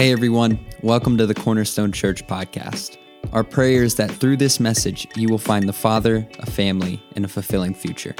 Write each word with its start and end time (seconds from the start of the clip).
Hey 0.00 0.12
everyone, 0.12 0.58
welcome 0.80 1.18
to 1.18 1.26
the 1.26 1.34
Cornerstone 1.34 1.92
Church 1.92 2.26
podcast. 2.26 2.96
Our 3.34 3.44
prayer 3.44 3.84
is 3.84 3.96
that 3.96 4.10
through 4.10 4.38
this 4.38 4.58
message, 4.58 5.06
you 5.14 5.28
will 5.28 5.36
find 5.36 5.68
the 5.68 5.74
Father, 5.74 6.26
a 6.38 6.50
family, 6.50 7.02
and 7.16 7.24
a 7.26 7.28
fulfilling 7.28 7.74
future. 7.74 8.14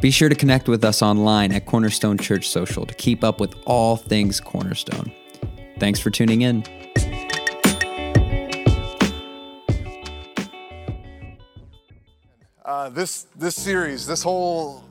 Be 0.00 0.10
sure 0.10 0.30
to 0.30 0.34
connect 0.34 0.68
with 0.68 0.82
us 0.86 1.02
online 1.02 1.52
at 1.52 1.66
Cornerstone 1.66 2.16
Church 2.16 2.48
Social 2.48 2.86
to 2.86 2.94
keep 2.94 3.22
up 3.22 3.40
with 3.40 3.54
all 3.66 3.94
things 3.94 4.40
Cornerstone. 4.40 5.12
Thanks 5.78 6.00
for 6.00 6.08
tuning 6.08 6.40
in. 6.40 6.64
Uh, 12.64 12.88
this 12.88 13.26
this 13.36 13.54
series, 13.54 14.06
this 14.06 14.22
whole 14.22 14.82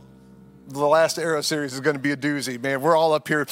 the 0.67 0.85
last 0.85 1.17
Arrow 1.17 1.41
series 1.41 1.73
is 1.73 1.79
going 1.79 1.95
to 1.95 1.99
be 1.99 2.11
a 2.11 2.17
doozy, 2.17 2.61
man. 2.61 2.81
We're 2.81 2.95
all 2.95 3.13
up 3.13 3.27
here 3.27 3.47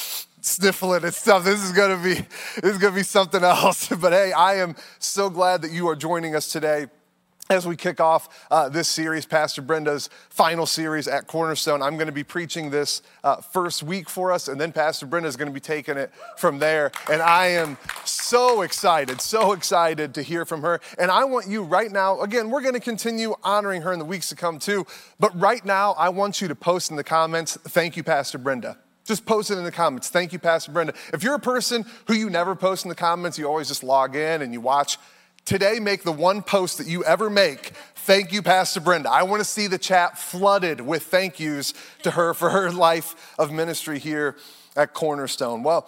sniffling 0.45 1.03
and 1.03 1.13
stuff. 1.13 1.43
This 1.43 1.63
is 1.63 1.71
gonna 1.71 2.01
be 2.01 2.13
this 2.61 2.73
is 2.73 2.77
gonna 2.77 2.95
be 2.95 3.03
something 3.03 3.43
else. 3.43 3.89
But 4.05 4.13
hey, 4.13 4.33
I 4.33 4.57
am 4.57 4.75
so 4.99 5.29
glad 5.29 5.61
that 5.63 5.71
you 5.71 5.87
are 5.87 5.95
joining 5.95 6.35
us 6.35 6.49
today. 6.49 6.87
As 7.49 7.67
we 7.67 7.75
kick 7.75 7.99
off 7.99 8.47
uh, 8.49 8.69
this 8.69 8.87
series, 8.87 9.25
Pastor 9.25 9.61
Brenda's 9.61 10.09
final 10.29 10.65
series 10.65 11.07
at 11.07 11.27
Cornerstone, 11.27 11.81
I'm 11.81 11.95
going 11.95 12.07
to 12.07 12.11
be 12.11 12.23
preaching 12.23 12.71
this 12.71 13.03
uh, 13.23 13.35
first 13.35 13.83
week 13.83 14.09
for 14.09 14.31
us, 14.31 14.47
and 14.47 14.59
then 14.59 14.71
Pastor 14.71 15.05
Brenda 15.05 15.29
is 15.29 15.35
going 15.35 15.47
to 15.47 15.53
be 15.53 15.59
taking 15.59 15.95
it 15.95 16.11
from 16.37 16.57
there. 16.57 16.91
And 17.09 17.21
I 17.21 17.47
am 17.47 17.77
so 18.03 18.63
excited, 18.63 19.21
so 19.21 19.51
excited 19.51 20.15
to 20.15 20.23
hear 20.23 20.43
from 20.43 20.63
her. 20.63 20.81
And 20.97 21.11
I 21.11 21.23
want 21.25 21.47
you 21.47 21.61
right 21.61 21.91
now, 21.91 22.19
again, 22.21 22.49
we're 22.49 22.61
going 22.61 22.73
to 22.73 22.79
continue 22.79 23.35
honoring 23.43 23.83
her 23.83 23.93
in 23.93 23.99
the 23.99 24.05
weeks 24.05 24.29
to 24.29 24.35
come 24.35 24.57
too, 24.57 24.87
but 25.19 25.39
right 25.39 25.63
now, 25.63 25.93
I 25.93 26.09
want 26.09 26.41
you 26.41 26.47
to 26.47 26.55
post 26.55 26.89
in 26.89 26.97
the 26.97 27.03
comments, 27.03 27.57
thank 27.63 27.95
you, 27.95 28.03
Pastor 28.03 28.39
Brenda. 28.39 28.77
Just 29.05 29.27
post 29.27 29.51
it 29.51 29.57
in 29.57 29.63
the 29.63 29.71
comments. 29.71 30.09
Thank 30.09 30.33
you, 30.33 30.39
Pastor 30.39 30.71
Brenda. 30.71 30.93
If 31.13 31.21
you're 31.21 31.35
a 31.35 31.39
person 31.39 31.85
who 32.07 32.15
you 32.15 32.27
never 32.27 32.55
post 32.55 32.85
in 32.85 32.89
the 32.89 32.95
comments, 32.95 33.37
you 33.37 33.45
always 33.45 33.67
just 33.67 33.83
log 33.83 34.15
in 34.15 34.41
and 34.41 34.51
you 34.51 34.59
watch, 34.59 34.97
today 35.45 35.79
make 35.79 36.01
the 36.01 36.11
one 36.11 36.41
post 36.41 36.79
that 36.79 36.87
you 36.87 37.03
ever 37.03 37.29
make. 37.29 37.73
Thank 37.97 38.33
you, 38.33 38.41
Pastor 38.41 38.81
Brenda. 38.81 39.11
I 39.11 39.21
want 39.21 39.41
to 39.41 39.45
see 39.45 39.67
the 39.67 39.77
chat 39.77 40.17
flooded 40.17 40.81
with 40.81 41.03
thank 41.03 41.39
yous 41.39 41.75
to 42.01 42.11
her 42.11 42.33
for 42.33 42.49
her 42.49 42.71
life 42.71 43.35
of 43.37 43.51
ministry 43.51 43.99
here 43.99 44.37
at 44.75 44.95
Cornerstone. 44.95 45.61
Well, 45.61 45.87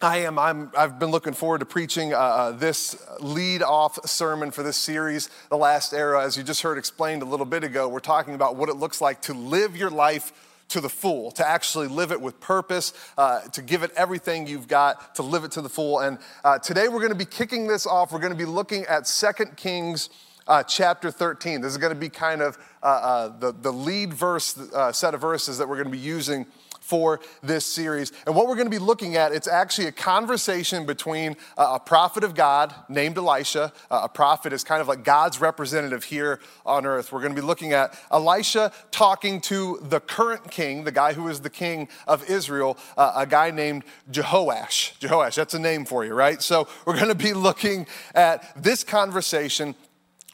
I 0.00 0.20
am. 0.20 0.38
I'm, 0.38 0.72
I've 0.74 0.98
been 0.98 1.10
looking 1.10 1.34
forward 1.34 1.58
to 1.58 1.66
preaching 1.66 2.14
uh, 2.14 2.16
uh 2.16 2.52
this 2.52 2.96
lead 3.20 3.62
off 3.62 3.98
sermon 4.08 4.50
for 4.50 4.62
this 4.62 4.78
series, 4.78 5.28
The 5.50 5.58
Last 5.58 5.92
Arrow. 5.92 6.20
As 6.20 6.38
you 6.38 6.42
just 6.42 6.62
heard 6.62 6.78
explained 6.78 7.20
a 7.20 7.26
little 7.26 7.44
bit 7.44 7.64
ago, 7.64 7.86
we're 7.86 8.00
talking 8.00 8.34
about 8.34 8.56
what 8.56 8.70
it 8.70 8.76
looks 8.76 9.02
like 9.02 9.20
to 9.22 9.34
live 9.34 9.76
your 9.76 9.90
life 9.90 10.32
to 10.70 10.80
the 10.80 10.88
full, 10.88 11.30
to 11.32 11.46
actually 11.46 11.88
live 11.88 12.12
it 12.12 12.20
with 12.20 12.40
purpose, 12.40 12.92
uh, 13.18 13.40
to 13.48 13.62
give 13.62 13.82
it 13.82 13.90
everything 13.96 14.46
you've 14.46 14.68
got, 14.68 15.14
to 15.16 15.22
live 15.22 15.44
it 15.44 15.52
to 15.52 15.60
the 15.60 15.68
full. 15.68 16.00
And 16.00 16.18
uh, 16.44 16.58
today 16.58 16.88
we're 16.88 17.00
going 17.00 17.12
to 17.12 17.18
be 17.18 17.24
kicking 17.24 17.66
this 17.66 17.86
off. 17.86 18.12
We're 18.12 18.20
going 18.20 18.32
to 18.32 18.38
be 18.38 18.44
looking 18.44 18.84
at 18.86 19.06
Second 19.06 19.56
Kings 19.56 20.10
uh, 20.46 20.62
chapter 20.62 21.10
13. 21.10 21.60
This 21.60 21.72
is 21.72 21.78
going 21.78 21.92
to 21.92 21.98
be 21.98 22.08
kind 22.08 22.42
of 22.42 22.58
uh, 22.82 22.86
uh, 22.86 23.38
the, 23.38 23.52
the 23.52 23.72
lead 23.72 24.14
verse, 24.14 24.58
uh, 24.58 24.92
set 24.92 25.14
of 25.14 25.20
verses 25.20 25.58
that 25.58 25.68
we're 25.68 25.76
going 25.76 25.86
to 25.86 25.92
be 25.92 25.98
using 25.98 26.46
for 26.90 27.20
this 27.40 27.64
series. 27.64 28.10
And 28.26 28.34
what 28.34 28.48
we're 28.48 28.56
going 28.56 28.66
to 28.66 28.70
be 28.70 28.78
looking 28.78 29.14
at, 29.14 29.30
it's 29.30 29.46
actually 29.46 29.86
a 29.86 29.92
conversation 29.92 30.86
between 30.86 31.36
a 31.56 31.78
prophet 31.78 32.24
of 32.24 32.34
God 32.34 32.74
named 32.88 33.16
Elisha. 33.16 33.72
A 33.92 34.08
prophet 34.08 34.52
is 34.52 34.64
kind 34.64 34.80
of 34.80 34.88
like 34.88 35.04
God's 35.04 35.40
representative 35.40 36.02
here 36.02 36.40
on 36.66 36.86
earth. 36.86 37.12
We're 37.12 37.20
going 37.20 37.34
to 37.34 37.40
be 37.40 37.46
looking 37.46 37.72
at 37.72 37.96
Elisha 38.10 38.72
talking 38.90 39.40
to 39.42 39.78
the 39.82 40.00
current 40.00 40.50
king, 40.50 40.82
the 40.82 40.90
guy 40.90 41.12
who 41.12 41.28
is 41.28 41.40
the 41.42 41.50
king 41.50 41.88
of 42.08 42.28
Israel, 42.28 42.76
uh, 42.96 43.12
a 43.14 43.26
guy 43.26 43.52
named 43.52 43.84
Jehoash. 44.10 44.98
Jehoash, 44.98 45.36
that's 45.36 45.54
a 45.54 45.60
name 45.60 45.84
for 45.84 46.04
you, 46.04 46.14
right? 46.14 46.42
So 46.42 46.66
we're 46.86 46.96
going 46.96 47.08
to 47.08 47.14
be 47.14 47.34
looking 47.34 47.86
at 48.16 48.60
this 48.60 48.82
conversation 48.82 49.76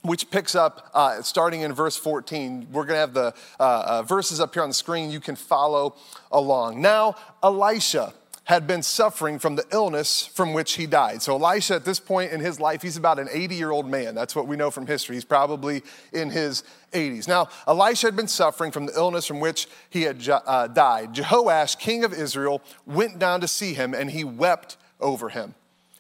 which 0.07 0.31
picks 0.31 0.55
up 0.55 0.91
uh, 0.95 1.23
starting 1.23 1.63
in 1.63 1.73
verse 1.73 1.97
14. 1.97 2.69
We're 2.73 2.85
going 2.85 2.97
to 2.97 3.01
have 3.01 3.15
the 3.15 3.35
uh, 3.59 3.85
uh, 3.87 4.03
verses 4.03 4.41
up 4.41 4.55
here 4.55 4.63
on 4.63 4.71
the 4.71 4.75
screen. 4.75 5.11
You 5.11 5.21
can 5.21 5.37
follow 5.37 5.97
along. 6.31 6.81
Now, 6.81 7.17
Elisha 7.43 8.15
had 8.47 8.65
been 8.65 8.81
suffering 8.81 9.41
from 9.41 9.57
the 9.57 9.65
illness 9.73 10.25
from 10.25 10.53
which 10.53 10.75
he 10.75 10.87
died. 10.87 11.21
So, 11.21 11.35
Elisha, 11.35 11.75
at 11.75 11.85
this 11.85 11.99
point 11.99 12.31
in 12.31 12.39
his 12.39 12.61
life, 12.61 12.81
he's 12.81 12.97
about 12.97 13.19
an 13.19 13.29
80 13.31 13.57
year 13.57 13.73
old 13.73 13.89
man. 13.91 14.15
That's 14.15 14.37
what 14.37 14.47
we 14.47 14.55
know 14.57 14.71
from 14.71 14.87
history. 14.87 15.17
He's 15.17 15.25
probably 15.25 15.83
in 16.13 16.31
his 16.31 16.63
80s. 16.93 17.27
Now, 17.27 17.49
Elisha 17.67 18.07
had 18.07 18.15
been 18.15 18.29
suffering 18.29 18.71
from 18.71 18.87
the 18.87 18.95
illness 18.95 19.27
from 19.27 19.41
which 19.41 19.67
he 19.91 20.03
had 20.03 20.27
uh, 20.29 20.69
died. 20.69 21.13
Jehoash, 21.15 21.79
king 21.81 22.05
of 22.05 22.13
Israel, 22.13 22.63
went 22.87 23.19
down 23.19 23.41
to 23.41 23.49
see 23.49 23.75
him 23.75 23.95
and 23.95 24.13
he 24.13 24.23
wept 24.23 24.77
over 25.01 25.29
him. 25.29 25.57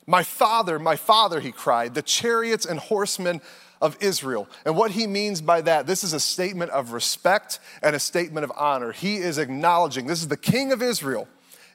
My 0.06 0.22
father, 0.22 0.78
my 0.78 0.96
father, 0.96 1.40
he 1.40 1.52
cried, 1.52 1.94
the 1.94 2.02
chariots 2.02 2.64
and 2.64 2.78
horsemen 2.78 3.40
of 3.82 3.96
Israel. 4.00 4.48
And 4.64 4.76
what 4.76 4.92
he 4.92 5.06
means 5.06 5.40
by 5.40 5.60
that, 5.62 5.86
this 5.86 6.04
is 6.04 6.12
a 6.12 6.20
statement 6.20 6.70
of 6.70 6.92
respect 6.92 7.58
and 7.82 7.96
a 7.96 8.00
statement 8.00 8.44
of 8.44 8.52
honor. 8.56 8.92
He 8.92 9.16
is 9.16 9.38
acknowledging, 9.38 10.06
this 10.06 10.20
is 10.20 10.28
the 10.28 10.36
king 10.36 10.72
of 10.72 10.82
Israel, 10.82 11.28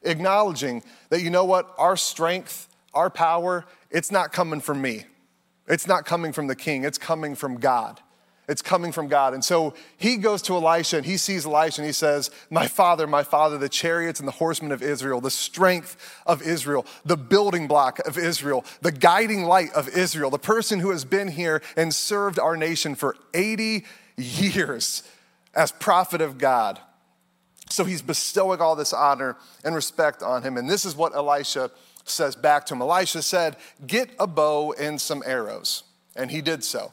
acknowledging 0.04 0.82
that, 1.10 1.22
you 1.22 1.30
know 1.30 1.46
what, 1.46 1.74
our 1.78 1.98
strength, 1.98 2.68
our 2.94 3.10
power, 3.10 3.66
it's 3.90 4.12
not 4.12 4.32
coming 4.32 4.62
from 4.62 4.82
me. 4.82 5.06
It's 5.68 5.88
not 5.88 6.06
coming 6.06 6.34
from 6.34 6.48
the 6.48 6.56
king, 6.56 6.84
it's 6.84 6.98
coming 6.98 7.36
from 7.36 7.58
God. 7.58 8.00
It's 8.48 8.62
coming 8.62 8.92
from 8.92 9.08
God. 9.08 9.34
And 9.34 9.44
so 9.46 9.74
he 9.98 10.18
goes 10.18 10.42
to 10.44 10.56
Elisha 10.56 10.98
and 10.98 11.06
he 11.06 11.18
sees 11.18 11.46
Elisha 11.46 11.82
and 11.82 11.86
he 11.86 11.94
says, 11.94 12.32
My 12.50 12.68
father, 12.68 13.08
my 13.08 13.24
father, 13.24 13.58
the 13.58 13.70
chariots 13.70 14.20
and 14.20 14.28
the 14.28 14.34
horsemen 14.34 14.72
of 14.72 14.82
Israel, 14.82 15.22
the 15.22 15.32
strength 15.32 15.96
of 16.26 16.42
Israel, 16.42 16.86
the 17.06 17.18
building 17.18 17.68
block 17.68 18.00
of 18.00 18.18
Israel, 18.18 18.66
the 18.82 18.92
guiding 18.92 19.44
light 19.44 19.72
of 19.74 19.88
Israel, 19.90 20.30
the 20.30 20.40
person 20.40 20.80
who 20.80 20.90
has 20.90 21.06
been 21.06 21.30
here 21.30 21.62
and 21.78 21.94
served 21.94 22.40
our 22.40 22.58
nation 22.58 22.96
for 22.96 23.16
80 23.34 23.86
years 24.18 25.04
as 25.54 25.72
prophet 25.72 26.22
of 26.22 26.38
God. 26.38 26.80
So 27.70 27.86
he's 27.86 28.02
bestowing 28.02 28.60
all 28.60 28.76
this 28.76 28.92
honor 28.92 29.38
and 29.64 29.76
respect 29.76 30.22
on 30.22 30.44
him. 30.44 30.58
And 30.58 30.70
this 30.70 30.84
is 30.84 30.96
what 30.96 31.16
Elisha 31.16 31.72
says 32.04 32.36
back 32.36 32.66
to 32.66 32.74
him. 32.74 32.82
Elisha 32.82 33.22
said, 33.22 33.56
Get 33.86 34.10
a 34.20 34.28
bow 34.28 34.74
and 34.74 35.00
some 35.00 35.24
arrows. 35.26 35.84
And 36.16 36.30
he 36.32 36.42
did 36.42 36.64
so. 36.64 36.92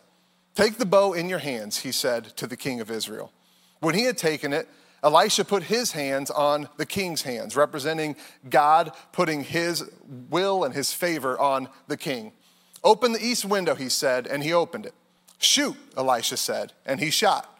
Take 0.58 0.76
the 0.76 0.86
bow 0.86 1.12
in 1.12 1.28
your 1.28 1.38
hands, 1.38 1.78
he 1.78 1.92
said 1.92 2.36
to 2.36 2.48
the 2.48 2.56
king 2.56 2.80
of 2.80 2.90
Israel. 2.90 3.30
When 3.78 3.94
he 3.94 4.02
had 4.02 4.18
taken 4.18 4.52
it, 4.52 4.68
Elisha 5.04 5.44
put 5.44 5.62
his 5.62 5.92
hands 5.92 6.32
on 6.32 6.68
the 6.78 6.84
king's 6.84 7.22
hands, 7.22 7.54
representing 7.54 8.16
God 8.50 8.90
putting 9.12 9.44
his 9.44 9.88
will 10.28 10.64
and 10.64 10.74
his 10.74 10.92
favor 10.92 11.38
on 11.38 11.68
the 11.86 11.96
king. 11.96 12.32
Open 12.82 13.12
the 13.12 13.24
east 13.24 13.44
window, 13.44 13.76
he 13.76 13.88
said, 13.88 14.26
and 14.26 14.42
he 14.42 14.52
opened 14.52 14.84
it. 14.84 14.94
Shoot, 15.38 15.76
Elisha 15.96 16.36
said, 16.36 16.72
and 16.84 16.98
he 16.98 17.10
shot. 17.10 17.56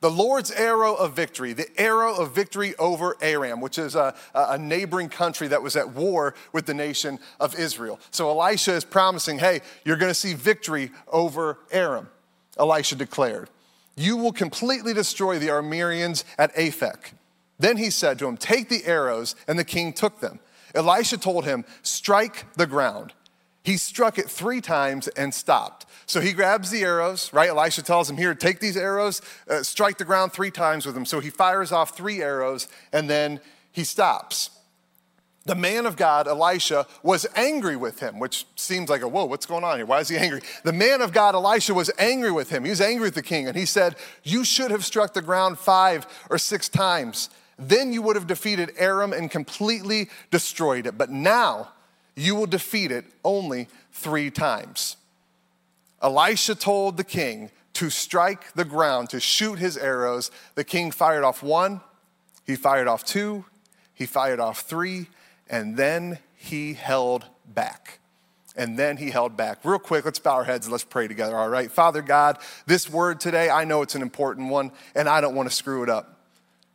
The 0.00 0.10
Lord's 0.10 0.50
arrow 0.50 0.94
of 0.94 1.12
victory, 1.12 1.52
the 1.52 1.68
arrow 1.78 2.14
of 2.14 2.34
victory 2.34 2.74
over 2.76 3.18
Aram, 3.20 3.60
which 3.60 3.76
is 3.76 3.94
a, 3.94 4.14
a, 4.34 4.56
neighboring 4.56 5.10
country 5.10 5.48
that 5.48 5.62
was 5.62 5.76
at 5.76 5.90
war 5.90 6.34
with 6.54 6.64
the 6.64 6.72
nation 6.72 7.18
of 7.40 7.58
Israel. 7.58 8.00
So 8.10 8.30
Elisha 8.30 8.72
is 8.72 8.86
promising, 8.86 9.38
hey, 9.38 9.60
you're 9.84 9.98
going 9.98 10.08
to 10.08 10.14
see 10.18 10.32
victory 10.32 10.92
over 11.08 11.58
Aram. 11.70 12.08
Elisha 12.58 12.96
declared. 12.96 13.48
You 13.96 14.16
will 14.16 14.32
completely 14.32 14.94
destroy 14.94 15.38
the 15.38 15.48
Arameans 15.48 16.24
at 16.38 16.54
Aphek. 16.54 17.12
Then 17.58 17.76
he 17.76 17.90
said 17.90 18.18
to 18.18 18.26
him, 18.26 18.36
Take 18.36 18.68
the 18.68 18.84
arrows, 18.84 19.34
and 19.48 19.58
the 19.58 19.64
king 19.64 19.92
took 19.92 20.20
them. 20.20 20.38
Elisha 20.74 21.18
told 21.18 21.44
him, 21.44 21.64
Strike 21.82 22.46
the 22.54 22.66
ground. 22.66 23.12
He 23.64 23.76
struck 23.76 24.18
it 24.18 24.30
three 24.30 24.60
times 24.60 25.08
and 25.08 25.34
stopped. 25.34 25.86
So 26.06 26.20
he 26.20 26.32
grabs 26.32 26.70
the 26.70 26.82
arrows, 26.82 27.30
right? 27.32 27.50
Elisha 27.50 27.82
tells 27.82 28.08
him, 28.08 28.16
Here, 28.16 28.34
take 28.34 28.60
these 28.60 28.76
arrows, 28.76 29.20
uh, 29.50 29.62
strike 29.62 29.98
the 29.98 30.04
ground 30.04 30.32
three 30.32 30.50
times 30.50 30.86
with 30.86 30.94
them. 30.94 31.04
So 31.04 31.20
he 31.20 31.30
fires 31.30 31.72
off 31.72 31.96
three 31.96 32.22
arrows, 32.22 32.68
and 32.92 33.10
then 33.10 33.40
he 33.72 33.84
stops 33.84 34.50
the 35.48 35.54
man 35.54 35.86
of 35.86 35.96
God, 35.96 36.28
Elisha, 36.28 36.86
was 37.02 37.26
angry 37.34 37.74
with 37.74 38.00
him, 38.00 38.18
which 38.18 38.46
seems 38.54 38.90
like 38.90 39.00
a 39.00 39.08
whoa, 39.08 39.24
what's 39.24 39.46
going 39.46 39.64
on 39.64 39.78
here? 39.78 39.86
Why 39.86 40.00
is 40.00 40.10
he 40.10 40.16
angry? 40.18 40.42
The 40.62 40.74
man 40.74 41.00
of 41.00 41.10
God, 41.10 41.34
Elisha, 41.34 41.72
was 41.72 41.90
angry 41.98 42.30
with 42.30 42.50
him. 42.50 42.64
He 42.64 42.70
was 42.70 42.82
angry 42.82 43.06
with 43.06 43.14
the 43.14 43.22
king, 43.22 43.48
and 43.48 43.56
he 43.56 43.64
said, 43.64 43.96
You 44.22 44.44
should 44.44 44.70
have 44.70 44.84
struck 44.84 45.14
the 45.14 45.22
ground 45.22 45.58
five 45.58 46.06
or 46.28 46.36
six 46.36 46.68
times. 46.68 47.30
Then 47.58 47.94
you 47.94 48.02
would 48.02 48.14
have 48.14 48.26
defeated 48.26 48.72
Aram 48.76 49.14
and 49.14 49.30
completely 49.30 50.10
destroyed 50.30 50.86
it. 50.86 50.98
But 50.98 51.08
now 51.08 51.70
you 52.14 52.34
will 52.34 52.46
defeat 52.46 52.92
it 52.92 53.06
only 53.24 53.68
three 53.90 54.30
times. 54.30 54.98
Elisha 56.02 56.56
told 56.56 56.98
the 56.98 57.04
king 57.04 57.50
to 57.72 57.88
strike 57.88 58.52
the 58.52 58.66
ground, 58.66 59.08
to 59.10 59.18
shoot 59.18 59.58
his 59.58 59.78
arrows. 59.78 60.30
The 60.56 60.64
king 60.64 60.90
fired 60.90 61.24
off 61.24 61.42
one, 61.42 61.80
he 62.46 62.54
fired 62.54 62.86
off 62.86 63.02
two, 63.02 63.46
he 63.94 64.04
fired 64.04 64.40
off 64.40 64.60
three, 64.60 65.08
and 65.48 65.76
then 65.76 66.18
he 66.34 66.74
held 66.74 67.26
back. 67.46 67.98
And 68.56 68.76
then 68.76 68.96
he 68.96 69.10
held 69.10 69.36
back. 69.36 69.64
Real 69.64 69.78
quick, 69.78 70.04
let's 70.04 70.18
bow 70.18 70.34
our 70.34 70.44
heads 70.44 70.66
and 70.66 70.72
let's 70.72 70.84
pray 70.84 71.06
together, 71.06 71.36
all 71.36 71.48
right? 71.48 71.70
Father 71.70 72.02
God, 72.02 72.38
this 72.66 72.90
word 72.90 73.20
today, 73.20 73.50
I 73.50 73.64
know 73.64 73.82
it's 73.82 73.94
an 73.94 74.02
important 74.02 74.50
one, 74.50 74.72
and 74.96 75.08
I 75.08 75.20
don't 75.20 75.36
want 75.36 75.48
to 75.48 75.54
screw 75.54 75.84
it 75.84 75.88
up. 75.88 76.18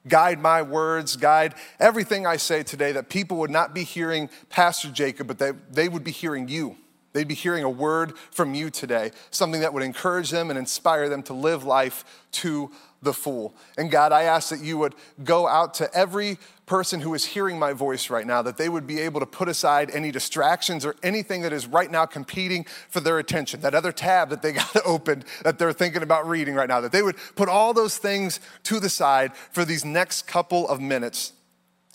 guide 0.07 0.39
my 0.39 0.61
words, 0.61 1.15
guide 1.15 1.55
everything 1.79 2.25
I 2.25 2.37
say 2.37 2.63
today, 2.63 2.93
that 2.93 3.09
people 3.09 3.37
would 3.37 3.49
not 3.49 3.73
be 3.73 3.83
hearing 3.83 4.29
Pastor 4.49 4.89
Jacob, 4.89 5.27
but 5.27 5.39
they, 5.39 5.51
they 5.71 5.89
would 5.89 6.03
be 6.03 6.11
hearing 6.11 6.47
you. 6.47 6.77
They'd 7.13 7.27
be 7.27 7.35
hearing 7.35 7.63
a 7.63 7.69
word 7.69 8.17
from 8.31 8.55
you 8.55 8.69
today, 8.69 9.11
something 9.29 9.61
that 9.61 9.73
would 9.73 9.83
encourage 9.83 10.31
them 10.31 10.49
and 10.49 10.57
inspire 10.57 11.09
them 11.09 11.23
to 11.23 11.33
live 11.33 11.63
life 11.63 12.03
to 12.33 12.71
the 13.03 13.13
full. 13.13 13.53
And 13.77 13.91
God, 13.91 14.11
I 14.11 14.23
ask 14.23 14.49
that 14.49 14.61
you 14.61 14.77
would 14.79 14.95
go 15.23 15.47
out 15.47 15.75
to 15.75 15.93
every 15.93 16.39
person 16.65 17.01
who 17.01 17.13
is 17.13 17.25
hearing 17.25 17.59
my 17.59 17.73
voice 17.73 18.09
right 18.09 18.25
now, 18.25 18.41
that 18.41 18.57
they 18.57 18.69
would 18.69 18.87
be 18.87 18.99
able 18.99 19.19
to 19.19 19.25
put 19.25 19.47
aside 19.47 19.91
any 19.91 20.11
distractions 20.11 20.85
or 20.85 20.95
anything 21.03 21.41
that 21.41 21.53
is 21.53 21.67
right 21.67 21.91
now 21.91 22.05
competing 22.05 22.65
for 22.89 22.99
their 22.99 23.19
attention, 23.19 23.61
that 23.61 23.75
other 23.75 23.91
tab 23.91 24.29
that 24.29 24.41
they 24.41 24.51
got 24.53 24.75
opened 24.85 25.25
that 25.43 25.59
they're 25.59 25.73
thinking 25.73 26.01
about 26.01 26.27
reading 26.27 26.55
right 26.55 26.69
now, 26.69 26.81
that 26.81 26.91
they 26.91 27.03
would 27.03 27.17
put 27.35 27.49
all 27.49 27.73
those 27.73 27.97
things 27.97 28.39
to 28.63 28.79
the 28.79 28.89
side 28.89 29.35
for 29.35 29.65
these 29.65 29.85
next 29.85 30.23
couple 30.23 30.67
of 30.67 30.79
minutes 30.79 31.33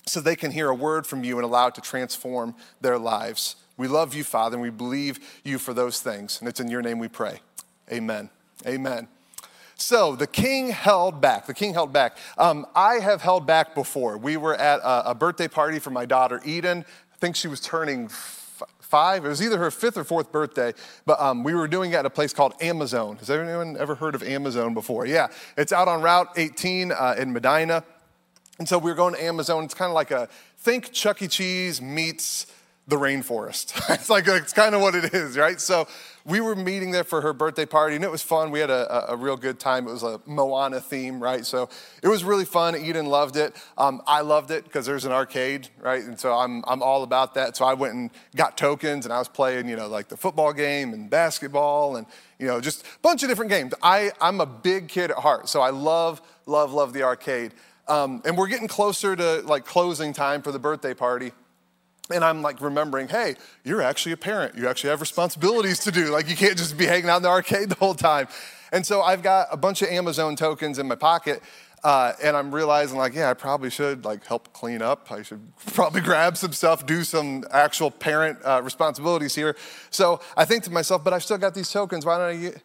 so 0.07 0.21
they 0.21 0.37
can 0.37 0.51
hear 0.51 0.69
a 0.69 0.75
word 0.75 1.07
from 1.07 1.25
you 1.25 1.37
and 1.37 1.45
allow 1.45 1.69
it 1.69 1.75
to 1.75 1.81
transform 1.81 2.55
their 2.81 2.99
lives. 2.99 3.57
We 3.79 3.89
love 3.89 4.13
you, 4.13 4.25
Father, 4.25 4.57
and 4.57 4.63
we 4.63 4.71
believe 4.71 5.41
you 5.45 5.59
for 5.59 5.73
those 5.73 6.01
things. 6.01 6.41
And 6.41 6.49
it's 6.49 6.61
in 6.61 6.69
your 6.69 6.83
name 6.83 6.99
we 6.99 7.09
pray. 7.09 7.41
Amen. 7.91 8.29
Amen. 8.67 9.09
So 9.77 10.17
the 10.17 10.27
king 10.27 10.71
held 10.71 11.21
back. 11.21 11.47
The 11.47 11.55
king 11.55 11.73
held 11.73 11.93
back. 11.93 12.17
Um, 12.37 12.67
I 12.75 12.95
have 12.95 13.23
held 13.23 13.47
back 13.47 13.77
before. 13.77 14.19
We 14.19 14.37
were 14.37 14.57
at 14.57 14.81
a, 14.81 15.11
a, 15.11 15.15
birthday 15.15 15.47
party 15.47 15.79
for 15.79 15.91
my 15.91 16.05
daughter 16.05 16.43
Eden. 16.45 16.85
I 17.15 17.17
think 17.19 17.37
she 17.37 17.47
was 17.47 17.61
turning 17.61 18.07
f- 18.07 18.65
five. 18.81 19.25
It 19.25 19.29
was 19.29 19.41
either 19.41 19.57
her 19.59 19.71
fifth 19.71 19.97
or 19.97 20.03
fourth 20.03 20.33
birthday, 20.33 20.75
but 21.07 21.21
um, 21.21 21.45
we 21.45 21.55
were 21.55 21.69
doing 21.69 21.93
it 21.93 21.95
at 21.95 22.05
a 22.05 22.11
place 22.11 22.33
called 22.33 22.55
Amazon. 22.61 23.19
Has 23.19 23.31
anyone 23.31 23.77
ever 23.79 23.95
heard 23.95 24.17
of 24.17 24.25
Amazon 24.25 24.75
before? 24.75 25.07
Yeah, 25.07 25.29
it's 25.57 25.73
out 25.73 25.87
on 25.87 26.03
Route 26.03 26.33
18 26.37 26.91
uh, 26.91 27.15
in 27.17 27.33
Medina. 27.33 27.85
And 28.59 28.69
so 28.69 28.79
we 28.79 28.91
were 28.91 28.97
going 28.97 29.15
to 29.15 29.23
Amazon. 29.23 29.63
It's 29.63 29.75
kind 29.75 29.89
of 29.89 29.95
like 29.95 30.11
a 30.11 30.29
think 30.59 30.93
Chuck 30.93 31.23
E. 31.23 31.29
Cheese 31.29 31.81
meets 31.81 32.49
the 32.89 32.97
rainforest. 32.97 33.79
it's 33.95 34.09
like, 34.09 34.27
it's 34.27 34.55
kind 34.55 34.75
of 34.75 34.81
what 34.81 34.95
it 34.95 35.13
is, 35.13 35.37
right? 35.37 35.61
So 35.61 35.87
we 36.25 36.41
were 36.41 36.57
meeting 36.57 36.91
there 36.91 37.05
for 37.05 37.21
her 37.21 37.35
birthday 37.35 37.67
party 37.67 37.97
and 37.97 38.05
it 38.05 38.11
was 38.11 38.23
fun. 38.23 38.51
We 38.51 38.61
had 38.61 38.71
a, 38.71 39.13
a, 39.13 39.17
real 39.17 39.37
good 39.37 39.61
time. 39.61 39.87
It 39.87 39.93
was 39.93 40.03
a 40.03 40.21
Moana 40.27 40.81
theme, 40.81 41.23
right? 41.23 41.45
So 41.45 41.69
it 42.03 42.09
was 42.09 42.25
really 42.25 42.47
fun. 42.47 42.77
Eden 42.77 43.07
loved 43.07 43.37
it. 43.37 43.55
Um, 43.77 44.01
I 44.07 44.23
loved 44.23 44.51
it 44.51 44.65
because 44.65 44.87
there's 44.87 45.05
an 45.05 45.13
arcade, 45.13 45.69
right? 45.81 46.03
And 46.03 46.19
so 46.19 46.35
I'm, 46.35 46.65
I'm 46.67 46.83
all 46.83 47.03
about 47.03 47.35
that. 47.35 47.57
So 47.57 47.67
I 47.67 47.75
went 47.75 47.95
and 47.95 48.11
got 48.35 48.57
tokens 48.57 49.05
and 49.05 49.13
I 49.13 49.19
was 49.19 49.29
playing, 49.29 49.69
you 49.69 49.77
know, 49.77 49.89
like 49.89 50.09
the 50.09 50.17
football 50.17 50.55
game 50.55 50.95
and 50.95 51.11
basketball 51.11 51.97
and, 51.97 52.07
you 52.39 52.47
know, 52.47 52.59
just 52.59 52.83
a 52.83 52.99
bunch 53.03 53.23
of 53.23 53.29
different 53.29 53.51
games. 53.51 53.75
I, 53.83 54.13
I'm 54.21 54.41
a 54.41 54.47
big 54.47 54.89
kid 54.89 55.11
at 55.11 55.19
heart. 55.19 55.49
So 55.49 55.61
I 55.61 55.71
love, 55.71 56.23
love, 56.47 56.73
love 56.73 56.95
the 56.95 57.03
arcade. 57.03 57.53
Um, 57.87 58.23
and 58.25 58.37
we're 58.37 58.49
getting 58.49 58.69
closer 58.69 59.15
to 59.15 59.43
like 59.43 59.67
closing 59.67 60.15
time 60.15 60.41
for 60.41 60.53
the 60.53 60.59
birthday 60.59 60.95
party. 60.95 61.33
And 62.11 62.25
I'm 62.25 62.41
like 62.41 62.61
remembering, 62.61 63.09
hey, 63.09 63.37
you're 63.65 63.83
actually 63.83 64.13
a 64.13 64.17
parent. 64.17 64.57
You 64.57 64.67
actually 64.69 64.91
have 64.91 65.01
responsibilities 65.01 65.81
to 65.81 65.91
do. 65.91 66.07
Like, 66.07 66.29
you 66.29 66.37
can't 66.37 66.57
just 66.57 66.79
be 66.79 66.87
hanging 66.87 67.11
out 67.11 67.19
in 67.19 67.23
the 67.23 67.29
arcade 67.29 67.69
the 67.69 67.75
whole 67.75 67.95
time. 67.95 68.29
And 68.73 68.85
so 68.87 69.03
I've 69.03 69.23
got 69.23 69.49
a 69.51 69.57
bunch 69.57 69.83
of 69.83 69.89
Amazon 69.89 70.37
tokens 70.37 70.79
in 70.79 70.89
my 70.89 70.95
pocket. 70.95 71.43
Uh, 71.85 72.13
and 72.23 72.37
I'm 72.37 72.53
realizing, 72.53 72.99
like, 72.99 73.15
yeah, 73.15 73.31
I 73.31 73.35
probably 73.35 73.71
should 73.71 74.05
like 74.05 74.27
help 74.27 74.53
clean 74.53 74.83
up. 74.83 75.13
I 75.13 75.23
should 75.23 75.41
probably 75.75 76.01
grab 76.01 76.37
some 76.37 76.53
stuff, 76.53 76.85
do 76.87 77.05
some 77.05 77.45
actual 77.53 77.91
parent 77.91 78.39
uh, 78.45 78.61
responsibilities 78.65 79.35
here. 79.35 79.55
So 79.91 80.21
I 80.37 80.45
think 80.45 80.65
to 80.65 80.73
myself, 80.73 81.05
but 81.05 81.13
I've 81.13 81.23
still 81.23 81.39
got 81.39 81.55
these 81.55 81.71
tokens. 81.71 82.05
Why 82.05 82.19
don't 82.19 82.55
I? 82.57 82.61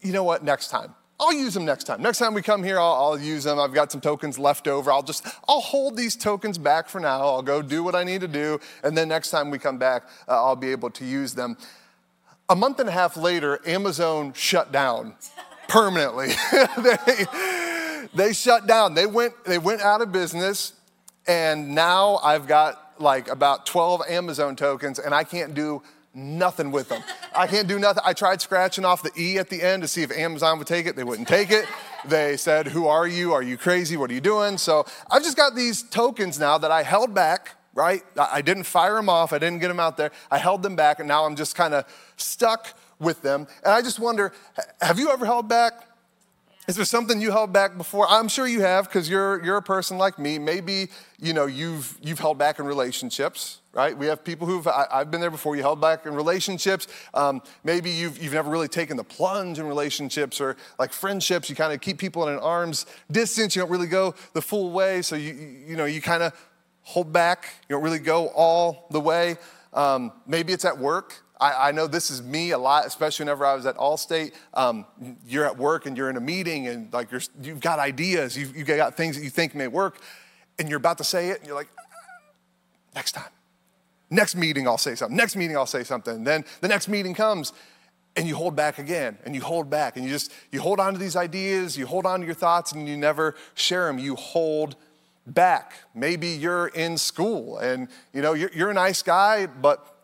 You 0.00 0.12
know 0.12 0.22
what? 0.22 0.44
Next 0.44 0.68
time, 0.68 0.94
I'll 1.20 1.32
use 1.32 1.52
them 1.54 1.64
next 1.64 1.84
time. 1.84 2.00
Next 2.00 2.18
time 2.18 2.32
we 2.32 2.42
come 2.42 2.62
here, 2.62 2.78
I'll, 2.78 2.94
I'll, 2.94 3.18
use 3.18 3.42
them. 3.42 3.58
I've 3.58 3.74
got 3.74 3.90
some 3.90 4.00
tokens 4.00 4.38
left 4.38 4.68
over. 4.68 4.92
I'll 4.92 5.02
just, 5.02 5.26
I'll 5.48 5.60
hold 5.60 5.96
these 5.96 6.14
tokens 6.14 6.58
back 6.58 6.88
for 6.88 7.00
now. 7.00 7.20
I'll 7.20 7.42
go 7.42 7.60
do 7.60 7.82
what 7.82 7.96
I 7.96 8.04
need 8.04 8.20
to 8.20 8.28
do. 8.28 8.60
And 8.84 8.96
then 8.96 9.08
next 9.08 9.30
time 9.30 9.50
we 9.50 9.58
come 9.58 9.78
back, 9.78 10.04
uh, 10.28 10.44
I'll 10.44 10.56
be 10.56 10.70
able 10.70 10.90
to 10.90 11.04
use 11.04 11.34
them. 11.34 11.56
A 12.48 12.54
month 12.54 12.78
and 12.78 12.88
a 12.88 12.92
half 12.92 13.16
later, 13.16 13.60
Amazon 13.66 14.32
shut 14.32 14.70
down 14.70 15.14
permanently. 15.68 16.28
they, 16.78 17.24
they 18.14 18.32
shut 18.32 18.68
down. 18.68 18.94
They 18.94 19.06
went, 19.06 19.44
they 19.44 19.58
went 19.58 19.82
out 19.82 20.00
of 20.00 20.12
business. 20.12 20.72
And 21.26 21.74
now 21.74 22.20
I've 22.22 22.46
got 22.46 23.00
like 23.00 23.28
about 23.28 23.66
12 23.66 24.02
Amazon 24.08 24.56
tokens 24.56 24.98
and 24.98 25.14
I 25.14 25.24
can't 25.24 25.54
do 25.54 25.82
nothing 26.14 26.70
with 26.70 26.88
them. 26.88 27.02
I 27.34 27.46
can't 27.46 27.68
do 27.68 27.78
nothing. 27.78 28.02
I 28.04 28.12
tried 28.12 28.40
scratching 28.40 28.84
off 28.84 29.02
the 29.02 29.12
E 29.16 29.38
at 29.38 29.50
the 29.50 29.62
end 29.62 29.82
to 29.82 29.88
see 29.88 30.02
if 30.02 30.10
Amazon 30.10 30.58
would 30.58 30.66
take 30.66 30.86
it. 30.86 30.96
They 30.96 31.04
wouldn't 31.04 31.28
take 31.28 31.50
it. 31.50 31.66
They 32.04 32.36
said, 32.36 32.68
Who 32.68 32.86
are 32.86 33.06
you? 33.06 33.32
Are 33.32 33.42
you 33.42 33.56
crazy? 33.56 33.96
What 33.96 34.10
are 34.10 34.14
you 34.14 34.20
doing? 34.20 34.58
So 34.58 34.84
I've 35.10 35.22
just 35.22 35.36
got 35.36 35.54
these 35.54 35.82
tokens 35.82 36.38
now 36.38 36.58
that 36.58 36.70
I 36.70 36.82
held 36.82 37.14
back, 37.14 37.56
right? 37.74 38.02
I 38.18 38.42
didn't 38.42 38.64
fire 38.64 38.94
them 38.94 39.08
off, 39.08 39.32
I 39.32 39.38
didn't 39.38 39.60
get 39.60 39.68
them 39.68 39.80
out 39.80 39.96
there. 39.96 40.10
I 40.30 40.38
held 40.38 40.62
them 40.62 40.76
back, 40.76 40.98
and 40.98 41.08
now 41.08 41.24
I'm 41.24 41.36
just 41.36 41.54
kind 41.54 41.74
of 41.74 41.84
stuck 42.16 42.74
with 42.98 43.22
them. 43.22 43.46
And 43.64 43.72
I 43.72 43.82
just 43.82 43.98
wonder 43.98 44.32
have 44.80 44.98
you 44.98 45.10
ever 45.10 45.26
held 45.26 45.48
back? 45.48 45.84
Is 46.68 46.76
there 46.76 46.84
something 46.84 47.18
you 47.18 47.30
held 47.30 47.50
back 47.50 47.78
before? 47.78 48.06
I'm 48.10 48.28
sure 48.28 48.46
you 48.46 48.60
have 48.60 48.84
because 48.84 49.08
you're, 49.08 49.42
you're 49.42 49.56
a 49.56 49.62
person 49.62 49.96
like 49.96 50.18
me. 50.18 50.38
Maybe 50.38 50.88
you 51.18 51.32
know, 51.32 51.46
you've, 51.46 51.98
you've 52.02 52.18
held 52.18 52.36
back 52.36 52.58
in 52.58 52.66
relationships, 52.66 53.60
right? 53.78 53.96
We 53.96 54.06
have 54.06 54.24
people 54.24 54.44
who've, 54.44 54.66
I, 54.66 54.86
have 54.90 55.12
been 55.12 55.20
there 55.20 55.30
before, 55.30 55.54
you 55.54 55.62
held 55.62 55.80
back 55.80 56.04
in 56.04 56.12
relationships. 56.12 56.88
Um, 57.14 57.40
maybe 57.62 57.90
you've, 57.90 58.20
you've 58.20 58.32
never 58.32 58.50
really 58.50 58.66
taken 58.66 58.96
the 58.96 59.04
plunge 59.04 59.60
in 59.60 59.68
relationships 59.68 60.40
or 60.40 60.56
like 60.80 60.92
friendships. 60.92 61.48
You 61.48 61.54
kind 61.54 61.72
of 61.72 61.80
keep 61.80 61.96
people 61.96 62.26
at 62.28 62.34
an 62.34 62.40
arm's 62.40 62.86
distance. 63.08 63.54
You 63.54 63.62
don't 63.62 63.70
really 63.70 63.86
go 63.86 64.16
the 64.32 64.42
full 64.42 64.72
way. 64.72 65.00
So, 65.02 65.14
you, 65.14 65.32
you 65.32 65.76
know, 65.76 65.84
you 65.84 66.02
kind 66.02 66.24
of 66.24 66.32
hold 66.82 67.12
back. 67.12 67.54
You 67.68 67.76
don't 67.76 67.84
really 67.84 68.00
go 68.00 68.30
all 68.30 68.88
the 68.90 68.98
way. 68.98 69.36
Um, 69.72 70.10
maybe 70.26 70.52
it's 70.52 70.64
at 70.64 70.76
work. 70.76 71.22
I, 71.40 71.68
I, 71.68 71.70
know 71.70 71.86
this 71.86 72.10
is 72.10 72.20
me 72.20 72.50
a 72.50 72.58
lot, 72.58 72.84
especially 72.84 73.26
whenever 73.26 73.46
I 73.46 73.54
was 73.54 73.64
at 73.64 73.76
Allstate. 73.76 74.32
Um, 74.54 74.86
you're 75.24 75.46
at 75.46 75.56
work 75.56 75.86
and 75.86 75.96
you're 75.96 76.10
in 76.10 76.16
a 76.16 76.20
meeting 76.20 76.66
and 76.66 76.92
like 76.92 77.12
you're, 77.12 77.22
you've 77.40 77.60
got 77.60 77.78
ideas, 77.78 78.36
you've, 78.36 78.56
you've 78.56 78.66
got 78.66 78.96
things 78.96 79.16
that 79.16 79.22
you 79.22 79.30
think 79.30 79.54
may 79.54 79.68
work, 79.68 80.00
and 80.58 80.68
you're 80.68 80.78
about 80.78 80.98
to 80.98 81.04
say 81.04 81.28
it, 81.28 81.38
and 81.38 81.46
you're 81.46 81.54
like, 81.54 81.68
next 82.96 83.12
time. 83.12 83.30
Next 84.10 84.36
meeting, 84.36 84.66
I'll 84.66 84.78
say 84.78 84.94
something. 84.94 85.16
Next 85.16 85.36
meeting, 85.36 85.56
I'll 85.56 85.66
say 85.66 85.84
something. 85.84 86.24
Then 86.24 86.44
the 86.60 86.68
next 86.68 86.88
meeting 86.88 87.14
comes, 87.14 87.52
and 88.16 88.26
you 88.26 88.36
hold 88.36 88.56
back 88.56 88.78
again, 88.78 89.18
and 89.24 89.34
you 89.34 89.42
hold 89.42 89.68
back, 89.68 89.96
and 89.96 90.04
you 90.04 90.10
just 90.10 90.32
you 90.50 90.60
hold 90.60 90.80
on 90.80 90.94
to 90.94 90.98
these 90.98 91.16
ideas, 91.16 91.76
you 91.76 91.86
hold 91.86 92.06
on 92.06 92.20
to 92.20 92.26
your 92.26 92.34
thoughts, 92.34 92.72
and 92.72 92.88
you 92.88 92.96
never 92.96 93.34
share 93.54 93.86
them. 93.86 93.98
You 93.98 94.16
hold 94.16 94.76
back. 95.26 95.74
Maybe 95.94 96.28
you're 96.28 96.68
in 96.68 96.96
school, 96.96 97.58
and 97.58 97.88
you 98.12 98.22
know 98.22 98.32
you're, 98.32 98.50
you're 98.54 98.70
a 98.70 98.74
nice 98.74 99.02
guy, 99.02 99.46
but 99.46 99.94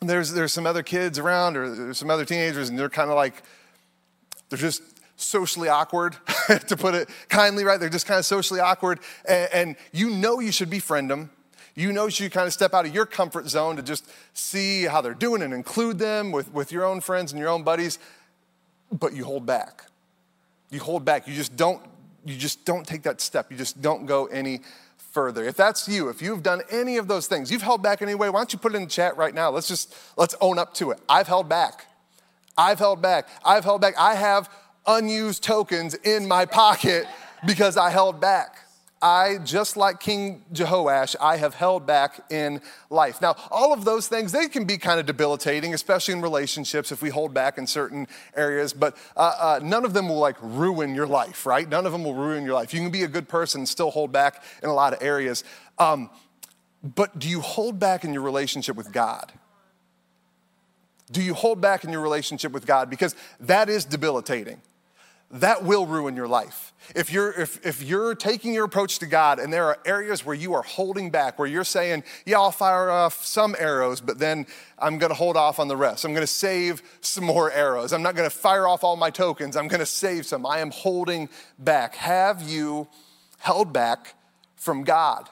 there's, 0.00 0.32
there's 0.32 0.52
some 0.52 0.66
other 0.66 0.82
kids 0.82 1.18
around 1.18 1.56
or 1.56 1.74
there's 1.74 1.98
some 1.98 2.10
other 2.10 2.24
teenagers 2.24 2.68
and 2.68 2.78
they're 2.78 2.88
kind 2.88 3.10
of 3.10 3.16
like, 3.16 3.42
they're 4.48 4.58
just 4.58 4.82
socially 5.16 5.68
awkward, 5.68 6.16
to 6.68 6.76
put 6.76 6.94
it 6.94 7.08
kindly, 7.28 7.64
right? 7.64 7.80
They're 7.80 7.88
just 7.88 8.06
kind 8.06 8.18
of 8.18 8.24
socially 8.24 8.60
awkward. 8.60 9.00
And, 9.28 9.48
and, 9.52 9.76
you 9.92 10.10
know 10.10 10.38
you 10.38 10.52
should 10.52 10.70
befriend 10.70 11.10
them. 11.10 11.30
You 11.78 11.92
know 11.92 12.08
you 12.08 12.28
kind 12.28 12.48
of 12.48 12.52
step 12.52 12.74
out 12.74 12.86
of 12.86 12.92
your 12.92 13.06
comfort 13.06 13.48
zone 13.48 13.76
to 13.76 13.82
just 13.82 14.04
see 14.34 14.82
how 14.82 15.00
they're 15.00 15.14
doing 15.14 15.42
and 15.42 15.54
include 15.54 16.00
them 16.00 16.32
with, 16.32 16.52
with 16.52 16.72
your 16.72 16.84
own 16.84 17.00
friends 17.00 17.30
and 17.30 17.38
your 17.38 17.50
own 17.50 17.62
buddies. 17.62 18.00
But 18.90 19.12
you 19.14 19.24
hold 19.24 19.46
back. 19.46 19.84
You 20.70 20.80
hold 20.80 21.04
back. 21.04 21.28
You 21.28 21.34
just 21.34 21.54
don't, 21.56 21.80
you 22.24 22.36
just 22.36 22.64
don't 22.64 22.84
take 22.84 23.04
that 23.04 23.20
step. 23.20 23.52
You 23.52 23.56
just 23.56 23.80
don't 23.80 24.06
go 24.06 24.26
any 24.26 24.62
further. 24.96 25.44
If 25.44 25.54
that's 25.54 25.88
you, 25.88 26.08
if 26.08 26.20
you've 26.20 26.42
done 26.42 26.62
any 26.68 26.96
of 26.96 27.06
those 27.06 27.28
things, 27.28 27.48
you've 27.48 27.62
held 27.62 27.80
back 27.80 28.02
anyway, 28.02 28.28
why 28.28 28.40
don't 28.40 28.52
you 28.52 28.58
put 28.58 28.74
it 28.74 28.76
in 28.76 28.82
the 28.82 28.90
chat 28.90 29.16
right 29.16 29.32
now? 29.32 29.50
Let's 29.50 29.68
just, 29.68 29.94
let's 30.16 30.34
own 30.40 30.58
up 30.58 30.74
to 30.74 30.90
it. 30.90 30.98
I've 31.08 31.28
held 31.28 31.48
back. 31.48 31.86
I've 32.56 32.80
held 32.80 33.00
back. 33.00 33.28
I've 33.44 33.62
held 33.62 33.80
back. 33.80 33.94
I 33.96 34.16
have 34.16 34.50
unused 34.84 35.44
tokens 35.44 35.94
in 35.94 36.26
my 36.26 36.44
pocket 36.44 37.06
because 37.46 37.76
I 37.76 37.90
held 37.90 38.20
back. 38.20 38.64
I, 39.00 39.38
just 39.44 39.76
like 39.76 40.00
King 40.00 40.44
Jehoash, 40.52 41.14
I 41.20 41.36
have 41.36 41.54
held 41.54 41.86
back 41.86 42.20
in 42.30 42.60
life. 42.90 43.22
Now, 43.22 43.36
all 43.50 43.72
of 43.72 43.84
those 43.84 44.08
things, 44.08 44.32
they 44.32 44.48
can 44.48 44.64
be 44.64 44.76
kind 44.76 44.98
of 44.98 45.06
debilitating, 45.06 45.72
especially 45.72 46.14
in 46.14 46.20
relationships 46.20 46.90
if 46.90 47.00
we 47.00 47.08
hold 47.10 47.32
back 47.32 47.58
in 47.58 47.66
certain 47.66 48.08
areas, 48.36 48.72
but 48.72 48.96
uh, 49.16 49.34
uh, 49.38 49.60
none 49.62 49.84
of 49.84 49.92
them 49.92 50.08
will 50.08 50.18
like 50.18 50.36
ruin 50.40 50.96
your 50.96 51.06
life, 51.06 51.46
right? 51.46 51.68
None 51.68 51.86
of 51.86 51.92
them 51.92 52.02
will 52.02 52.14
ruin 52.14 52.44
your 52.44 52.54
life. 52.54 52.74
You 52.74 52.80
can 52.80 52.90
be 52.90 53.04
a 53.04 53.08
good 53.08 53.28
person 53.28 53.60
and 53.60 53.68
still 53.68 53.90
hold 53.90 54.10
back 54.10 54.42
in 54.62 54.68
a 54.68 54.74
lot 54.74 54.92
of 54.92 55.00
areas. 55.00 55.44
Um, 55.78 56.10
but 56.82 57.18
do 57.18 57.28
you 57.28 57.40
hold 57.40 57.78
back 57.78 58.04
in 58.04 58.12
your 58.12 58.22
relationship 58.22 58.76
with 58.76 58.92
God? 58.92 59.32
Do 61.10 61.22
you 61.22 61.34
hold 61.34 61.60
back 61.60 61.84
in 61.84 61.90
your 61.90 62.02
relationship 62.02 62.52
with 62.52 62.66
God? 62.66 62.90
Because 62.90 63.14
that 63.40 63.68
is 63.68 63.84
debilitating 63.84 64.60
that 65.30 65.62
will 65.62 65.86
ruin 65.86 66.16
your 66.16 66.28
life. 66.28 66.72
If 66.94 67.12
you're, 67.12 67.32
if, 67.32 67.64
if 67.66 67.82
you're 67.82 68.14
taking 68.14 68.54
your 68.54 68.64
approach 68.64 68.98
to 69.00 69.06
God 69.06 69.38
and 69.38 69.52
there 69.52 69.66
are 69.66 69.78
areas 69.84 70.24
where 70.24 70.34
you 70.34 70.54
are 70.54 70.62
holding 70.62 71.10
back, 71.10 71.38
where 71.38 71.48
you're 71.48 71.64
saying, 71.64 72.04
yeah, 72.24 72.38
I'll 72.38 72.50
fire 72.50 72.88
off 72.88 73.26
some 73.26 73.54
arrows, 73.58 74.00
but 74.00 74.18
then 74.18 74.46
I'm 74.78 74.96
gonna 74.96 75.14
hold 75.14 75.36
off 75.36 75.58
on 75.58 75.68
the 75.68 75.76
rest. 75.76 76.06
I'm 76.06 76.14
gonna 76.14 76.26
save 76.26 76.82
some 77.02 77.24
more 77.24 77.52
arrows. 77.52 77.92
I'm 77.92 78.02
not 78.02 78.14
gonna 78.16 78.30
fire 78.30 78.66
off 78.66 78.84
all 78.84 78.96
my 78.96 79.10
tokens. 79.10 79.54
I'm 79.54 79.68
gonna 79.68 79.84
save 79.84 80.24
some. 80.24 80.46
I 80.46 80.60
am 80.60 80.70
holding 80.70 81.28
back. 81.58 81.94
Have 81.96 82.42
you 82.42 82.88
held 83.38 83.70
back 83.70 84.14
from 84.56 84.82
God? 84.82 85.28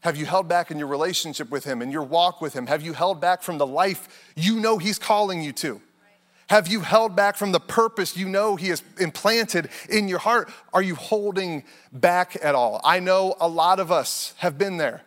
Have 0.00 0.16
you 0.16 0.24
held 0.24 0.48
back 0.48 0.70
in 0.70 0.78
your 0.78 0.88
relationship 0.88 1.50
with 1.50 1.64
Him, 1.64 1.82
in 1.82 1.90
your 1.90 2.04
walk 2.04 2.40
with 2.40 2.54
Him? 2.54 2.66
Have 2.68 2.80
you 2.80 2.94
held 2.94 3.20
back 3.20 3.42
from 3.42 3.58
the 3.58 3.66
life 3.66 4.32
you 4.34 4.60
know 4.60 4.78
He's 4.78 4.98
calling 4.98 5.42
you 5.42 5.52
to? 5.52 5.82
Have 6.50 6.66
you 6.66 6.80
held 6.80 7.14
back 7.14 7.36
from 7.36 7.52
the 7.52 7.60
purpose 7.60 8.16
you 8.16 8.28
know 8.28 8.56
He 8.56 8.70
has 8.70 8.82
implanted 8.98 9.68
in 9.88 10.08
your 10.08 10.18
heart? 10.18 10.50
Are 10.72 10.82
you 10.82 10.96
holding 10.96 11.62
back 11.92 12.36
at 12.42 12.56
all? 12.56 12.80
I 12.82 12.98
know 12.98 13.36
a 13.38 13.46
lot 13.46 13.78
of 13.78 13.92
us 13.92 14.34
have 14.38 14.58
been 14.58 14.76
there. 14.76 15.02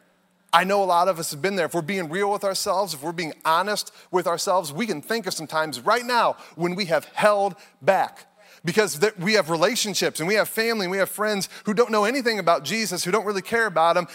I 0.54 0.64
know 0.64 0.82
a 0.82 0.86
lot 0.86 1.10
of 1.10 1.20
us 1.20 1.32
have 1.32 1.42
been 1.42 1.58
there. 1.58 1.66
If 1.66 1.74
we're 1.74 1.82
being 1.82 2.08
real 2.08 2.32
with 2.32 2.46
ourselves, 2.46 2.94
if 2.94 3.04
we're 3.04 3.12
being 3.12 3.34
honest 3.44 3.92
with 4.10 4.26
ourselves, 4.26 4.72
we 4.72 4.88
can 4.88 5.02
think 5.02 5.28
of 5.28 5.34
some 5.34 5.46
times 5.46 5.82
right 5.82 6.06
now 6.06 6.38
when 6.56 6.76
we 6.76 6.86
have 6.86 7.04
held 7.08 7.56
back 7.82 8.26
because 8.66 9.00
we 9.20 9.34
have 9.34 9.50
relationships 9.50 10.20
and 10.20 10.28
we 10.28 10.36
have 10.36 10.48
family 10.48 10.86
and 10.86 10.92
we 10.92 10.98
have 10.98 11.10
friends 11.10 11.50
who 11.66 11.74
don't 11.74 11.92
know 11.92 12.06
anything 12.06 12.40
about 12.40 12.64
Jesus, 12.64 13.04
who 13.04 13.12
don't 13.12 13.26
really 13.26 13.42
care 13.42 13.66
about 13.66 13.98
him, 13.98 14.08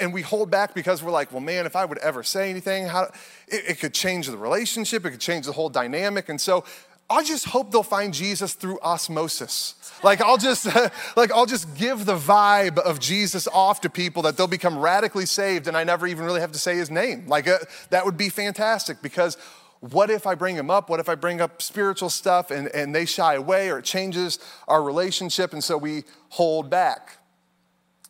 and, 0.00 0.12
we 0.12 0.22
hold 0.22 0.50
back 0.50 0.74
because 0.74 1.02
we're 1.02 1.10
like, 1.10 1.30
well, 1.32 1.40
man, 1.40 1.66
if 1.66 1.76
I 1.76 1.84
would 1.84 1.98
ever 1.98 2.22
say 2.22 2.50
anything, 2.50 2.86
how, 2.86 3.04
it, 3.48 3.64
it 3.68 3.80
could 3.80 3.92
change 3.92 4.26
the 4.26 4.38
relationship, 4.38 5.04
it 5.04 5.10
could 5.10 5.20
change 5.20 5.46
the 5.46 5.52
whole 5.52 5.68
dynamic. 5.68 6.28
And 6.28 6.40
so 6.40 6.64
I 7.10 7.24
just 7.24 7.46
hope 7.46 7.70
they'll 7.70 7.82
find 7.82 8.12
Jesus 8.12 8.54
through 8.54 8.78
osmosis. 8.80 9.74
Like 10.02 10.20
I'll 10.20 10.36
just 10.36 10.66
like 11.16 11.32
I'll 11.32 11.46
just 11.46 11.76
give 11.76 12.04
the 12.04 12.16
vibe 12.16 12.78
of 12.78 13.00
Jesus 13.00 13.48
off 13.48 13.80
to 13.82 13.90
people 13.90 14.22
that 14.22 14.36
they'll 14.36 14.46
become 14.46 14.78
radically 14.78 15.26
saved 15.26 15.68
and 15.68 15.76
I 15.76 15.84
never 15.84 16.06
even 16.06 16.24
really 16.24 16.40
have 16.40 16.52
to 16.52 16.58
say 16.58 16.76
his 16.76 16.90
name. 16.90 17.26
Like 17.26 17.48
uh, 17.48 17.58
that 17.90 18.04
would 18.04 18.16
be 18.16 18.28
fantastic 18.28 19.02
because 19.02 19.36
what 19.80 20.10
if 20.10 20.26
I 20.26 20.34
bring 20.34 20.56
them 20.56 20.70
up? 20.70 20.90
What 20.90 21.00
if 21.00 21.08
I 21.08 21.14
bring 21.14 21.40
up 21.40 21.62
spiritual 21.62 22.10
stuff 22.10 22.50
and, 22.50 22.68
and 22.68 22.94
they 22.94 23.04
shy 23.04 23.34
away 23.34 23.70
or 23.70 23.78
it 23.78 23.84
changes 23.84 24.38
our 24.66 24.82
relationship? 24.82 25.52
And 25.52 25.62
so 25.62 25.76
we 25.76 26.04
hold 26.30 26.68
back. 26.68 27.18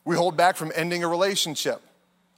We 0.04 0.16
hold 0.16 0.36
back 0.36 0.56
from 0.56 0.72
ending 0.74 1.04
a 1.04 1.08
relationship. 1.08 1.82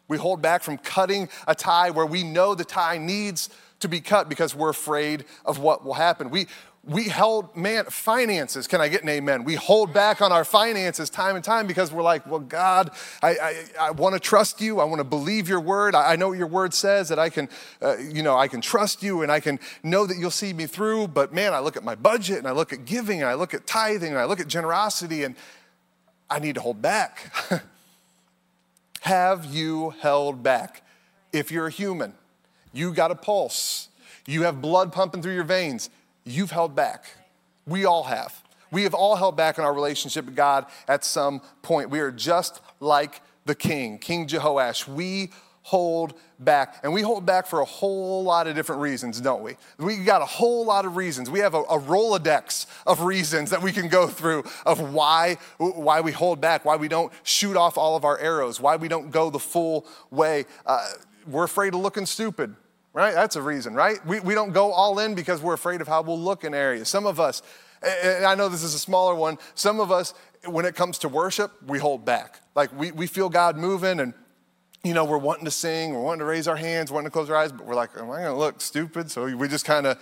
We 0.08 0.18
hold 0.18 0.42
back 0.42 0.62
from 0.62 0.78
cutting 0.78 1.28
a 1.46 1.54
tie 1.54 1.90
where 1.90 2.06
we 2.06 2.25
know 2.25 2.56
the 2.56 2.64
tie 2.64 2.99
needs 2.99 3.49
to 3.78 3.88
be 3.88 4.00
cut 4.00 4.28
because 4.28 4.54
we're 4.54 4.70
afraid 4.70 5.25
of 5.44 5.58
what 5.58 5.84
will 5.84 5.94
happen. 5.94 6.30
We, 6.30 6.49
we 6.82 7.04
held, 7.04 7.54
man, 7.54 7.84
finances, 7.84 8.66
can 8.66 8.80
I 8.80 8.88
get 8.88 9.02
an 9.02 9.10
amen? 9.10 9.44
We 9.44 9.54
hold 9.54 9.92
back 9.92 10.22
on 10.22 10.32
our 10.32 10.46
finances 10.46 11.10
time 11.10 11.37
and 11.37 11.44
time 11.44 11.66
because 11.66 11.92
we're 11.92 12.02
like, 12.02 12.26
well, 12.26 12.40
God, 12.40 12.90
I, 13.22 13.28
I, 13.30 13.64
I 13.80 13.90
want 13.90 14.14
to 14.14 14.20
trust 14.20 14.62
you. 14.62 14.80
I 14.80 14.84
want 14.84 14.99
to 14.99 15.04
believe 15.04 15.46
your 15.46 15.60
word. 15.60 15.94
I, 15.94 16.12
I 16.12 16.16
know 16.16 16.28
what 16.28 16.38
your 16.38 16.46
word 16.46 16.72
says 16.72 17.10
that 17.10 17.18
I 17.18 17.28
can, 17.28 17.50
uh, 17.82 17.99
you 17.99 18.22
know, 18.22 18.37
I 18.37 18.49
can 18.49 18.62
trust 18.62 19.02
you 19.02 19.20
and 19.20 19.30
I 19.30 19.40
can 19.40 19.60
know 19.82 20.06
that 20.06 20.16
you'll 20.16 20.30
see 20.30 20.54
me 20.54 20.66
through. 20.66 21.08
But 21.08 21.34
man, 21.34 21.52
I 21.52 21.58
look 21.58 21.76
at 21.76 21.84
my 21.84 21.94
budget 21.94 22.38
and 22.38 22.49
I 22.49 22.52
look 22.52 22.72
at 22.72 22.87
giving 22.87 23.20
and 23.20 23.28
I 23.28 23.34
look 23.34 23.52
at 23.52 23.66
tithing 23.66 24.08
and 24.08 24.18
I 24.18 24.25
look 24.25 24.40
at 24.40 24.49
generosity 24.49 25.25
and 25.25 25.37
I 26.30 26.38
need 26.38 26.54
to 26.54 26.62
hold 26.62 26.80
back. 26.80 27.30
Have 29.02 29.44
you 29.44 29.90
held 30.00 30.42
back? 30.42 30.82
If 31.30 31.52
you're 31.52 31.66
a 31.66 31.70
human, 31.70 32.14
you 32.72 32.94
got 32.94 33.10
a 33.10 33.14
pulse, 33.14 33.88
you 34.26 34.42
have 34.42 34.60
blood 34.60 34.92
pumping 34.92 35.22
through 35.22 35.34
your 35.34 35.44
veins 35.44 35.90
you've 36.25 36.50
held 36.50 36.75
back. 36.75 37.05
We 37.67 37.85
all 37.85 38.05
have. 38.05 38.43
We 38.71 38.85
have 38.85 38.95
all 38.95 39.17
held 39.17 39.37
back 39.37 39.59
in 39.59 39.65
our 39.65 39.75
relationship 39.75 40.27
with 40.27 40.37
God 40.37 40.67
at 40.87 41.05
some 41.05 41.41
point. 41.62 41.91
We 41.91 42.00
are 42.00 42.12
just 42.12 42.61
like 42.79 43.21
the 43.45 43.55
king, 43.55 43.99
King 43.99 44.27
Jehoash. 44.27 44.87
We 44.87 45.31
hold 45.62 46.15
back. 46.39 46.81
And 46.83 46.93
we 46.93 47.03
hold 47.03 47.27
back 47.27 47.47
for 47.47 47.61
a 47.61 47.65
whole 47.65 48.25
lot 48.25 48.47
of 48.47 48.55
different 48.55 48.81
reasons, 48.81 49.21
don't 49.21 49.43
we? 49.43 49.57
We 49.79 49.99
got 49.99 50.23
a 50.23 50.27
whole 50.27 50.65
lot 50.65 50.85
of 50.85 50.97
reasons. 50.97 51.29
We 51.29 51.41
have 51.41 51.55
a, 51.55 51.61
a, 51.61 51.79
Rolodex 51.79 52.67
of 52.87 53.03
reasons 53.03 53.50
that 53.50 53.62
we 53.62 53.71
can 53.71 53.89
go 53.89 54.07
through 54.07 54.45
of 54.65 54.93
why, 54.93 55.37
why 55.59 56.00
we 56.00 56.12
hold 56.12 56.41
back, 56.41 56.65
why 56.65 56.77
we 56.77 56.89
don't 56.89 57.12
shoot 57.23 57.57
off 57.57 57.77
all 57.77 57.95
of 57.95 58.05
our 58.05 58.19
arrows, 58.19 58.61
why 58.61 58.77
we 58.77 58.89
don't 58.89 59.11
go 59.11 59.31
the 59.31 59.39
full 59.39 59.87
way. 60.11 60.47
Uh, 60.65 60.89
we're 61.27 61.45
afraid 61.45 61.75
of 61.75 61.81
looking 61.81 62.07
stupid 62.07 62.55
right? 62.92 63.14
That's 63.14 63.37
a 63.37 63.42
reason, 63.42 63.75
right? 63.75 64.04
We, 64.06 64.20
we 64.20 64.35
don't 64.35 64.52
go 64.52 64.73
all 64.73 64.99
in 64.99 65.14
because 65.14 65.40
we're 65.40 65.54
afraid 65.54 65.80
of 65.80 65.88
how 65.88 66.02
we'll 66.02 66.20
look 66.20 66.44
in 66.44 66.54
areas. 66.54 66.88
Some 66.88 67.06
of 67.06 67.20
us, 67.20 67.42
and 67.82 68.25
I 68.25 68.35
know 68.35 68.49
this 68.49 68.62
is 68.62 68.75
a 68.75 68.78
smaller 68.78 69.14
one, 69.14 69.38
some 69.54 69.80
of 69.80 69.90
us, 69.90 70.14
when 70.47 70.64
it 70.64 70.75
comes 70.75 70.99
to 70.99 71.09
worship, 71.09 71.52
we 71.66 71.78
hold 71.78 72.04
back. 72.04 72.40
Like 72.54 72.76
we, 72.78 72.92
we 72.92 73.06
feel 73.06 73.28
God 73.28 73.56
moving 73.56 74.00
and 74.00 74.14
you 74.82 74.94
know, 74.94 75.04
we're 75.04 75.18
wanting 75.18 75.44
to 75.44 75.50
sing, 75.50 75.92
we're 75.92 76.00
wanting 76.00 76.20
to 76.20 76.25
raise 76.25 76.49
our 76.49 76.56
hands, 76.56 76.90
wanting 76.90 77.09
to 77.09 77.11
close 77.11 77.28
our 77.28 77.37
eyes, 77.37 77.52
but 77.52 77.66
we're 77.66 77.75
like, 77.75 77.90
am 77.99 78.11
I 78.11 78.20
going 78.20 78.32
to 78.32 78.32
look 78.32 78.62
stupid? 78.62 79.11
So 79.11 79.25
we 79.37 79.47
just 79.47 79.66
kind 79.66 79.87
of, 79.87 79.99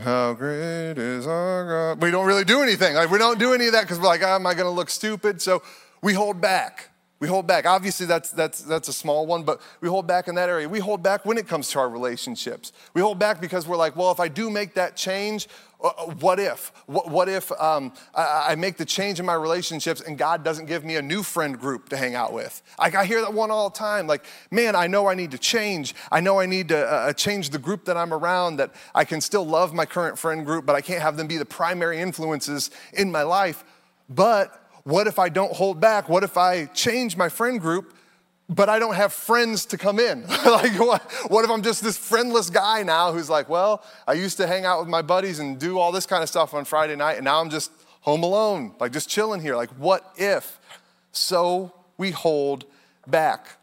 how 0.00 0.32
great 0.32 0.96
is 0.96 1.26
our 1.26 1.94
God? 1.94 2.02
We 2.02 2.10
don't 2.10 2.26
really 2.26 2.44
do 2.44 2.62
anything. 2.62 2.94
Like 2.94 3.10
we 3.10 3.18
don't 3.18 3.38
do 3.38 3.52
any 3.52 3.66
of 3.66 3.72
that 3.72 3.82
because 3.82 3.98
we're 3.98 4.06
like, 4.06 4.22
oh, 4.22 4.36
am 4.36 4.46
I 4.46 4.54
going 4.54 4.66
to 4.66 4.70
look 4.70 4.88
stupid? 4.88 5.42
So 5.42 5.62
we 6.00 6.14
hold 6.14 6.40
back. 6.40 6.90
We 7.20 7.26
hold 7.26 7.48
back. 7.48 7.66
Obviously, 7.66 8.06
that's, 8.06 8.30
that's, 8.30 8.62
that's 8.62 8.88
a 8.88 8.92
small 8.92 9.26
one, 9.26 9.42
but 9.42 9.60
we 9.80 9.88
hold 9.88 10.06
back 10.06 10.28
in 10.28 10.36
that 10.36 10.48
area. 10.48 10.68
We 10.68 10.78
hold 10.78 11.02
back 11.02 11.26
when 11.26 11.36
it 11.36 11.48
comes 11.48 11.68
to 11.70 11.80
our 11.80 11.88
relationships. 11.88 12.72
We 12.94 13.00
hold 13.00 13.18
back 13.18 13.40
because 13.40 13.66
we're 13.66 13.76
like, 13.76 13.96
well, 13.96 14.12
if 14.12 14.20
I 14.20 14.28
do 14.28 14.50
make 14.50 14.74
that 14.74 14.94
change, 14.94 15.48
uh, 15.80 15.88
uh, 15.88 16.06
what 16.20 16.38
if? 16.38 16.72
What, 16.86 17.08
what 17.10 17.28
if 17.28 17.50
um, 17.60 17.92
I, 18.14 18.46
I, 18.50 18.54
make 18.54 18.76
the 18.76 18.84
change 18.84 19.20
in 19.20 19.26
my 19.26 19.34
relationships 19.34 20.00
and 20.00 20.18
God 20.18 20.44
doesn't 20.44 20.66
give 20.66 20.84
me 20.84 20.96
a 20.96 21.02
new 21.02 21.22
friend 21.22 21.58
group 21.58 21.88
to 21.90 21.96
hang 21.96 22.14
out 22.14 22.32
with? 22.32 22.62
I 22.78 23.04
hear 23.04 23.20
that 23.20 23.32
one 23.32 23.50
all 23.50 23.70
the 23.70 23.78
time. 23.78 24.06
Like, 24.06 24.24
man, 24.50 24.74
I 24.74 24.86
know 24.86 25.08
I 25.08 25.14
need 25.14 25.32
to 25.32 25.38
change. 25.38 25.94
I 26.10 26.20
know 26.20 26.40
I 26.40 26.46
need 26.46 26.68
to 26.68 26.84
uh, 26.84 26.96
uh, 27.08 27.12
change 27.12 27.50
the 27.50 27.58
group 27.58 27.84
that 27.84 27.96
I'm 27.96 28.12
around, 28.12 28.56
that 28.56 28.74
I 28.94 29.04
can 29.04 29.20
still 29.20 29.46
love 29.46 29.72
my 29.72 29.86
current 29.86 30.18
friend 30.18 30.44
group, 30.44 30.66
but 30.66 30.74
I 30.74 30.80
can't 30.80 31.02
have 31.02 31.16
them 31.16 31.26
be 31.26 31.36
the 31.36 31.44
primary 31.44 31.98
influences 31.98 32.70
in 32.92 33.10
my 33.10 33.22
life. 33.22 33.64
But 34.08 34.67
what 34.88 35.06
if 35.06 35.18
I 35.18 35.28
don't 35.28 35.52
hold 35.52 35.80
back? 35.80 36.08
What 36.08 36.24
if 36.24 36.38
I 36.38 36.64
change 36.64 37.14
my 37.14 37.28
friend 37.28 37.60
group, 37.60 37.92
but 38.48 38.70
I 38.70 38.78
don't 38.78 38.94
have 38.94 39.12
friends 39.12 39.66
to 39.66 39.76
come 39.76 40.00
in? 40.00 40.22
like, 40.46 40.78
what, 40.78 41.02
what 41.28 41.44
if 41.44 41.50
I'm 41.50 41.60
just 41.60 41.82
this 41.82 41.98
friendless 41.98 42.48
guy 42.48 42.84
now 42.84 43.12
who's 43.12 43.28
like, 43.28 43.50
well, 43.50 43.84
I 44.06 44.14
used 44.14 44.38
to 44.38 44.46
hang 44.46 44.64
out 44.64 44.80
with 44.80 44.88
my 44.88 45.02
buddies 45.02 45.40
and 45.40 45.58
do 45.58 45.78
all 45.78 45.92
this 45.92 46.06
kind 46.06 46.22
of 46.22 46.28
stuff 46.30 46.54
on 46.54 46.64
Friday 46.64 46.96
night, 46.96 47.16
and 47.16 47.24
now 47.24 47.38
I'm 47.38 47.50
just 47.50 47.70
home 48.00 48.22
alone, 48.22 48.74
like 48.80 48.92
just 48.92 49.10
chilling 49.10 49.42
here. 49.42 49.56
Like, 49.56 49.68
what 49.72 50.10
if? 50.16 50.58
So 51.12 51.74
we 51.98 52.10
hold 52.10 52.64
back 53.06 53.57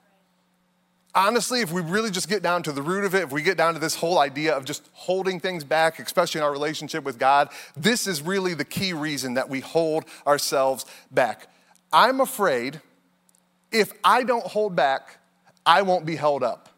honestly, 1.15 1.61
if 1.61 1.71
we 1.71 1.81
really 1.81 2.11
just 2.11 2.29
get 2.29 2.43
down 2.43 2.61
to 2.63 2.71
the 2.71 2.81
root 2.81 3.05
of 3.05 3.15
it, 3.15 3.23
if 3.23 3.31
we 3.31 3.41
get 3.41 3.57
down 3.57 3.73
to 3.73 3.79
this 3.79 3.95
whole 3.95 4.19
idea 4.19 4.55
of 4.55 4.65
just 4.65 4.89
holding 4.93 5.39
things 5.39 5.63
back, 5.63 5.97
especially 5.99 6.39
in 6.39 6.45
our 6.45 6.51
relationship 6.51 7.03
with 7.03 7.17
God, 7.17 7.49
this 7.75 8.05
is 8.05 8.21
really 8.21 8.53
the 8.53 8.65
key 8.65 8.93
reason 8.93 9.35
that 9.35 9.49
we 9.49 9.61
hold 9.61 10.05
ourselves 10.27 10.85
back. 11.11 11.47
I'm 11.91 12.19
afraid 12.19 12.81
if 13.71 13.91
I 14.03 14.23
don't 14.23 14.45
hold 14.45 14.75
back, 14.75 15.17
I 15.65 15.81
won't 15.81 16.05
be 16.05 16.15
held 16.15 16.43
up. 16.43 16.69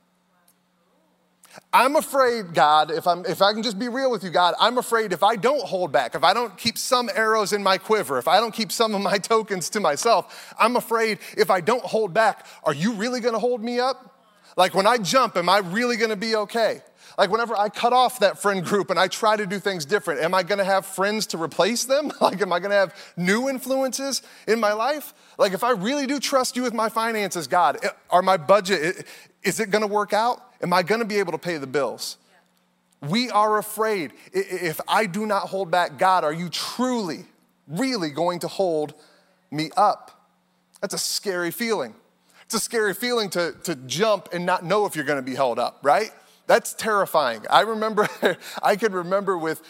I'm 1.73 1.95
afraid, 1.95 2.53
God, 2.53 2.91
if, 2.91 3.07
I'm, 3.07 3.25
if 3.25 3.41
I 3.41 3.51
can 3.51 3.63
just 3.63 3.79
be 3.79 3.89
real 3.89 4.11
with 4.11 4.23
you, 4.23 4.29
God, 4.29 4.53
I'm 4.59 4.77
afraid 4.77 5.11
if 5.11 5.23
I 5.23 5.35
don't 5.35 5.63
hold 5.63 5.91
back, 5.91 6.13
if 6.13 6.23
I 6.23 6.33
don't 6.33 6.55
keep 6.55 6.77
some 6.77 7.09
arrows 7.13 7.51
in 7.51 7.63
my 7.63 7.77
quiver, 7.77 8.19
if 8.19 8.27
I 8.27 8.39
don't 8.39 8.53
keep 8.53 8.71
some 8.71 8.93
of 8.93 9.01
my 9.01 9.17
tokens 9.17 9.69
to 9.71 9.79
myself, 9.79 10.53
I'm 10.59 10.75
afraid 10.75 11.19
if 11.35 11.49
I 11.49 11.61
don't 11.61 11.83
hold 11.83 12.13
back, 12.13 12.45
are 12.63 12.73
you 12.73 12.93
really 12.93 13.19
gonna 13.19 13.39
hold 13.39 13.63
me 13.63 13.79
up? 13.79 14.16
Like 14.57 14.73
when 14.73 14.87
I 14.87 14.97
jump, 14.97 15.37
am 15.37 15.47
I 15.47 15.59
really 15.59 15.95
gonna 15.95 16.15
be 16.15 16.35
okay? 16.35 16.81
Like 17.17 17.31
whenever 17.31 17.55
I 17.55 17.69
cut 17.69 17.93
off 17.93 18.19
that 18.19 18.39
friend 18.39 18.65
group 18.65 18.89
and 18.89 18.99
I 18.99 19.07
try 19.07 19.37
to 19.37 19.45
do 19.45 19.59
things 19.59 19.85
different, 19.85 20.19
am 20.21 20.33
I 20.33 20.43
gonna 20.43 20.63
have 20.63 20.85
friends 20.85 21.27
to 21.27 21.41
replace 21.41 21.85
them? 21.85 22.11
Like, 22.21 22.41
am 22.41 22.51
I 22.51 22.59
gonna 22.59 22.75
have 22.75 22.95
new 23.15 23.47
influences 23.47 24.23
in 24.47 24.59
my 24.59 24.73
life? 24.73 25.13
Like, 25.37 25.53
if 25.53 25.63
I 25.63 25.71
really 25.71 26.07
do 26.07 26.19
trust 26.19 26.55
you 26.55 26.63
with 26.63 26.73
my 26.73 26.89
finances, 26.89 27.47
God, 27.47 27.77
eh, 27.83 27.89
are 28.09 28.23
my 28.23 28.35
budget, 28.35 29.05
is 29.43 29.59
it 29.59 29.69
gonna 29.69 29.87
work 29.87 30.11
out? 30.11 30.41
Am 30.61 30.73
I 30.73 30.81
gonna 30.81 31.05
be 31.05 31.19
able 31.19 31.31
to 31.31 31.37
pay 31.37 31.57
the 31.57 31.67
bills? 31.67 32.17
We 33.07 33.29
are 33.29 33.59
afraid. 33.59 34.13
If 34.33 34.81
I 34.87 35.05
do 35.05 35.27
not 35.27 35.43
hold 35.43 35.69
back, 35.69 35.99
God, 35.99 36.23
are 36.23 36.33
you 36.33 36.49
truly, 36.49 37.25
really 37.67 38.09
going 38.09 38.39
to 38.39 38.47
hold 38.47 38.95
me 39.51 39.69
up? 39.77 40.19
That's 40.81 40.95
a 40.95 40.97
scary 40.97 41.51
feeling. 41.51 41.93
It's 42.47 42.55
a 42.55 42.59
scary 42.61 42.93
feeling 42.93 43.29
to, 43.31 43.53
to 43.65 43.75
jump 43.75 44.29
and 44.31 44.45
not 44.45 44.63
know 44.63 44.85
if 44.85 44.95
you're 44.95 45.03
going 45.03 45.19
to 45.19 45.21
be 45.31 45.35
held 45.35 45.59
up, 45.59 45.79
right? 45.83 46.11
That's 46.45 46.73
terrifying. 46.73 47.45
I 47.49 47.61
remember, 47.61 48.07
I 48.63 48.77
could 48.77 48.93
remember 48.93 49.37
with 49.37 49.61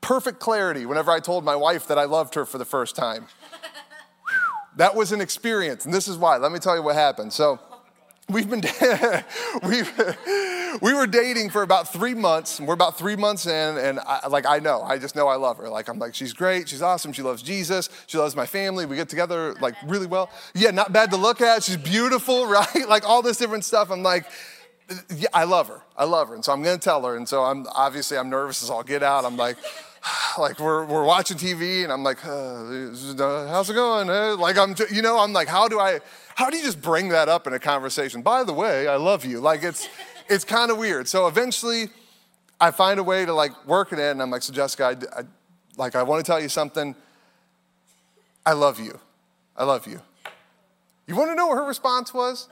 perfect 0.00 0.38
clarity 0.38 0.86
whenever 0.86 1.10
I 1.10 1.18
told 1.18 1.42
my 1.44 1.56
wife 1.56 1.88
that 1.88 1.98
I 1.98 2.04
loved 2.04 2.36
her 2.36 2.44
for 2.44 2.56
the 2.56 2.64
first 2.64 2.94
time. 2.94 3.26
that 4.76 4.94
was 4.94 5.10
an 5.10 5.20
experience, 5.20 5.86
and 5.86 5.92
this 5.92 6.06
is 6.06 6.16
why. 6.16 6.36
Let 6.36 6.52
me 6.52 6.60
tell 6.60 6.76
you 6.76 6.84
what 6.84 6.94
happened. 6.94 7.32
So, 7.32 7.58
we've 8.28 8.48
been 8.48 8.60
we 9.64 9.82
we 10.80 10.94
were 10.94 11.06
dating 11.06 11.50
for 11.50 11.62
about 11.62 11.92
three 11.92 12.14
months 12.14 12.58
and 12.58 12.66
we're 12.66 12.74
about 12.74 12.98
three 12.98 13.16
months 13.16 13.46
in 13.46 13.78
and 13.78 14.00
I, 14.00 14.26
like 14.28 14.46
i 14.46 14.58
know 14.58 14.82
i 14.82 14.98
just 14.98 15.16
know 15.16 15.28
i 15.28 15.36
love 15.36 15.58
her 15.58 15.68
like 15.68 15.88
i'm 15.88 15.98
like 15.98 16.14
she's 16.14 16.32
great 16.32 16.68
she's 16.68 16.82
awesome 16.82 17.12
she 17.12 17.22
loves 17.22 17.42
jesus 17.42 17.88
she 18.06 18.18
loves 18.18 18.34
my 18.34 18.46
family 18.46 18.86
we 18.86 18.96
get 18.96 19.08
together 19.08 19.54
like 19.60 19.74
really 19.86 20.06
well 20.06 20.30
yeah 20.54 20.70
not 20.70 20.92
bad 20.92 21.10
to 21.10 21.16
look 21.16 21.40
at 21.40 21.62
she's 21.62 21.76
beautiful 21.76 22.46
right 22.48 22.88
like 22.88 23.08
all 23.08 23.22
this 23.22 23.36
different 23.36 23.64
stuff 23.64 23.90
i'm 23.90 24.02
like 24.02 24.26
yeah 25.16 25.28
i 25.32 25.44
love 25.44 25.68
her 25.68 25.82
i 25.96 26.04
love 26.04 26.28
her 26.28 26.34
and 26.34 26.44
so 26.44 26.52
i'm 26.52 26.62
gonna 26.62 26.78
tell 26.78 27.04
her 27.04 27.16
and 27.16 27.28
so 27.28 27.42
i'm 27.42 27.66
obviously 27.74 28.16
i'm 28.16 28.30
nervous 28.30 28.62
as 28.62 28.70
all 28.70 28.82
get 28.82 29.02
out 29.02 29.24
i'm 29.24 29.36
like 29.36 29.56
like 30.38 30.58
we're, 30.58 30.84
we're 30.84 31.04
watching 31.04 31.36
TV 31.38 31.82
and 31.82 31.90
I'm 31.90 32.02
like, 32.02 32.24
uh, 32.26 33.48
how's 33.48 33.70
it 33.70 33.72
going? 33.72 34.10
Uh, 34.10 34.36
like 34.36 34.58
I'm, 34.58 34.74
you 34.92 35.00
know, 35.00 35.18
I'm 35.18 35.32
like, 35.32 35.48
how 35.48 35.66
do 35.66 35.80
I, 35.80 36.00
how 36.34 36.50
do 36.50 36.58
you 36.58 36.62
just 36.62 36.82
bring 36.82 37.08
that 37.08 37.30
up 37.30 37.46
in 37.46 37.54
a 37.54 37.58
conversation? 37.58 38.20
By 38.20 38.44
the 38.44 38.52
way, 38.52 38.86
I 38.86 38.96
love 38.96 39.24
you. 39.24 39.40
Like 39.40 39.62
it's, 39.62 39.88
it's 40.28 40.44
kind 40.44 40.70
of 40.70 40.78
weird. 40.78 41.08
So 41.08 41.26
eventually 41.26 41.88
I 42.60 42.70
find 42.70 42.98
a 43.00 43.02
way 43.02 43.24
to 43.24 43.32
like 43.32 43.66
work 43.66 43.92
it 43.92 43.98
in 43.98 44.10
and 44.12 44.22
I'm 44.22 44.30
like, 44.30 44.42
so 44.42 44.52
Jessica, 44.52 44.84
I, 44.84 45.20
I 45.20 45.24
like, 45.76 45.94
I 45.94 46.02
want 46.02 46.24
to 46.24 46.30
tell 46.30 46.40
you 46.40 46.48
something. 46.48 46.94
I 48.46 48.52
love 48.52 48.78
you. 48.78 48.98
I 49.56 49.64
love 49.64 49.86
you. 49.86 50.00
You 51.06 51.16
want 51.16 51.30
to 51.30 51.34
know 51.34 51.48
what 51.48 51.56
her 51.56 51.64
response 51.64 52.14
was? 52.14 52.48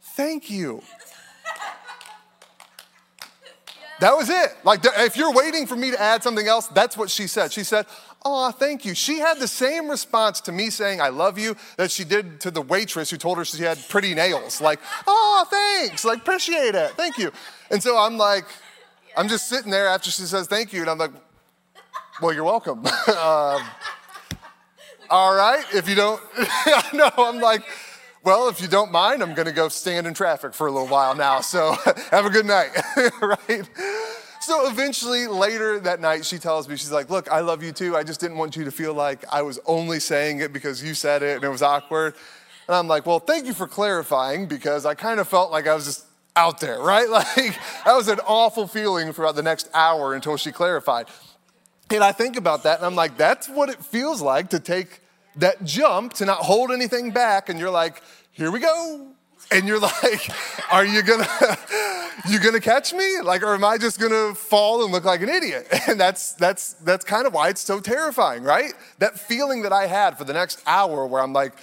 Thank 0.00 0.50
you. 0.50 0.82
That 4.00 4.16
was 4.16 4.30
it. 4.30 4.56
Like, 4.64 4.80
if 4.84 5.16
you're 5.16 5.32
waiting 5.32 5.66
for 5.66 5.76
me 5.76 5.90
to 5.90 6.00
add 6.00 6.22
something 6.22 6.48
else, 6.48 6.68
that's 6.68 6.96
what 6.96 7.10
she 7.10 7.26
said. 7.26 7.52
She 7.52 7.64
said, 7.64 7.84
Oh, 8.22 8.50
thank 8.50 8.84
you. 8.84 8.94
She 8.94 9.18
had 9.18 9.38
the 9.38 9.48
same 9.48 9.88
response 9.88 10.42
to 10.42 10.52
me 10.52 10.68
saying, 10.68 11.00
I 11.00 11.08
love 11.08 11.38
you, 11.38 11.56
that 11.78 11.90
she 11.90 12.04
did 12.04 12.40
to 12.42 12.50
the 12.50 12.60
waitress 12.60 13.10
who 13.10 13.16
told 13.16 13.38
her 13.38 13.44
she 13.44 13.62
had 13.62 13.78
pretty 13.88 14.14
nails. 14.14 14.60
Like, 14.60 14.78
oh, 15.06 15.46
thanks. 15.50 16.04
Like, 16.04 16.18
appreciate 16.18 16.74
it. 16.74 16.90
Thank 16.92 17.16
you. 17.16 17.32
And 17.70 17.82
so 17.82 17.96
I'm 17.96 18.18
like, 18.18 18.44
I'm 19.16 19.28
just 19.28 19.48
sitting 19.48 19.70
there 19.70 19.88
after 19.88 20.10
she 20.10 20.22
says 20.22 20.46
thank 20.46 20.72
you, 20.72 20.82
and 20.82 20.90
I'm 20.90 20.98
like, 20.98 21.12
well, 22.20 22.32
you're 22.32 22.44
welcome. 22.44 22.86
um, 23.08 23.62
all 25.08 25.34
right, 25.34 25.64
if 25.72 25.88
you 25.88 25.94
don't, 25.94 26.20
no, 26.92 27.10
I'm 27.16 27.40
like, 27.40 27.62
well, 28.22 28.48
if 28.48 28.60
you 28.60 28.68
don't 28.68 28.92
mind, 28.92 29.22
I'm 29.22 29.34
gonna 29.34 29.52
go 29.52 29.68
stand 29.68 30.06
in 30.06 30.14
traffic 30.14 30.54
for 30.54 30.66
a 30.66 30.70
little 30.70 30.88
while 30.88 31.14
now. 31.14 31.40
So 31.40 31.72
have 32.10 32.26
a 32.26 32.30
good 32.30 32.46
night, 32.46 32.70
right? 33.20 33.68
So 34.50 34.68
eventually, 34.68 35.28
later 35.28 35.78
that 35.78 36.00
night, 36.00 36.24
she 36.26 36.36
tells 36.36 36.68
me, 36.68 36.74
she's 36.74 36.90
like, 36.90 37.08
Look, 37.08 37.30
I 37.30 37.38
love 37.38 37.62
you 37.62 37.70
too. 37.70 37.94
I 37.94 38.02
just 38.02 38.18
didn't 38.18 38.36
want 38.36 38.56
you 38.56 38.64
to 38.64 38.72
feel 38.72 38.92
like 38.92 39.24
I 39.30 39.42
was 39.42 39.60
only 39.64 40.00
saying 40.00 40.40
it 40.40 40.52
because 40.52 40.82
you 40.82 40.92
said 40.92 41.22
it 41.22 41.36
and 41.36 41.44
it 41.44 41.48
was 41.48 41.62
awkward. 41.62 42.16
And 42.66 42.74
I'm 42.74 42.88
like, 42.88 43.06
Well, 43.06 43.20
thank 43.20 43.46
you 43.46 43.52
for 43.52 43.68
clarifying 43.68 44.46
because 44.46 44.86
I 44.86 44.94
kind 44.94 45.20
of 45.20 45.28
felt 45.28 45.52
like 45.52 45.68
I 45.68 45.74
was 45.76 45.84
just 45.84 46.04
out 46.34 46.58
there, 46.58 46.80
right? 46.82 47.08
Like, 47.08 47.56
that 47.84 47.94
was 47.94 48.08
an 48.08 48.18
awful 48.26 48.66
feeling 48.66 49.12
for 49.12 49.22
about 49.22 49.36
the 49.36 49.42
next 49.44 49.70
hour 49.72 50.14
until 50.14 50.36
she 50.36 50.50
clarified. 50.50 51.06
And 51.88 52.02
I 52.02 52.10
think 52.10 52.36
about 52.36 52.64
that 52.64 52.78
and 52.78 52.86
I'm 52.86 52.96
like, 52.96 53.16
That's 53.16 53.48
what 53.48 53.68
it 53.68 53.84
feels 53.84 54.20
like 54.20 54.50
to 54.50 54.58
take 54.58 55.00
that 55.36 55.62
jump, 55.62 56.14
to 56.14 56.24
not 56.24 56.38
hold 56.38 56.72
anything 56.72 57.12
back. 57.12 57.50
And 57.50 57.60
you're 57.60 57.70
like, 57.70 58.02
Here 58.32 58.50
we 58.50 58.58
go 58.58 59.09
and 59.50 59.66
you're 59.66 59.80
like, 59.80 60.30
are 60.70 60.84
you 60.84 61.02
gonna 61.02 61.26
you 62.28 62.38
gonna 62.38 62.60
catch 62.60 62.92
me? 62.92 63.20
Like, 63.20 63.42
or 63.42 63.54
am 63.54 63.64
I 63.64 63.78
just 63.78 63.98
gonna 63.98 64.34
fall 64.34 64.82
and 64.84 64.92
look 64.92 65.04
like 65.04 65.22
an 65.22 65.28
idiot? 65.28 65.66
And 65.88 65.98
that's 65.98 66.32
that's 66.34 66.74
that's 66.84 67.04
kind 67.04 67.26
of 67.26 67.34
why 67.34 67.48
it's 67.48 67.60
so 67.60 67.80
terrifying, 67.80 68.44
right? 68.44 68.74
That 68.98 69.18
feeling 69.18 69.62
that 69.62 69.72
I 69.72 69.86
had 69.86 70.16
for 70.16 70.24
the 70.24 70.32
next 70.32 70.62
hour 70.66 71.06
where 71.06 71.22
I'm 71.22 71.32
like, 71.32 71.54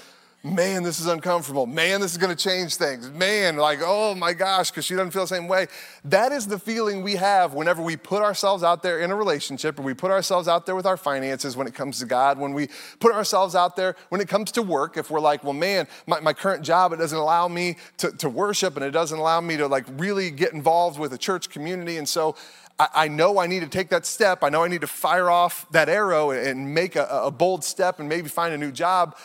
man, 0.56 0.84
this 0.84 1.00
is 1.00 1.08
uncomfortable. 1.08 1.66
Man, 1.66 2.02
this 2.02 2.12
is 2.12 2.18
going 2.18 2.36
to 2.36 2.42
change 2.42 2.76
things. 2.76 3.10
Man, 3.10 3.58
like, 3.58 3.80
oh 3.82 4.16
my 4.16 4.34
gosh, 4.34 4.72
because 4.72 4.86
she 4.86 4.94
doesn't 4.94 5.12
feel 5.12 5.24
the 5.24 5.28
same 5.28 5.48
way. 5.48 5.68
That 6.06 6.32
is 6.32 6.48
the 6.48 6.60
feeling 6.60 7.04
we 7.04 7.16
have 7.16 7.54
whenever 7.54 7.82
we 7.82 7.98
put 7.98 8.24
ourselves 8.24 8.64
out 8.64 8.84
there 8.84 9.00
in 9.00 9.12
a 9.12 9.16
relationship, 9.16 9.80
or 9.80 9.84
we 9.84 9.94
put 9.94 10.12
ourselves 10.12 10.48
out 10.48 10.66
there 10.66 10.76
with 10.76 10.86
our 10.86 10.98
finances 10.98 11.56
when 11.56 11.68
it 11.68 11.74
comes 11.74 12.00
to 12.00 12.06
God, 12.06 12.40
when 12.40 12.54
we 12.54 12.70
put 13.00 13.14
ourselves 13.14 13.56
out 13.56 13.76
there 13.76 13.96
when 14.10 14.22
it 14.22 14.28
comes 14.28 14.52
to 14.54 14.62
work. 14.62 14.98
If 14.98 15.10
we're 15.10 15.20
like, 15.20 15.44
well, 15.44 15.54
man, 15.54 15.88
my, 16.06 16.20
my 16.20 16.34
current 16.34 16.64
job, 16.64 16.94
it 16.94 16.98
doesn't 16.98 17.18
allow 17.18 17.48
me 17.48 17.78
to, 17.98 18.12
to 18.14 18.30
worship 18.30 18.76
and 18.76 18.86
it 18.86 18.92
doesn't 18.92 19.18
allow 19.18 19.42
me 19.42 19.58
to 19.58 19.68
like 19.68 19.86
really 19.98 20.32
get 20.32 20.54
involved 20.54 21.00
with 21.00 21.14
a 21.14 21.18
church 21.18 21.50
community. 21.50 21.98
And 21.98 22.08
so 22.08 22.36
I, 22.80 23.08
know 23.08 23.40
I 23.40 23.48
need 23.48 23.62
to 23.62 23.68
take 23.68 23.90
that 23.90 24.06
step. 24.06 24.44
I 24.44 24.50
know 24.50 24.64
I 24.64 24.68
need 24.68 24.82
to 24.82 24.88
fire 24.88 25.32
off 25.32 25.66
that 25.72 25.90
arrow 25.90 26.30
and 26.30 26.76
make 26.76 26.96
a, 26.96 27.08
a 27.08 27.32
bold 27.32 27.64
step 27.64 28.00
and 28.00 28.08
maybe 28.08 28.30
find 28.30 28.54
a 28.54 28.58
new 28.58 28.72
job 28.72 29.16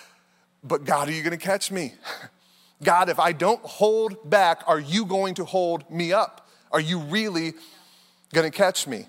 but 0.63 0.85
God, 0.85 1.09
are 1.09 1.13
you 1.13 1.23
going 1.23 1.39
to 1.39 1.45
catch 1.45 1.71
me? 1.71 1.95
God, 2.83 3.09
if 3.09 3.19
I 3.19 3.33
don't 3.33 3.63
hold 3.63 4.29
back, 4.29 4.63
are 4.67 4.81
you 4.81 5.05
going 5.05 5.35
to 5.35 5.45
hold 5.45 5.89
me 5.91 6.13
up? 6.13 6.49
Are 6.73 6.81
you 6.81 6.99
really 6.99 7.55
going 8.33 8.51
to 8.51 8.57
catch 8.57 8.87
me? 8.87 9.07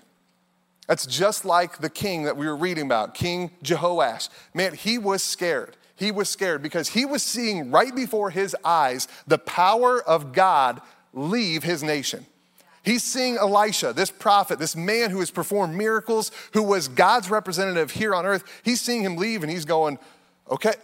That's 0.86 1.06
just 1.06 1.44
like 1.44 1.78
the 1.78 1.90
king 1.90 2.24
that 2.24 2.36
we 2.36 2.46
were 2.46 2.56
reading 2.56 2.84
about, 2.84 3.14
King 3.14 3.50
Jehoash. 3.62 4.28
Man, 4.52 4.74
he 4.74 4.98
was 4.98 5.22
scared. 5.22 5.76
He 5.96 6.10
was 6.10 6.28
scared 6.28 6.62
because 6.62 6.90
he 6.90 7.04
was 7.04 7.22
seeing 7.22 7.70
right 7.70 7.94
before 7.94 8.30
his 8.30 8.54
eyes 8.64 9.08
the 9.26 9.38
power 9.38 10.02
of 10.02 10.32
God 10.32 10.80
leave 11.12 11.62
his 11.62 11.82
nation. 11.82 12.26
He's 12.82 13.02
seeing 13.02 13.38
Elisha, 13.38 13.94
this 13.94 14.10
prophet, 14.10 14.58
this 14.58 14.76
man 14.76 15.10
who 15.10 15.20
has 15.20 15.30
performed 15.30 15.74
miracles, 15.74 16.30
who 16.52 16.62
was 16.62 16.88
God's 16.88 17.30
representative 17.30 17.92
here 17.92 18.14
on 18.14 18.26
earth. 18.26 18.44
He's 18.62 18.82
seeing 18.82 19.02
him 19.02 19.16
leave 19.16 19.42
and 19.42 19.50
he's 19.50 19.64
going, 19.64 19.98
okay, 20.50 20.74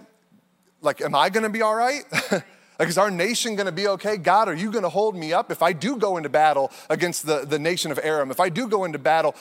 like, 0.80 1.00
am 1.00 1.14
I 1.14 1.30
gonna 1.30 1.48
be 1.48 1.62
all 1.62 1.74
right? 1.74 2.04
like, 2.78 2.88
is 2.88 2.98
our 2.98 3.10
nation 3.10 3.56
gonna 3.56 3.72
be 3.72 3.88
okay? 3.88 4.16
God, 4.16 4.48
are 4.48 4.54
you 4.54 4.70
gonna 4.70 4.88
hold 4.88 5.16
me 5.16 5.32
up? 5.32 5.50
If 5.50 5.62
I 5.62 5.72
do 5.72 5.96
go 5.96 6.16
into 6.16 6.28
battle 6.28 6.70
against 6.88 7.26
the, 7.26 7.44
the 7.44 7.58
nation 7.58 7.90
of 7.90 7.98
Aram, 8.02 8.30
if 8.30 8.40
I 8.40 8.48
do 8.48 8.68
go 8.68 8.84
into 8.84 8.98
battle, 8.98 9.34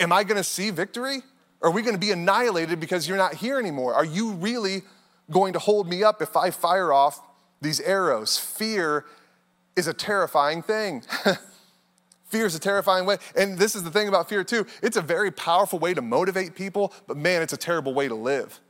am 0.00 0.12
I 0.12 0.24
gonna 0.24 0.44
see 0.44 0.70
victory? 0.70 1.22
Are 1.62 1.70
we 1.70 1.82
gonna 1.82 1.98
be 1.98 2.10
annihilated 2.10 2.80
because 2.80 3.08
you're 3.08 3.18
not 3.18 3.34
here 3.34 3.58
anymore? 3.58 3.94
Are 3.94 4.04
you 4.04 4.32
really 4.32 4.82
going 5.30 5.54
to 5.54 5.58
hold 5.58 5.88
me 5.88 6.02
up 6.02 6.20
if 6.20 6.36
I 6.36 6.50
fire 6.50 6.92
off 6.92 7.20
these 7.60 7.80
arrows? 7.80 8.38
Fear 8.38 9.04
is 9.76 9.86
a 9.86 9.94
terrifying 9.94 10.62
thing. 10.62 11.02
Fear 12.34 12.46
is 12.46 12.54
a 12.54 12.60
terrifying 12.60 13.06
way. 13.06 13.18
And 13.36 13.58
this 13.58 13.76
is 13.76 13.84
the 13.84 13.92
thing 13.92 14.08
about 14.08 14.28
fear, 14.28 14.42
too. 14.42 14.66
It's 14.82 14.96
a 14.96 15.00
very 15.00 15.30
powerful 15.30 15.78
way 15.78 15.94
to 15.94 16.02
motivate 16.02 16.56
people, 16.56 16.92
but 17.06 17.16
man, 17.16 17.42
it's 17.42 17.52
a 17.52 17.56
terrible 17.56 17.94
way 17.94 18.08
to 18.08 18.14
live. 18.16 18.60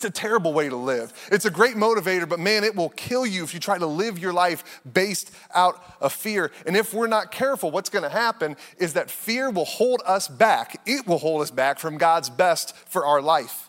It's 0.00 0.06
a 0.06 0.10
terrible 0.10 0.54
way 0.54 0.70
to 0.70 0.76
live. 0.76 1.12
It's 1.30 1.44
a 1.44 1.50
great 1.50 1.76
motivator, 1.76 2.26
but 2.26 2.40
man, 2.40 2.64
it 2.64 2.74
will 2.74 2.88
kill 2.88 3.26
you 3.26 3.44
if 3.44 3.52
you 3.52 3.60
try 3.60 3.76
to 3.76 3.84
live 3.84 4.18
your 4.18 4.32
life 4.32 4.80
based 4.90 5.30
out 5.54 5.84
of 6.00 6.14
fear. 6.14 6.52
And 6.64 6.74
if 6.74 6.94
we're 6.94 7.06
not 7.06 7.30
careful, 7.30 7.70
what's 7.70 7.90
going 7.90 8.04
to 8.04 8.08
happen 8.08 8.56
is 8.78 8.94
that 8.94 9.10
fear 9.10 9.50
will 9.50 9.66
hold 9.66 10.00
us 10.06 10.26
back. 10.26 10.80
It 10.86 11.06
will 11.06 11.18
hold 11.18 11.42
us 11.42 11.50
back 11.50 11.78
from 11.78 11.98
God's 11.98 12.30
best 12.30 12.74
for 12.88 13.04
our 13.04 13.20
life. 13.20 13.68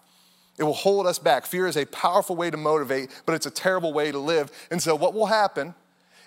It 0.58 0.64
will 0.64 0.72
hold 0.72 1.06
us 1.06 1.20
back. 1.20 1.46
Fear 1.46 1.68
is 1.68 1.76
a 1.76 1.84
powerful 1.88 2.38
way 2.38 2.50
to 2.50 2.56
motivate, 2.56 3.10
but 3.26 3.36
it's 3.36 3.46
a 3.46 3.52
terrible 3.52 3.92
way 3.92 4.10
to 4.14 4.18
live. 4.18 4.54
And 4.72 4.82
so, 4.82 4.96
what 4.96 5.14
will 5.14 5.26
happen 5.26 5.76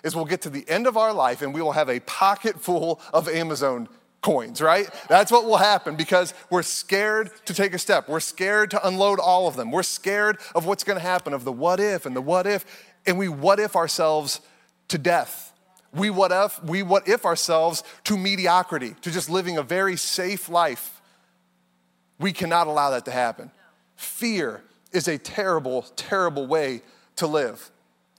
is 0.03 0.15
we'll 0.15 0.25
get 0.25 0.41
to 0.41 0.51
the 0.51 0.69
end 0.69 0.85
of 0.85 0.97
our 0.97 1.13
life 1.13 1.41
and 1.41 1.51
we 1.51 1.63
will 1.63 1.71
have 1.71 1.89
a 1.89 1.99
pocket 2.01 2.61
full 2.61 3.01
of 3.11 3.27
Amazon 3.27 3.89
coins, 4.25 4.59
right? 4.59 4.89
That's 5.07 5.31
what 5.31 5.45
will 5.45 5.57
happen 5.57 5.95
because 5.95 6.33
we're 6.49 6.63
scared 6.63 7.29
to 7.45 7.53
take 7.53 7.75
a 7.75 7.77
step. 7.77 8.09
We're 8.09 8.19
scared 8.19 8.71
to 8.71 8.87
unload 8.87 9.19
all 9.19 9.47
of 9.47 9.55
them. 9.55 9.71
We're 9.71 9.83
scared 9.83 10.39
of 10.55 10.65
what's 10.65 10.83
going 10.83 10.97
to 10.97 11.05
happen, 11.05 11.31
of 11.31 11.43
the 11.43 11.51
what 11.51 11.79
if 11.79 12.07
and 12.07 12.15
the 12.15 12.23
what 12.23 12.47
if, 12.47 12.65
and 13.05 13.19
we 13.19 13.29
what 13.29 13.59
if 13.59 13.75
ourselves 13.75 14.41
to 14.87 14.97
death. 14.97 15.53
We 15.93 16.09
what 16.09 16.31
if, 16.31 16.61
we 16.63 16.81
what 16.81 17.07
if 17.07 17.23
ourselves 17.23 17.83
to 18.05 18.17
mediocrity, 18.17 18.95
to 19.03 19.11
just 19.11 19.29
living 19.29 19.59
a 19.59 19.63
very 19.63 19.95
safe 19.95 20.49
life. 20.49 20.99
We 22.19 22.33
cannot 22.33 22.65
allow 22.65 22.89
that 22.89 23.05
to 23.05 23.11
happen. 23.11 23.51
Fear 23.95 24.63
is 24.91 25.07
a 25.07 25.19
terrible, 25.19 25.83
terrible 25.95 26.47
way 26.47 26.81
to 27.17 27.27
live. 27.27 27.69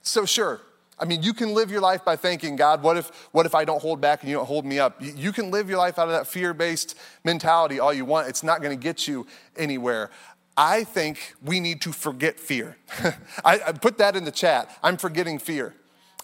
So, 0.03 0.25
sure, 0.25 0.61
I 0.99 1.05
mean, 1.05 1.21
you 1.21 1.33
can 1.33 1.53
live 1.53 1.69
your 1.69 1.81
life 1.81 2.03
by 2.03 2.15
thanking 2.15 2.55
God, 2.55 2.81
what 2.81 2.97
if, 2.97 3.09
what 3.31 3.45
if 3.45 3.53
I 3.53 3.65
don't 3.65 3.81
hold 3.81 4.01
back 4.01 4.21
and 4.21 4.29
you 4.29 4.37
don't 4.37 4.47
hold 4.47 4.65
me 4.65 4.79
up? 4.79 4.95
You 4.99 5.31
can 5.31 5.51
live 5.51 5.69
your 5.69 5.77
life 5.77 5.99
out 5.99 6.07
of 6.07 6.13
that 6.13 6.25
fear 6.25 6.53
based 6.53 6.97
mentality 7.23 7.79
all 7.79 7.93
you 7.93 8.05
want. 8.05 8.27
It's 8.27 8.43
not 8.43 8.61
going 8.61 8.77
to 8.77 8.81
get 8.81 9.07
you 9.07 9.27
anywhere. 9.55 10.09
I 10.55 10.83
think 10.83 11.35
we 11.43 11.59
need 11.59 11.81
to 11.81 11.91
forget 11.91 12.39
fear. 12.39 12.77
I, 13.45 13.59
I, 13.67 13.71
put 13.73 13.99
that 13.99 14.15
in 14.15 14.25
the 14.25 14.31
chat. 14.31 14.75
I'm 14.81 14.97
forgetting 14.97 15.37
fear. 15.37 15.75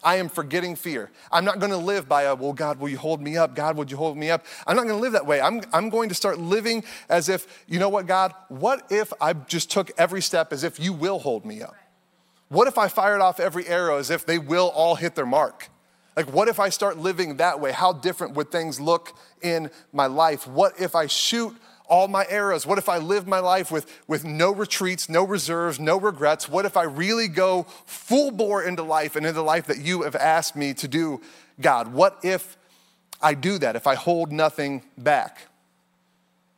I 0.04 0.16
am 0.16 0.28
forgetting 0.28 0.76
fear. 0.76 1.12
I'm 1.32 1.46
not 1.46 1.60
going 1.60 1.72
to 1.72 1.78
live 1.78 2.10
by 2.10 2.24
a, 2.24 2.34
well, 2.36 2.52
God, 2.52 2.80
will 2.80 2.90
you 2.90 2.98
hold 2.98 3.22
me 3.22 3.38
up? 3.38 3.56
God, 3.56 3.78
would 3.78 3.92
you 3.92 3.98
hold 3.98 4.18
me 4.18 4.32
up? 4.32 4.44
I'm 4.66 4.76
not 4.76 4.84
going 4.84 4.96
to 4.96 5.02
live 5.02 5.14
that 5.14 5.28
way. 5.28 5.40
I'm, 5.40 5.62
I'm 5.72 5.90
going 5.90 6.10
to 6.10 6.16
start 6.16 6.40
living 6.40 6.84
as 7.10 7.30
if, 7.30 7.64
you 7.68 7.78
know 7.78 7.90
what, 7.90 8.08
God, 8.08 8.34
what 8.50 8.92
if 8.92 9.14
I 9.22 9.34
just 9.34 9.70
took 9.72 9.92
every 10.00 10.22
step 10.22 10.52
as 10.52 10.64
if 10.64 10.80
you 10.80 10.94
will 10.94 11.20
hold 11.20 11.46
me 11.46 11.62
up? 11.62 11.76
What 12.54 12.68
if 12.68 12.78
I 12.78 12.88
fired 12.88 13.20
off 13.20 13.40
every 13.40 13.68
arrow 13.68 13.98
as 13.98 14.12
if 14.12 14.28
they 14.28 14.38
will 14.38 14.72
all 14.76 14.94
hit 14.94 15.16
their 15.16 15.26
mark? 15.26 15.70
Like, 16.16 16.32
what 16.32 16.48
if 16.48 16.60
I 16.60 16.70
start 16.70 17.00
living 17.00 17.38
that 17.38 17.60
way? 17.60 17.72
How 17.72 17.94
different 17.94 18.36
would 18.36 18.52
things 18.52 18.80
look 18.80 19.18
in 19.42 19.72
my 19.92 20.06
life? 20.06 20.46
What 20.46 20.80
if 20.80 20.94
I 20.94 21.08
shoot 21.08 21.58
all 21.88 22.08
my 22.08 22.28
arrows? 22.30 22.68
What 22.68 22.78
if 22.78 22.90
I 22.90 23.00
live 23.00 23.26
my 23.26 23.40
life 23.40 23.72
with, 23.72 23.92
with 24.08 24.24
no 24.24 24.52
retreats, 24.54 25.10
no 25.10 25.24
reserves, 25.24 25.80
no 25.80 26.00
regrets? 26.00 26.48
What 26.48 26.66
if 26.66 26.78
I 26.78 26.84
really 26.84 27.28
go 27.28 27.64
full 27.88 28.30
bore 28.30 28.62
into 28.62 28.84
life 28.84 29.16
and 29.16 29.26
into 29.26 29.42
life 29.42 29.66
that 29.66 29.80
you 29.80 30.04
have 30.04 30.16
asked 30.16 30.56
me 30.56 30.76
to 30.76 30.88
do, 30.88 31.22
God? 31.60 31.92
What 31.92 32.20
if 32.22 32.56
I 33.20 33.34
do 33.34 33.58
that, 33.58 33.76
if 33.76 33.88
I 33.88 33.96
hold 33.96 34.32
nothing 34.32 34.84
back? 34.96 35.48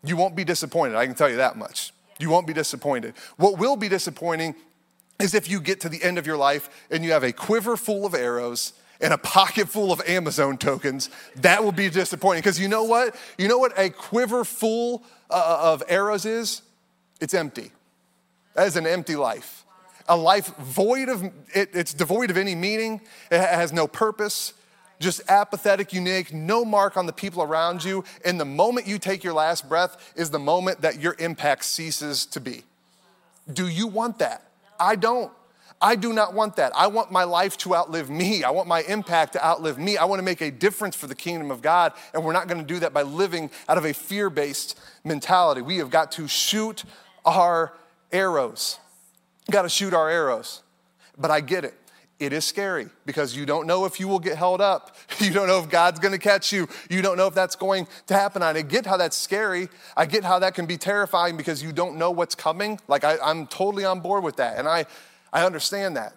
You 0.03 0.17
won't 0.17 0.35
be 0.35 0.43
disappointed, 0.43 0.97
I 0.97 1.05
can 1.05 1.15
tell 1.15 1.29
you 1.29 1.37
that 1.37 1.57
much. 1.57 1.93
You 2.19 2.29
won't 2.29 2.47
be 2.47 2.53
disappointed. 2.53 3.13
What 3.37 3.57
will 3.57 3.77
be 3.77 3.87
disappointing 3.87 4.55
is 5.19 5.33
if 5.33 5.49
you 5.49 5.59
get 5.59 5.81
to 5.81 5.89
the 5.89 6.03
end 6.03 6.17
of 6.17 6.27
your 6.27 6.37
life 6.37 6.69
and 6.91 7.03
you 7.03 7.11
have 7.11 7.23
a 7.23 7.31
quiver 7.31 7.77
full 7.77 8.05
of 8.05 8.13
arrows 8.13 8.73
and 9.01 9.13
a 9.13 9.17
pocket 9.17 9.67
full 9.69 9.91
of 9.91 10.01
Amazon 10.07 10.57
tokens, 10.57 11.09
that 11.37 11.63
will 11.63 11.71
be 11.71 11.89
disappointing. 11.89 12.41
Because 12.41 12.59
you 12.59 12.67
know 12.67 12.83
what? 12.83 13.15
You 13.37 13.47
know 13.47 13.57
what 13.57 13.77
a 13.77 13.89
quiver 13.89 14.43
full 14.43 15.03
uh, 15.29 15.59
of 15.61 15.83
arrows 15.87 16.25
is? 16.25 16.61
It's 17.19 17.33
empty. 17.33 17.71
That 18.53 18.67
is 18.67 18.75
an 18.75 18.87
empty 18.87 19.15
life. 19.15 19.65
A 20.07 20.15
life 20.15 20.55
void 20.57 21.09
of, 21.09 21.23
it, 21.53 21.69
it's 21.73 21.93
devoid 21.93 22.29
of 22.29 22.37
any 22.37 22.55
meaning, 22.55 23.01
it 23.31 23.39
has 23.39 23.73
no 23.73 23.87
purpose, 23.87 24.53
just 24.99 25.21
apathetic, 25.29 25.93
unique, 25.93 26.33
no 26.33 26.63
mark 26.63 26.95
on 26.95 27.05
the 27.05 27.13
people 27.13 27.41
around 27.41 27.83
you. 27.83 28.03
And 28.23 28.39
the 28.39 28.45
moment 28.45 28.87
you 28.87 28.99
take 28.99 29.23
your 29.23 29.33
last 29.33 29.67
breath 29.67 30.13
is 30.15 30.29
the 30.29 30.39
moment 30.39 30.81
that 30.81 30.99
your 30.99 31.15
impact 31.19 31.65
ceases 31.65 32.25
to 32.27 32.39
be. 32.39 32.63
Do 33.51 33.67
you 33.67 33.87
want 33.87 34.19
that? 34.19 34.44
I 34.79 34.95
don't. 34.95 35.31
I 35.81 35.95
do 35.95 36.13
not 36.13 36.33
want 36.33 36.55
that. 36.55 36.75
I 36.75 36.87
want 36.87 37.11
my 37.11 37.25
life 37.25 37.57
to 37.59 37.75
outlive 37.75 38.09
me. 38.09 38.43
I 38.43 38.49
want 38.49 38.67
my 38.67 38.81
impact 38.83 39.33
to 39.33 39.45
outlive 39.45 39.77
me. 39.77 39.97
I 39.97 40.05
want 40.05 40.19
to 40.19 40.23
make 40.23 40.41
a 40.41 40.49
difference 40.49 40.95
for 40.95 41.07
the 41.07 41.15
kingdom 41.15 41.51
of 41.51 41.61
God, 41.61 41.93
and 42.13 42.23
we're 42.23 42.33
not 42.33 42.47
going 42.47 42.61
to 42.61 42.67
do 42.67 42.79
that 42.79 42.93
by 42.93 43.01
living 43.01 43.51
out 43.67 43.77
of 43.77 43.85
a 43.85 43.93
fear 43.93 44.29
based 44.29 44.79
mentality. 45.03 45.61
We 45.61 45.77
have 45.77 45.89
got 45.89 46.13
to 46.13 46.27
shoot 46.27 46.83
our 47.25 47.73
arrows. 48.11 48.79
Got 49.51 49.63
to 49.63 49.69
shoot 49.69 49.93
our 49.93 50.09
arrows. 50.09 50.63
But 51.17 51.29
I 51.29 51.41
get 51.41 51.65
it. 51.65 51.73
It 52.17 52.31
is 52.31 52.45
scary 52.45 52.87
because 53.05 53.35
you 53.35 53.45
don't 53.45 53.67
know 53.67 53.83
if 53.83 53.99
you 53.99 54.07
will 54.07 54.19
get 54.19 54.37
held 54.37 54.61
up. 54.61 54.95
You 55.19 55.31
don't 55.31 55.47
know 55.47 55.59
if 55.59 55.69
God's 55.69 55.99
gonna 55.99 56.19
catch 56.19 56.51
you. 56.51 56.67
You 56.89 57.01
don't 57.01 57.17
know 57.17 57.27
if 57.27 57.33
that's 57.33 57.55
going 57.55 57.87
to 58.07 58.13
happen. 58.13 58.43
I 58.43 58.61
get 58.61 58.85
how 58.85 58.97
that's 58.97 59.17
scary. 59.17 59.69
I 59.97 60.05
get 60.05 60.23
how 60.23 60.39
that 60.39 60.53
can 60.53 60.65
be 60.65 60.77
terrifying 60.77 61.35
because 61.35 61.63
you 61.63 61.71
don't 61.71 61.97
know 61.97 62.11
what's 62.11 62.35
coming. 62.35 62.79
Like, 62.87 63.03
I, 63.03 63.17
I'm 63.23 63.47
totally 63.47 63.85
on 63.85 64.01
board 64.01 64.23
with 64.23 64.35
that. 64.35 64.57
And 64.57 64.67
I, 64.67 64.85
I 65.33 65.45
understand 65.45 65.97
that. 65.97 66.13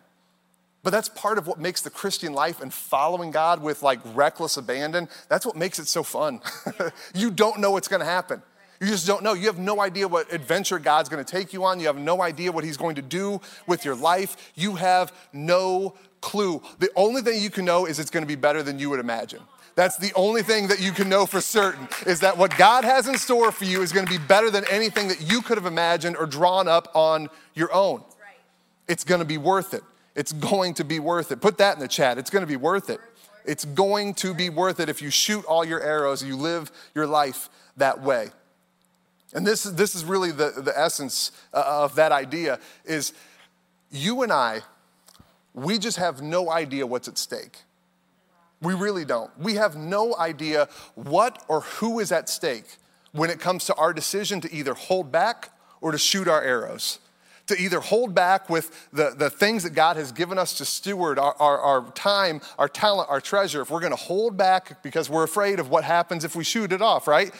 But 0.83 0.91
that's 0.91 1.09
part 1.09 1.39
of 1.39 1.47
what 1.47 1.59
makes 1.59 1.81
the 1.81 1.91
Christian 1.91 2.33
life 2.33 2.61
and 2.61 2.73
following 2.73 3.31
God 3.31 3.63
with 3.63 3.83
like 3.83 4.01
reckless 4.15 4.57
abandon, 4.57 5.09
that's 5.29 5.45
what 5.45 5.57
makes 5.57 5.79
it 5.79 5.89
so 5.89 6.03
fun. 6.03 6.41
you 7.15 7.31
don't 7.31 7.61
know 7.61 7.71
what's 7.71 7.89
gonna 7.89 8.05
happen. 8.05 8.43
You 8.81 8.87
just 8.87 9.07
don't 9.07 9.23
know. 9.23 9.33
You 9.33 9.47
have 9.47 9.59
no 9.59 9.81
idea 9.81 10.07
what 10.07 10.33
adventure 10.33 10.79
God's 10.79 11.09
gonna 11.09 11.25
take 11.25 11.53
you 11.53 11.64
on. 11.64 11.81
You 11.81 11.87
have 11.87 11.99
no 11.99 12.23
idea 12.23 12.53
what 12.53 12.64
He's 12.64 12.77
going 12.77 12.95
to 12.97 13.03
do 13.03 13.41
with 13.67 13.85
your 13.85 13.95
life. 13.95 14.53
You 14.55 14.77
have 14.77 15.12
no 15.33 15.95
clue. 16.21 16.62
The 16.79 16.91
only 16.97 17.23
thing 17.23 17.41
you 17.43 17.51
can 17.51 17.64
know 17.64 17.87
is 17.87 17.99
it's 17.99 18.11
gonna 18.11 18.27
be 18.27 18.37
better 18.37 18.62
than 18.62 18.79
you 18.79 18.91
would 18.91 19.01
imagine. 19.01 19.41
That's 19.75 19.97
the 19.97 20.12
only 20.14 20.43
thing 20.43 20.69
that 20.69 20.81
you 20.81 20.91
can 20.93 21.09
know 21.09 21.25
for 21.25 21.41
certain 21.41 21.88
is 22.05 22.21
that 22.21 22.37
what 22.37 22.57
God 22.57 22.85
has 22.85 23.07
in 23.07 23.17
store 23.17 23.53
for 23.53 23.64
you 23.64 23.83
is 23.83 23.93
gonna 23.93 24.09
be 24.11 24.19
better 24.19 24.51
than 24.51 24.64
anything 24.71 25.09
that 25.09 25.21
you 25.21 25.43
could 25.43 25.57
have 25.57 25.67
imagined 25.67 26.17
or 26.17 26.27
drawn 26.27 26.67
up 26.69 26.91
on 26.95 27.29
your 27.55 27.73
own 27.73 28.03
it's 28.88 29.05
gonna 29.05 29.25
be 29.25 29.38
worth 29.38 29.75
it. 29.75 29.83
It's 30.17 30.33
going 30.33 30.75
to 30.75 30.85
be 30.85 30.99
worth 30.99 31.31
it. 31.31 31.41
Put 31.41 31.59
that 31.59 31.75
in 31.75 31.81
the 31.81 31.88
chat. 31.88 32.19
It's 32.19 32.31
gonna 32.31 32.47
be 32.47 32.57
worth 32.57 32.91
it. 32.91 33.01
It's 33.45 33.64
going 33.64 34.14
to 34.14 34.35
be 34.35 34.51
worth 34.51 34.81
it 34.81 34.88
if 34.88 35.01
you 35.01 35.11
shoot 35.11 35.45
all 35.45 35.64
your 35.64 35.81
arrows, 35.81 36.25
you 36.25 36.37
live 36.37 36.73
your 36.95 37.07
life 37.07 37.49
that 37.77 38.01
way. 38.01 38.31
And 39.35 39.47
this, 39.47 39.64
this 39.64 39.95
is 39.95 40.05
really 40.05 40.31
the, 40.31 40.51
the 40.57 40.73
essence 40.79 41.33
uh, 41.53 41.62
of 41.67 41.95
that 41.97 42.12
idea 42.12 42.59
is 42.85 43.12
you 43.91 44.23
and 44.23 44.33
I, 44.33 44.62
we 45.55 45.79
just 45.79 45.99
have 45.99 46.23
no 46.23 46.51
idea 46.51 46.87
what's 46.87 47.09
at 47.09 47.19
stake. 47.19 47.59
We 48.61 48.75
really 48.75 49.05
don't. 49.05 49.31
We 49.38 49.55
have 49.55 49.77
no 49.77 50.17
idea 50.17 50.69
what 50.95 51.45
or 51.49 51.61
who 51.61 52.01
is 52.01 52.11
at 52.11 52.29
stake 52.29 52.77
when 53.12 53.31
it 53.31 53.38
comes 53.38 53.64
to 53.67 53.75
our 53.75 53.93
decision 53.93 54.41
to 54.41 54.53
either 54.53 54.75
hold 54.75 55.12
back 55.12 55.51
or 55.81 55.93
to 55.93 55.99
shoot 55.99 56.29
our 56.29 56.43
arrows 56.43 56.99
to 57.49 57.61
either 57.61 57.81
hold 57.81 58.14
back 58.14 58.49
with 58.49 58.88
the, 58.93 59.14
the 59.17 59.29
things 59.29 59.62
that 59.64 59.71
God 59.71 59.97
has 59.97 60.12
given 60.12 60.38
us 60.38 60.59
to 60.59 60.64
steward 60.64 61.19
our, 61.19 61.35
our, 61.41 61.59
our 61.59 61.91
time, 61.93 62.41
our 62.59 62.69
talent, 62.69 63.11
our 63.11 63.21
treasure, 63.21 63.62
if 63.62 63.71
we're 63.71 63.81
gonna 63.81 63.97
hold 63.97 64.37
back 64.37 64.83
because 64.83 65.11
we're 65.11 65.25
afraid 65.25 65.59
of 65.59 65.69
what 65.71 65.83
happens 65.85 66.25
if 66.25 66.37
we 66.37 66.45
shoot 66.45 66.73
it 66.73 66.83
off, 66.83 67.09
right? 67.09 67.33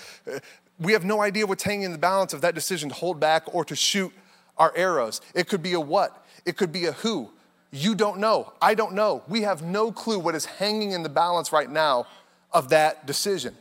We 0.81 0.93
have 0.93 1.05
no 1.05 1.21
idea 1.21 1.47
what's 1.47 1.65
hanging 1.65 1.83
in 1.83 1.93
the 1.93 1.99
balance 1.99 2.33
of 2.33 2.41
that 2.43 2.55
decision 2.55 2.89
to 2.89 2.95
hold 2.95 3.19
back 3.19 3.53
or 3.53 3.65
to 3.65 3.75
shoot 3.75 4.13
our 4.57 4.73
arrows. 4.77 5.21
It 5.35 5.49
could 5.49 5.63
be 5.63 5.73
a 5.73 5.81
what, 5.81 6.25
it 6.45 6.57
could 6.57 6.73
be 6.73 6.87
a 6.87 6.93
who. 6.93 7.31
You 7.71 7.95
don't 7.95 8.19
know. 8.19 8.53
I 8.63 8.75
don't 8.75 8.95
know. 8.95 9.23
We 9.29 9.43
have 9.43 9.63
no 9.63 9.93
clue 9.93 10.19
what 10.19 10.35
is 10.35 10.47
hanging 10.47 10.93
in 10.93 11.03
the 11.03 11.09
balance 11.09 11.53
right 11.53 11.69
now 11.69 12.07
of 12.53 12.71
that 12.71 13.07
decision. 13.07 13.55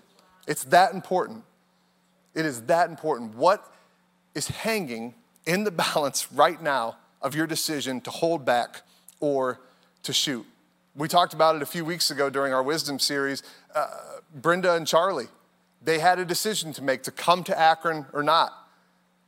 It's 0.48 0.64
that 0.66 0.94
important. 0.94 1.44
It 2.34 2.46
is 2.46 2.62
that 2.64 2.90
important. 2.90 3.36
What 3.36 3.70
is 4.34 4.48
hanging 4.48 5.14
in 5.46 5.64
the 5.64 5.72
balance 5.94 6.32
right 6.32 6.62
now 6.62 6.98
of 7.22 7.36
your 7.36 7.48
decision 7.48 8.00
to 8.02 8.12
hold 8.12 8.46
back 8.46 8.82
or 9.20 9.60
to 10.04 10.14
shoot. 10.14 10.46
We 10.96 11.08
talked 11.08 11.34
about 11.34 11.56
it 11.56 11.62
a 11.62 11.66
few 11.66 11.84
weeks 11.84 12.12
ago 12.12 12.30
during 12.30 12.54
our 12.54 12.64
wisdom 12.64 13.00
series. 13.00 13.44
Uh, 13.74 13.88
Brenda 14.34 14.74
and 14.74 14.88
Charlie, 14.88 15.28
they 15.88 16.00
had 16.00 16.20
a 16.20 16.26
decision 16.26 16.74
to 16.74 16.84
make 16.84 17.04
to 17.04 17.12
come 17.12 17.46
to 17.46 17.58
Akron 17.58 18.08
or 18.12 18.22
not. 18.22 18.52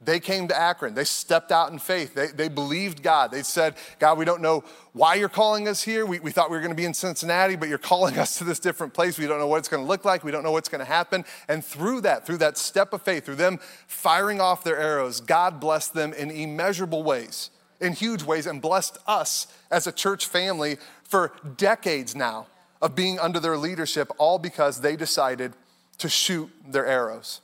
They 0.01 0.19
came 0.19 0.49
to 0.49 0.59
Akron. 0.59 0.93
They 0.93 1.05
stepped 1.05 1.53
out 1.53 1.71
in 1.71 1.79
faith. 1.79 2.13
They, 2.13 2.27
they 2.27 2.49
believed 2.49 3.01
God. 3.01 3.31
They 3.31 3.43
said, 3.43 3.75
God, 3.97 4.17
we 4.17 4.25
don't 4.25 4.41
know 4.41 4.65
why 4.91 5.15
you're 5.15 5.29
calling 5.29 5.69
us 5.69 5.81
here. 5.81 6.05
We, 6.05 6.19
we 6.19 6.31
thought 6.31 6.49
we 6.49 6.57
were 6.57 6.61
going 6.61 6.71
to 6.71 6.75
be 6.75 6.83
in 6.83 6.93
Cincinnati, 6.93 7.55
but 7.55 7.69
you're 7.69 7.77
calling 7.77 8.17
us 8.17 8.37
to 8.39 8.43
this 8.43 8.59
different 8.59 8.93
place. 8.93 9.17
We 9.17 9.25
don't 9.25 9.39
know 9.39 9.47
what 9.47 9.59
it's 9.59 9.69
going 9.69 9.83
to 9.83 9.87
look 9.87 10.03
like. 10.03 10.25
We 10.25 10.31
don't 10.31 10.43
know 10.43 10.51
what's 10.51 10.67
going 10.67 10.79
to 10.79 10.85
happen. 10.85 11.23
And 11.47 11.63
through 11.63 12.01
that, 12.01 12.25
through 12.25 12.39
that 12.39 12.57
step 12.57 12.91
of 12.91 13.03
faith, 13.03 13.23
through 13.23 13.35
them 13.35 13.61
firing 13.87 14.41
off 14.41 14.65
their 14.65 14.77
arrows, 14.77 15.21
God 15.21 15.61
blessed 15.61 15.93
them 15.93 16.11
in 16.11 16.29
immeasurable 16.29 17.03
ways, 17.03 17.51
in 17.79 17.93
huge 17.93 18.23
ways, 18.23 18.47
and 18.47 18.61
blessed 18.61 18.97
us 19.07 19.47
as 19.71 19.87
a 19.87 19.93
church 19.93 20.25
family 20.25 20.75
for 21.03 21.31
decades 21.55 22.17
now 22.17 22.47
of 22.81 22.95
being 22.95 23.17
under 23.17 23.39
their 23.39 23.55
leadership, 23.55 24.11
all 24.17 24.39
because 24.39 24.81
they 24.81 24.97
decided 24.97 25.53
to 25.99 26.09
shoot 26.09 26.49
their 26.67 26.85
arrows. 26.85 27.41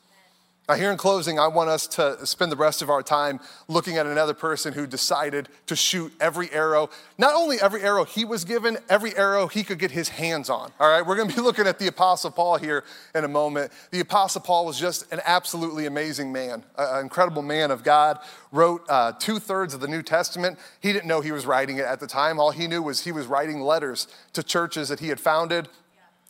Now, 0.67 0.73
here 0.73 0.89
in 0.89 0.97
closing, 0.97 1.37
I 1.37 1.47
want 1.47 1.69
us 1.69 1.85
to 1.89 2.25
spend 2.25 2.51
the 2.51 2.55
rest 2.55 2.81
of 2.81 2.89
our 2.89 3.03
time 3.03 3.39
looking 3.67 3.97
at 3.97 4.07
another 4.07 4.33
person 4.33 4.73
who 4.73 4.87
decided 4.87 5.47
to 5.67 5.75
shoot 5.75 6.11
every 6.19 6.51
arrow, 6.51 6.89
not 7.19 7.35
only 7.35 7.57
every 7.61 7.83
arrow 7.83 8.03
he 8.03 8.25
was 8.25 8.45
given, 8.45 8.79
every 8.89 9.15
arrow 9.15 9.45
he 9.45 9.63
could 9.63 9.77
get 9.77 9.91
his 9.91 10.09
hands 10.09 10.49
on. 10.49 10.71
All 10.79 10.89
right, 10.89 11.05
we're 11.05 11.17
gonna 11.17 11.31
be 11.31 11.39
looking 11.41 11.67
at 11.67 11.77
the 11.77 11.85
Apostle 11.85 12.31
Paul 12.31 12.57
here 12.57 12.83
in 13.13 13.23
a 13.23 13.27
moment. 13.27 13.71
The 13.91 13.99
Apostle 13.99 14.41
Paul 14.41 14.65
was 14.65 14.79
just 14.79 15.11
an 15.13 15.21
absolutely 15.23 15.85
amazing 15.85 16.31
man, 16.31 16.63
an 16.79 17.01
incredible 17.01 17.43
man 17.43 17.69
of 17.69 17.83
God, 17.83 18.17
wrote 18.51 18.83
uh, 18.89 19.11
two 19.19 19.37
thirds 19.37 19.75
of 19.75 19.81
the 19.81 19.87
New 19.87 20.01
Testament. 20.01 20.57
He 20.79 20.91
didn't 20.91 21.05
know 21.05 21.21
he 21.21 21.31
was 21.31 21.45
writing 21.45 21.77
it 21.77 21.85
at 21.85 21.99
the 21.99 22.07
time. 22.07 22.39
All 22.39 22.49
he 22.49 22.65
knew 22.65 22.81
was 22.81 23.03
he 23.03 23.11
was 23.11 23.27
writing 23.27 23.61
letters 23.61 24.07
to 24.33 24.41
churches 24.41 24.89
that 24.89 24.99
he 24.99 25.09
had 25.09 25.19
founded 25.19 25.69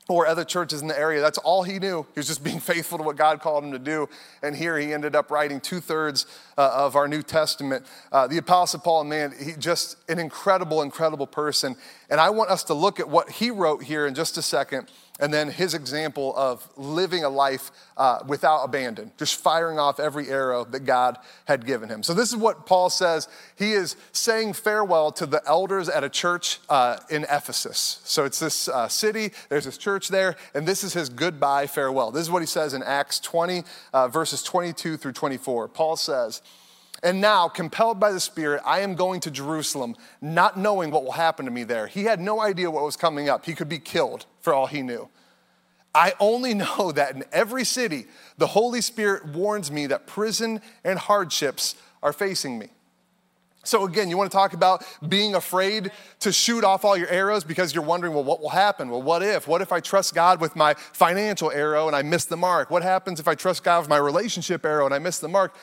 or 0.07 0.27
other 0.27 0.43
churches 0.43 0.81
in 0.81 0.87
the 0.87 0.97
area. 0.97 1.19
That's 1.19 1.39
all 1.39 1.63
he 1.63 1.79
knew. 1.79 2.05
He 2.13 2.19
was 2.19 2.27
just 2.27 2.43
being 2.43 2.59
faithful 2.71 2.97
to 2.97 3.03
what 3.03 3.15
God 3.15 3.41
called 3.41 3.63
him 3.63 3.71
to 3.71 3.79
do. 3.79 4.07
And 4.43 4.55
here 4.55 4.77
he 4.77 4.93
ended 4.93 5.15
up 5.15 5.31
writing 5.31 5.59
two 5.59 5.79
thirds 5.79 6.25
uh, 6.57 6.71
of 6.73 6.95
our 6.95 7.07
New 7.07 7.23
Testament. 7.23 7.85
Uh, 8.11 8.27
the 8.27 8.37
Apostle 8.37 8.79
Paul, 8.81 9.05
man, 9.05 9.33
he 9.39 9.53
just 9.53 9.97
an 10.09 10.19
incredible, 10.19 10.81
incredible 10.81 11.27
person. 11.27 11.75
And 12.09 12.19
I 12.19 12.29
want 12.29 12.49
us 12.49 12.63
to 12.65 12.73
look 12.73 12.99
at 12.99 13.09
what 13.09 13.29
he 13.29 13.51
wrote 13.51 13.83
here 13.83 14.05
in 14.05 14.15
just 14.15 14.37
a 14.37 14.41
second 14.41 14.89
and 15.19 15.33
then 15.33 15.49
his 15.49 15.73
example 15.73 16.33
of 16.35 16.67
living 16.75 17.23
a 17.23 17.29
life 17.29 17.71
uh, 17.97 18.19
without 18.27 18.63
abandon, 18.63 19.11
just 19.17 19.41
firing 19.41 19.79
off 19.79 19.99
every 19.99 20.27
arrow 20.29 20.65
that 20.65 20.81
God 20.81 21.17
had 21.45 21.65
given 21.65 21.89
him. 21.89 22.03
So, 22.03 22.13
this 22.13 22.29
is 22.29 22.35
what 22.35 22.65
Paul 22.65 22.89
says. 22.89 23.27
He 23.55 23.71
is 23.71 23.95
saying 24.11 24.53
farewell 24.53 25.11
to 25.13 25.25
the 25.25 25.41
elders 25.45 25.87
at 25.87 26.03
a 26.03 26.09
church 26.09 26.59
uh, 26.69 26.97
in 27.09 27.23
Ephesus. 27.23 28.01
So, 28.03 28.25
it's 28.25 28.39
this 28.39 28.67
uh, 28.67 28.87
city, 28.87 29.31
there's 29.49 29.65
this 29.65 29.77
church 29.77 30.09
there, 30.09 30.35
and 30.53 30.67
this 30.67 30.83
is 30.83 30.93
his 30.93 31.09
goodbye 31.09 31.67
farewell. 31.67 32.11
This 32.11 32.23
is 32.23 32.31
what 32.31 32.41
he 32.41 32.47
says 32.47 32.73
in 32.73 32.83
Acts 32.83 33.19
20, 33.19 33.63
uh, 33.93 34.07
verses 34.09 34.43
22 34.43 34.97
through 34.97 35.13
24. 35.13 35.69
Paul 35.69 35.95
says, 35.95 36.41
and 37.05 37.21
now, 37.21 37.47
compelled 37.47 37.99
by 37.99 38.11
the 38.11 38.19
Spirit, 38.19 38.63
I 38.65 38.79
am 38.79 38.95
going 38.95 39.19
to 39.21 39.31
Jerusalem, 39.31 39.95
not 40.21 40.57
knowing 40.57 40.89
what 40.89 41.03
will 41.03 41.11
happen 41.11 41.45
to 41.45 41.51
me 41.51 41.63
there. 41.63 41.85
He 41.85 42.05
had 42.05 42.19
no 42.19 42.41
idea 42.41 42.71
what 42.71 42.83
was 42.83 42.97
coming 42.97 43.29
up. 43.29 43.45
He 43.45 43.53
could 43.53 43.69
be 43.69 43.77
killed 43.77 44.25
for 44.41 44.55
all 44.55 44.65
he 44.65 44.81
knew. 44.81 45.07
I 45.93 46.13
only 46.19 46.53
know 46.55 46.91
that 46.91 47.15
in 47.15 47.23
every 47.31 47.63
city, 47.63 48.07
the 48.39 48.47
Holy 48.47 48.81
Spirit 48.81 49.23
warns 49.23 49.71
me 49.71 49.85
that 49.85 50.07
prison 50.07 50.61
and 50.83 50.97
hardships 50.97 51.75
are 52.01 52.11
facing 52.11 52.57
me. 52.57 52.69
So, 53.63 53.85
again, 53.85 54.09
you 54.09 54.17
want 54.17 54.31
to 54.31 54.35
talk 54.35 54.53
about 54.53 54.83
being 55.07 55.35
afraid 55.35 55.91
to 56.21 56.31
shoot 56.31 56.63
off 56.63 56.83
all 56.83 56.97
your 56.97 57.09
arrows 57.09 57.43
because 57.43 57.75
you're 57.75 57.83
wondering, 57.83 58.15
well, 58.15 58.23
what 58.23 58.41
will 58.41 58.49
happen? 58.49 58.89
Well, 58.89 59.03
what 59.03 59.21
if? 59.21 59.47
What 59.47 59.61
if 59.61 59.71
I 59.71 59.79
trust 59.79 60.15
God 60.15 60.41
with 60.41 60.55
my 60.55 60.73
financial 60.73 61.51
arrow 61.51 61.85
and 61.85 61.95
I 61.95 62.01
miss 62.01 62.25
the 62.25 62.37
mark? 62.37 62.71
What 62.71 62.81
happens 62.81 63.19
if 63.19 63.27
I 63.27 63.35
trust 63.35 63.63
God 63.63 63.81
with 63.81 63.89
my 63.89 63.97
relationship 63.97 64.65
arrow 64.65 64.85
and 64.85 64.93
I 64.93 64.97
miss 64.97 65.19
the 65.19 65.29
mark? 65.29 65.55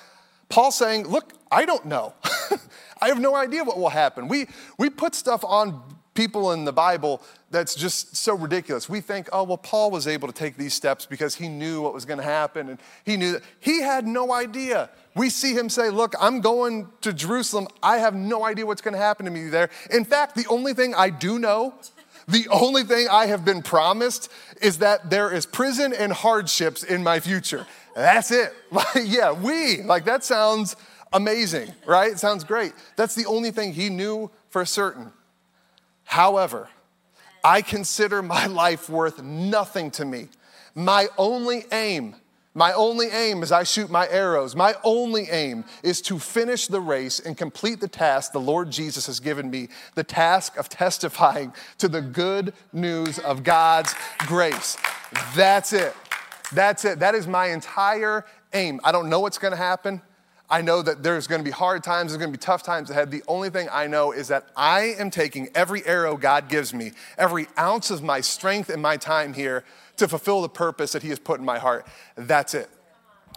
Paul's 0.52 0.76
saying, 0.76 1.08
Look, 1.08 1.32
I 1.50 1.64
don't 1.64 1.86
know. 1.86 2.12
I 3.00 3.08
have 3.08 3.18
no 3.18 3.34
idea 3.34 3.64
what 3.64 3.78
will 3.78 3.88
happen. 3.88 4.28
We, 4.28 4.48
we 4.78 4.90
put 4.90 5.14
stuff 5.14 5.42
on 5.44 5.82
people 6.12 6.52
in 6.52 6.66
the 6.66 6.72
Bible 6.72 7.22
that's 7.50 7.74
just 7.74 8.14
so 8.16 8.34
ridiculous. 8.36 8.86
We 8.86 9.00
think, 9.00 9.30
oh, 9.32 9.44
well, 9.44 9.56
Paul 9.56 9.90
was 9.90 10.06
able 10.06 10.28
to 10.28 10.34
take 10.34 10.58
these 10.58 10.74
steps 10.74 11.06
because 11.06 11.34
he 11.34 11.48
knew 11.48 11.80
what 11.80 11.94
was 11.94 12.04
going 12.04 12.18
to 12.18 12.24
happen 12.24 12.68
and 12.68 12.78
he 13.02 13.16
knew 13.16 13.32
that. 13.32 13.42
He 13.60 13.80
had 13.80 14.06
no 14.06 14.30
idea. 14.30 14.90
We 15.16 15.30
see 15.30 15.54
him 15.54 15.70
say, 15.70 15.88
look, 15.88 16.14
I'm 16.20 16.42
going 16.42 16.88
to 17.00 17.14
Jerusalem. 17.14 17.66
I 17.82 17.96
have 17.96 18.14
no 18.14 18.44
idea 18.44 18.66
what's 18.66 18.82
going 18.82 18.94
to 18.94 19.00
happen 19.00 19.24
to 19.24 19.32
me 19.32 19.48
there. 19.48 19.70
In 19.90 20.04
fact, 20.04 20.36
the 20.36 20.46
only 20.50 20.74
thing 20.74 20.94
I 20.94 21.08
do 21.08 21.38
know 21.38 21.74
The 22.28 22.48
only 22.50 22.84
thing 22.84 23.08
I 23.10 23.26
have 23.26 23.44
been 23.44 23.62
promised 23.62 24.30
is 24.60 24.78
that 24.78 25.10
there 25.10 25.32
is 25.32 25.46
prison 25.46 25.92
and 25.92 26.12
hardships 26.12 26.82
in 26.82 27.02
my 27.02 27.20
future. 27.20 27.66
That's 27.94 28.30
it. 28.30 28.52
Like, 28.72 28.86
yeah, 29.04 29.32
we, 29.32 29.82
like 29.82 30.06
that 30.06 30.24
sounds 30.24 30.76
amazing, 31.12 31.72
right? 31.86 32.12
It 32.12 32.18
sounds 32.18 32.42
great. 32.42 32.72
That's 32.96 33.14
the 33.14 33.26
only 33.26 33.50
thing 33.50 33.74
he 33.74 33.90
knew 33.90 34.30
for 34.48 34.64
certain. 34.64 35.12
However, 36.04 36.68
I 37.44 37.60
consider 37.60 38.22
my 38.22 38.46
life 38.46 38.88
worth 38.88 39.22
nothing 39.22 39.90
to 39.92 40.04
me. 40.04 40.28
My 40.74 41.08
only 41.18 41.66
aim 41.70 42.14
my 42.54 42.72
only 42.74 43.06
aim 43.06 43.42
as 43.42 43.50
I 43.50 43.62
shoot 43.62 43.90
my 43.90 44.06
arrows, 44.08 44.54
my 44.54 44.74
only 44.84 45.28
aim 45.30 45.64
is 45.82 46.02
to 46.02 46.18
finish 46.18 46.66
the 46.66 46.80
race 46.80 47.18
and 47.18 47.36
complete 47.36 47.80
the 47.80 47.88
task 47.88 48.32
the 48.32 48.40
Lord 48.40 48.70
Jesus 48.70 49.06
has 49.06 49.20
given 49.20 49.50
me 49.50 49.68
the 49.94 50.04
task 50.04 50.56
of 50.58 50.68
testifying 50.68 51.54
to 51.78 51.88
the 51.88 52.02
good 52.02 52.52
news 52.72 53.18
of 53.18 53.42
God's 53.42 53.94
grace. 54.18 54.76
That's 55.34 55.72
it. 55.72 55.94
That's 56.52 56.84
it. 56.84 56.98
That 56.98 57.14
is 57.14 57.26
my 57.26 57.46
entire 57.46 58.26
aim. 58.52 58.80
I 58.84 58.92
don't 58.92 59.08
know 59.08 59.20
what's 59.20 59.38
going 59.38 59.52
to 59.52 59.56
happen. 59.56 60.02
I 60.52 60.60
know 60.60 60.82
that 60.82 61.02
there's 61.02 61.26
going 61.26 61.40
to 61.40 61.44
be 61.44 61.50
hard 61.50 61.82
times, 61.82 62.12
there's 62.12 62.18
going 62.18 62.30
to 62.30 62.38
be 62.38 62.42
tough 62.42 62.62
times 62.62 62.90
ahead. 62.90 63.10
The 63.10 63.22
only 63.26 63.48
thing 63.48 63.68
I 63.72 63.86
know 63.86 64.12
is 64.12 64.28
that 64.28 64.48
I 64.54 64.94
am 64.98 65.10
taking 65.10 65.48
every 65.54 65.82
arrow 65.86 66.14
God 66.18 66.50
gives 66.50 66.74
me, 66.74 66.92
every 67.16 67.46
ounce 67.58 67.90
of 67.90 68.02
my 68.02 68.20
strength 68.20 68.68
and 68.68 68.82
my 68.82 68.98
time 68.98 69.32
here 69.32 69.64
to 69.96 70.06
fulfill 70.06 70.42
the 70.42 70.50
purpose 70.50 70.92
that 70.92 71.02
He 71.02 71.08
has 71.08 71.18
put 71.18 71.40
in 71.40 71.46
my 71.46 71.58
heart. 71.58 71.86
That's 72.16 72.52
it. 72.52 72.68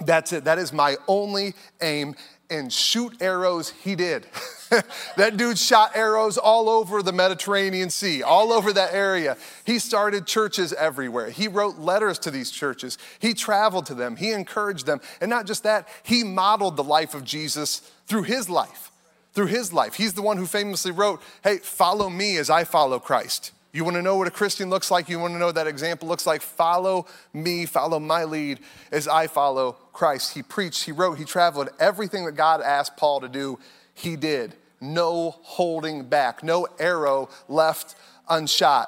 That's 0.06 0.34
it. 0.34 0.44
That 0.44 0.60
is 0.60 0.74
my 0.74 0.98
only 1.08 1.54
aim. 1.82 2.16
And 2.50 2.72
shoot 2.72 3.22
arrows, 3.22 3.72
he 3.72 3.96
did. 3.96 4.28
that 5.18 5.38
dude 5.38 5.58
shot 5.58 5.92
arrows 5.96 6.38
all 6.38 6.70
over 6.70 7.02
the 7.02 7.12
Mediterranean 7.12 7.90
Sea, 7.90 8.22
all 8.22 8.54
over 8.54 8.72
that 8.74 8.94
area. 8.94 9.38
He 9.66 9.80
started 9.80 10.28
churches 10.28 10.72
everywhere. 10.74 11.30
He 11.30 11.48
wrote 11.48 11.78
letters 11.78 12.20
to 12.20 12.32
these 12.32 12.52
churches. 12.52 12.98
He 13.20 13.34
traveled 13.34 13.88
to 13.88 13.96
them. 13.96 14.16
He 14.16 14.32
encouraged 14.32 14.86
them. 14.86 15.02
And 15.22 15.30
not 15.30 15.48
just 15.48 15.64
that, 15.64 15.88
he 16.04 16.24
modeled 16.24 16.78
the 16.78 16.84
life 16.84 17.16
of 17.16 17.24
Jesus 17.24 17.80
through 18.06 18.24
his 18.24 18.50
life. 18.50 18.92
Through 19.34 19.48
his 19.48 19.74
life. 19.74 19.96
He's 19.96 20.14
the 20.14 20.22
one 20.22 20.38
who 20.38 20.46
famously 20.46 20.92
wrote, 20.92 21.22
Hey, 21.44 21.58
follow 21.58 22.10
me 22.10 22.38
as 22.38 22.50
I 22.50 22.64
follow 22.64 23.00
Christ. 23.00 23.52
You 23.76 23.84
want 23.84 23.98
to 23.98 24.02
know 24.02 24.16
what 24.16 24.26
a 24.26 24.32
Christian 24.32 24.70
looks 24.70 24.90
like? 24.90 25.10
You 25.10 25.20
want 25.20 25.34
to 25.34 25.38
know 25.38 25.52
that 25.52 25.68
example 25.68 26.08
looks 26.08 26.26
like? 26.26 26.42
Follow 26.42 27.08
me, 27.34 27.66
follow 27.66 28.00
my 28.00 28.24
lead 28.24 28.62
as 28.90 29.06
I 29.06 29.28
follow 29.28 29.74
Christ. 29.92 30.34
He 30.34 30.44
preached, 30.44 30.84
he 30.86 30.94
wrote, 30.94 31.18
he 31.18 31.26
traveled. 31.26 31.68
Everything 31.78 32.24
that 32.24 32.38
God 32.38 32.62
asked 32.62 32.96
Paul 32.96 33.20
to 33.20 33.28
do, 33.28 33.60
he 33.94 34.16
did. 34.16 34.56
No 34.80 35.32
holding 35.42 36.06
back, 36.08 36.42
no 36.42 36.70
arrow 36.80 37.28
left 37.50 37.96
unshot. 38.30 38.88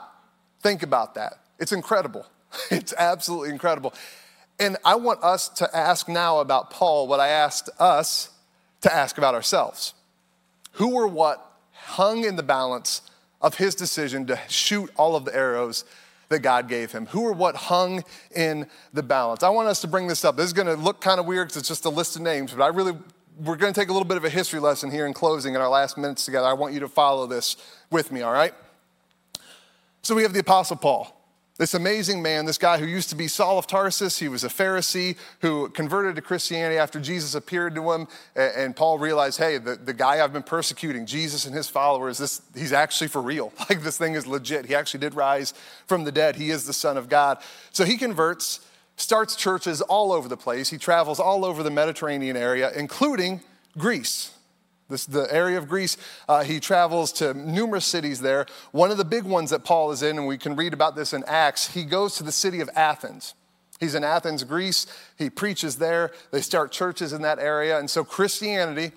Think 0.61 0.83
about 0.83 1.15
that. 1.15 1.33
It's 1.59 1.73
incredible. 1.73 2.25
It's 2.71 2.93
absolutely 2.97 3.49
incredible. 3.49 3.93
And 4.57 4.77
I 4.85 4.95
want 4.95 5.21
us 5.21 5.49
to 5.49 5.69
ask 5.75 6.07
now 6.07 6.39
about 6.39 6.69
Paul 6.69 7.09
what 7.09 7.19
I 7.19 7.27
asked 7.27 7.69
us 7.77 8.29
to 8.81 8.93
ask 8.93 9.17
about 9.17 9.35
ourselves. 9.35 9.93
Who 10.73 10.93
or 10.93 11.07
what 11.07 11.45
hung 11.73 12.23
in 12.23 12.37
the 12.37 12.43
balance 12.43 13.01
of 13.41 13.55
his 13.55 13.75
decision 13.75 14.25
to 14.27 14.39
shoot 14.47 14.89
all 14.95 15.15
of 15.15 15.25
the 15.25 15.35
arrows 15.35 15.85
that 16.29 16.39
God 16.39 16.67
gave 16.67 16.91
him? 16.91 17.05
Who 17.07 17.21
or 17.21 17.33
what 17.33 17.55
hung 17.55 18.03
in 18.35 18.67
the 18.93 19.03
balance? 19.03 19.43
I 19.43 19.49
want 19.49 19.67
us 19.67 19.81
to 19.81 19.87
bring 19.87 20.07
this 20.07 20.25
up. 20.25 20.35
This 20.35 20.47
is 20.47 20.53
going 20.53 20.67
to 20.67 20.75
look 20.75 21.01
kind 21.01 21.19
of 21.19 21.25
weird 21.25 21.47
because 21.47 21.57
it's 21.57 21.67
just 21.69 21.85
a 21.85 21.89
list 21.89 22.15
of 22.15 22.21
names, 22.21 22.53
but 22.53 22.63
I 22.63 22.67
really, 22.67 22.93
we're 23.39 23.55
going 23.55 23.73
to 23.73 23.79
take 23.79 23.89
a 23.89 23.93
little 23.93 24.07
bit 24.07 24.17
of 24.17 24.25
a 24.25 24.29
history 24.29 24.59
lesson 24.59 24.91
here 24.91 25.05
in 25.05 25.13
closing 25.13 25.55
in 25.55 25.61
our 25.61 25.69
last 25.69 25.97
minutes 25.97 26.25
together. 26.25 26.47
I 26.47 26.53
want 26.53 26.73
you 26.73 26.79
to 26.81 26.89
follow 26.89 27.27
this 27.27 27.57
with 27.89 28.11
me, 28.11 28.21
all 28.21 28.33
right? 28.33 28.53
So 30.01 30.15
we 30.15 30.23
have 30.23 30.33
the 30.33 30.39
Apostle 30.39 30.77
Paul. 30.77 31.16
This 31.57 31.73
amazing 31.73 32.21
man, 32.21 32.45
this 32.45 32.59
guy 32.59 32.77
who 32.77 32.85
used 32.85 33.09
to 33.09 33.15
be 33.15 33.27
Saul 33.27 33.57
of 33.57 33.65
Tarsus, 33.65 34.19
he 34.19 34.27
was 34.27 34.43
a 34.43 34.47
Pharisee 34.47 35.17
who 35.41 35.69
converted 35.69 36.15
to 36.15 36.21
Christianity 36.21 36.77
after 36.77 36.99
Jesus 36.99 37.33
appeared 37.33 37.73
to 37.73 37.91
him. 37.93 38.07
And 38.35 38.75
Paul 38.75 38.99
realized, 38.99 39.39
hey, 39.39 39.57
the, 39.57 39.75
the 39.75 39.93
guy 39.93 40.23
I've 40.23 40.31
been 40.31 40.43
persecuting, 40.43 41.07
Jesus 41.07 41.47
and 41.47 41.55
his 41.55 41.67
followers, 41.67 42.19
this, 42.19 42.43
he's 42.55 42.73
actually 42.73 43.07
for 43.07 43.21
real. 43.21 43.51
Like 43.69 43.81
this 43.81 43.97
thing 43.97 44.13
is 44.13 44.25
legit. 44.25 44.65
He 44.65 44.75
actually 44.75 45.01
did 45.01 45.13
rise 45.13 45.53
from 45.87 46.05
the 46.05 46.11
dead. 46.11 46.37
He 46.37 46.51
is 46.51 46.65
the 46.65 46.71
Son 46.71 46.95
of 46.95 47.09
God. 47.09 47.39
So 47.71 47.83
he 47.83 47.97
converts, 47.97 48.61
starts 48.95 49.35
churches 49.35 49.81
all 49.81 50.13
over 50.13 50.29
the 50.29 50.37
place. 50.37 50.69
He 50.69 50.77
travels 50.77 51.19
all 51.19 51.43
over 51.43 51.63
the 51.63 51.71
Mediterranean 51.71 52.37
area, 52.37 52.71
including 52.73 53.41
Greece. 53.77 54.36
This, 54.89 55.05
the 55.05 55.27
area 55.33 55.57
of 55.57 55.67
Greece, 55.67 55.97
uh, 56.29 56.43
he 56.43 56.59
travels 56.59 57.11
to 57.13 57.33
numerous 57.33 57.85
cities 57.85 58.21
there. 58.21 58.45
One 58.71 58.89
of 58.89 58.97
the 58.97 59.05
big 59.05 59.23
ones 59.23 59.49
that 59.49 59.65
Paul 59.65 59.91
is 59.91 60.01
in, 60.01 60.17
and 60.17 60.27
we 60.27 60.37
can 60.37 60.55
read 60.55 60.73
about 60.73 60.95
this 60.95 61.13
in 61.13 61.23
Acts, 61.27 61.73
he 61.73 61.83
goes 61.83 62.15
to 62.15 62.23
the 62.23 62.31
city 62.31 62.61
of 62.61 62.69
Athens. 62.75 63.33
He's 63.79 63.95
in 63.95 64.03
Athens, 64.03 64.43
Greece. 64.43 64.87
He 65.17 65.29
preaches 65.29 65.75
there. 65.75 66.11
They 66.31 66.41
start 66.41 66.71
churches 66.71 67.13
in 67.13 67.21
that 67.23 67.37
area. 67.37 67.77
And 67.77 67.89
so 67.89 68.03
Christianity, 68.03 68.91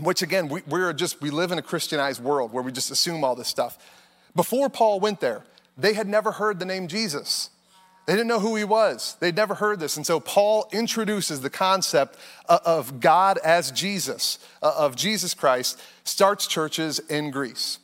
which 0.00 0.22
again, 0.22 0.48
we, 0.48 0.62
we're 0.66 0.92
just, 0.92 1.20
we 1.20 1.30
live 1.30 1.52
in 1.52 1.58
a 1.58 1.62
Christianized 1.62 2.22
world 2.22 2.52
where 2.52 2.62
we 2.62 2.72
just 2.72 2.90
assume 2.90 3.22
all 3.22 3.36
this 3.36 3.48
stuff. 3.48 3.78
Before 4.34 4.68
Paul 4.68 5.00
went 5.00 5.20
there, 5.20 5.44
they 5.76 5.94
had 5.94 6.08
never 6.08 6.32
heard 6.32 6.58
the 6.58 6.64
name 6.64 6.88
Jesus. 6.88 7.50
They 8.10 8.16
didn't 8.16 8.26
know 8.26 8.40
who 8.40 8.56
he 8.56 8.64
was. 8.64 9.16
They'd 9.20 9.36
never 9.36 9.54
heard 9.54 9.78
this. 9.78 9.96
And 9.96 10.04
so 10.04 10.18
Paul 10.18 10.68
introduces 10.72 11.42
the 11.42 11.48
concept 11.48 12.16
of 12.48 12.98
God 12.98 13.38
as 13.44 13.70
Jesus, 13.70 14.40
of 14.60 14.96
Jesus 14.96 15.32
Christ, 15.32 15.80
starts 16.02 16.48
churches 16.48 16.98
in 16.98 17.30
Greece. 17.30 17.78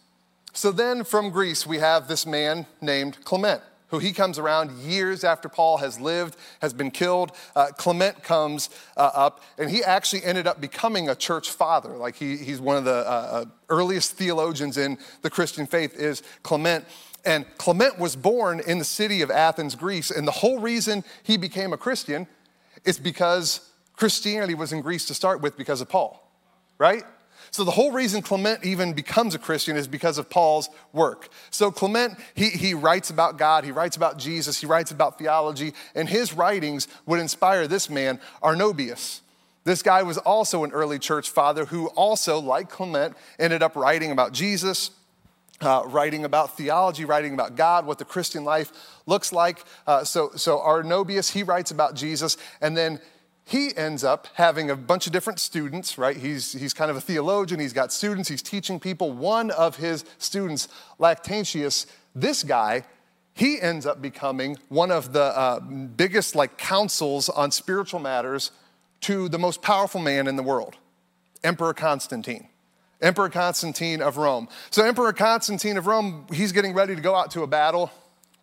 So 0.52 0.72
then 0.72 1.04
from 1.04 1.30
Greece, 1.30 1.64
we 1.64 1.78
have 1.78 2.08
this 2.08 2.26
man 2.26 2.66
named 2.80 3.18
Clement, 3.22 3.62
who 3.90 4.00
he 4.00 4.12
comes 4.12 4.36
around 4.36 4.76
years 4.80 5.22
after 5.22 5.48
Paul 5.48 5.76
has 5.76 6.00
lived, 6.00 6.36
has 6.60 6.72
been 6.72 6.90
killed. 6.90 7.30
Uh, 7.54 7.68
Clement 7.76 8.24
comes 8.24 8.68
uh, 8.96 9.10
up, 9.14 9.44
and 9.58 9.70
he 9.70 9.84
actually 9.84 10.24
ended 10.24 10.48
up 10.48 10.60
becoming 10.60 11.08
a 11.08 11.14
church 11.14 11.50
father. 11.50 11.90
Like 11.90 12.16
he, 12.16 12.36
he's 12.36 12.60
one 12.60 12.76
of 12.76 12.84
the 12.84 13.08
uh, 13.08 13.10
uh 13.12 13.44
earliest 13.68 14.14
theologians 14.14 14.76
in 14.76 14.98
the 15.22 15.30
Christian 15.30 15.66
faith 15.66 15.94
is 15.94 16.24
Clement. 16.42 16.84
And 17.26 17.44
Clement 17.58 17.98
was 17.98 18.16
born 18.16 18.60
in 18.60 18.78
the 18.78 18.84
city 18.84 19.20
of 19.20 19.30
Athens, 19.30 19.74
Greece. 19.74 20.10
And 20.10 20.26
the 20.26 20.32
whole 20.32 20.60
reason 20.60 21.04
he 21.24 21.36
became 21.36 21.72
a 21.72 21.76
Christian 21.76 22.26
is 22.84 22.98
because 22.98 23.68
Christianity 23.96 24.54
was 24.54 24.72
in 24.72 24.80
Greece 24.80 25.06
to 25.06 25.14
start 25.14 25.42
with 25.42 25.56
because 25.56 25.80
of 25.80 25.88
Paul, 25.88 26.22
right? 26.78 27.02
So 27.50 27.64
the 27.64 27.70
whole 27.70 27.90
reason 27.90 28.22
Clement 28.22 28.64
even 28.64 28.92
becomes 28.92 29.34
a 29.34 29.38
Christian 29.38 29.76
is 29.76 29.88
because 29.88 30.18
of 30.18 30.30
Paul's 30.30 30.68
work. 30.92 31.28
So 31.50 31.70
Clement, 31.70 32.18
he, 32.34 32.50
he 32.50 32.74
writes 32.74 33.10
about 33.10 33.38
God, 33.38 33.64
he 33.64 33.72
writes 33.72 33.96
about 33.96 34.18
Jesus, 34.18 34.60
he 34.60 34.66
writes 34.66 34.90
about 34.90 35.18
theology, 35.18 35.72
and 35.94 36.08
his 36.08 36.32
writings 36.32 36.86
would 37.06 37.20
inspire 37.20 37.66
this 37.66 37.90
man, 37.90 38.20
Arnobius. 38.42 39.20
This 39.64 39.82
guy 39.82 40.02
was 40.02 40.18
also 40.18 40.62
an 40.62 40.70
early 40.70 40.98
church 40.98 41.28
father 41.28 41.64
who 41.64 41.88
also, 41.88 42.38
like 42.38 42.68
Clement, 42.68 43.16
ended 43.38 43.62
up 43.62 43.74
writing 43.74 44.12
about 44.12 44.32
Jesus, 44.32 44.90
uh, 45.60 45.82
writing 45.86 46.24
about 46.24 46.56
theology, 46.56 47.04
writing 47.04 47.34
about 47.34 47.56
God, 47.56 47.86
what 47.86 47.98
the 47.98 48.04
Christian 48.04 48.44
life 48.44 48.72
looks 49.06 49.32
like. 49.32 49.64
Uh, 49.86 50.04
so, 50.04 50.30
so 50.36 50.58
Arnobius, 50.58 51.32
he 51.32 51.42
writes 51.42 51.70
about 51.70 51.94
Jesus, 51.94 52.36
and 52.60 52.76
then 52.76 53.00
he 53.44 53.74
ends 53.76 54.02
up 54.02 54.26
having 54.34 54.70
a 54.70 54.76
bunch 54.76 55.06
of 55.06 55.12
different 55.12 55.38
students, 55.38 55.96
right? 55.96 56.16
He's, 56.16 56.52
he's 56.52 56.74
kind 56.74 56.90
of 56.90 56.96
a 56.96 57.00
theologian, 57.00 57.60
he's 57.60 57.72
got 57.72 57.92
students, 57.92 58.28
he's 58.28 58.42
teaching 58.42 58.80
people. 58.80 59.12
One 59.12 59.50
of 59.52 59.76
his 59.76 60.04
students, 60.18 60.68
Lactantius, 60.98 61.86
this 62.14 62.42
guy, 62.42 62.84
he 63.34 63.60
ends 63.60 63.86
up 63.86 64.02
becoming 64.02 64.56
one 64.68 64.90
of 64.90 65.12
the 65.12 65.22
uh, 65.22 65.60
biggest 65.60 66.34
like 66.34 66.58
councils 66.58 67.28
on 67.28 67.50
spiritual 67.50 68.00
matters 68.00 68.50
to 69.02 69.28
the 69.28 69.38
most 69.38 69.62
powerful 69.62 70.00
man 70.00 70.26
in 70.26 70.36
the 70.36 70.42
world, 70.42 70.76
Emperor 71.44 71.74
Constantine. 71.74 72.48
Emperor 73.00 73.28
Constantine 73.28 74.00
of 74.00 74.16
Rome. 74.16 74.48
So, 74.70 74.84
Emperor 74.84 75.12
Constantine 75.12 75.76
of 75.76 75.86
Rome, 75.86 76.26
he's 76.32 76.52
getting 76.52 76.74
ready 76.74 76.94
to 76.94 77.02
go 77.02 77.14
out 77.14 77.30
to 77.32 77.42
a 77.42 77.46
battle. 77.46 77.90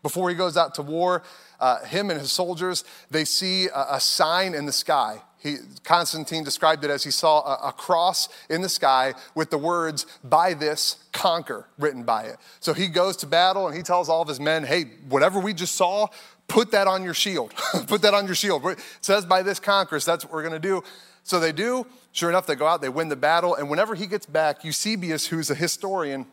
Before 0.03 0.29
he 0.29 0.35
goes 0.35 0.57
out 0.57 0.75
to 0.75 0.81
war, 0.81 1.23
uh, 1.61 1.83
him 1.85 2.09
and 2.09 2.19
his 2.19 2.31
soldiers, 2.31 2.83
they 3.09 3.23
see 3.23 3.67
a, 3.67 3.85
a 3.91 3.99
sign 3.99 4.53
in 4.53 4.65
the 4.65 4.73
sky. 4.73 5.21
He, 5.43 5.57
Constantine 5.83 6.43
described 6.43 6.85
it 6.85 6.91
as 6.91 7.03
he 7.03 7.11
saw 7.11 7.41
a, 7.41 7.69
a, 7.69 7.71
cross 7.73 8.29
in 8.49 8.61
the 8.61 8.69
sky 8.69 9.13
with 9.35 9.49
the 9.49 9.57
words, 9.57 10.05
by 10.23 10.53
this 10.53 11.03
conquer, 11.11 11.67
written 11.77 12.03
by 12.03 12.23
it. 12.23 12.37
So 12.61 12.73
he 12.73 12.87
goes 12.87 13.17
to 13.17 13.27
battle 13.27 13.67
and 13.67 13.75
he 13.75 13.83
tells 13.83 14.07
all 14.07 14.21
of 14.21 14.27
his 14.29 14.39
men, 14.39 14.63
hey, 14.63 14.85
whatever 15.09 15.39
we 15.39 15.53
just 15.53 15.75
saw, 15.75 16.07
put 16.47 16.71
that 16.71 16.87
on 16.87 17.03
your 17.03 17.13
shield. 17.13 17.53
put 17.87 18.01
that 18.03 18.13
on 18.13 18.25
your 18.25 18.35
shield. 18.35 18.65
It 18.65 18.79
says, 19.01 19.25
by 19.25 19.41
this 19.41 19.59
conquer, 19.59 19.99
so 19.99 20.11
that's 20.11 20.23
what 20.23 20.33
we're 20.33 20.43
gonna 20.43 20.59
do. 20.59 20.81
So 21.23 21.39
they 21.39 21.51
do. 21.51 21.85
Sure 22.11 22.29
enough, 22.29 22.45
they 22.45 22.55
go 22.55 22.67
out, 22.67 22.81
they 22.81 22.89
win 22.89 23.09
the 23.09 23.15
battle, 23.15 23.55
and 23.55 23.69
whenever 23.69 23.95
he 23.95 24.05
gets 24.05 24.27
back, 24.27 24.63
Eusebius, 24.63 25.27
who's 25.27 25.49
a 25.49 25.55
historian, 25.55 26.27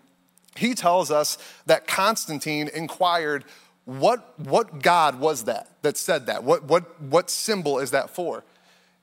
he 0.56 0.74
tells 0.74 1.10
us 1.10 1.38
that 1.66 1.86
Constantine 1.86 2.68
inquired, 2.74 3.44
what, 3.86 4.38
what 4.38 4.82
God 4.82 5.18
was 5.18 5.44
that 5.44 5.68
that 5.82 5.96
said 5.96 6.26
that? 6.26 6.44
What, 6.44 6.64
what, 6.64 7.00
what 7.00 7.30
symbol 7.30 7.78
is 7.78 7.92
that 7.92 8.10
for? 8.10 8.44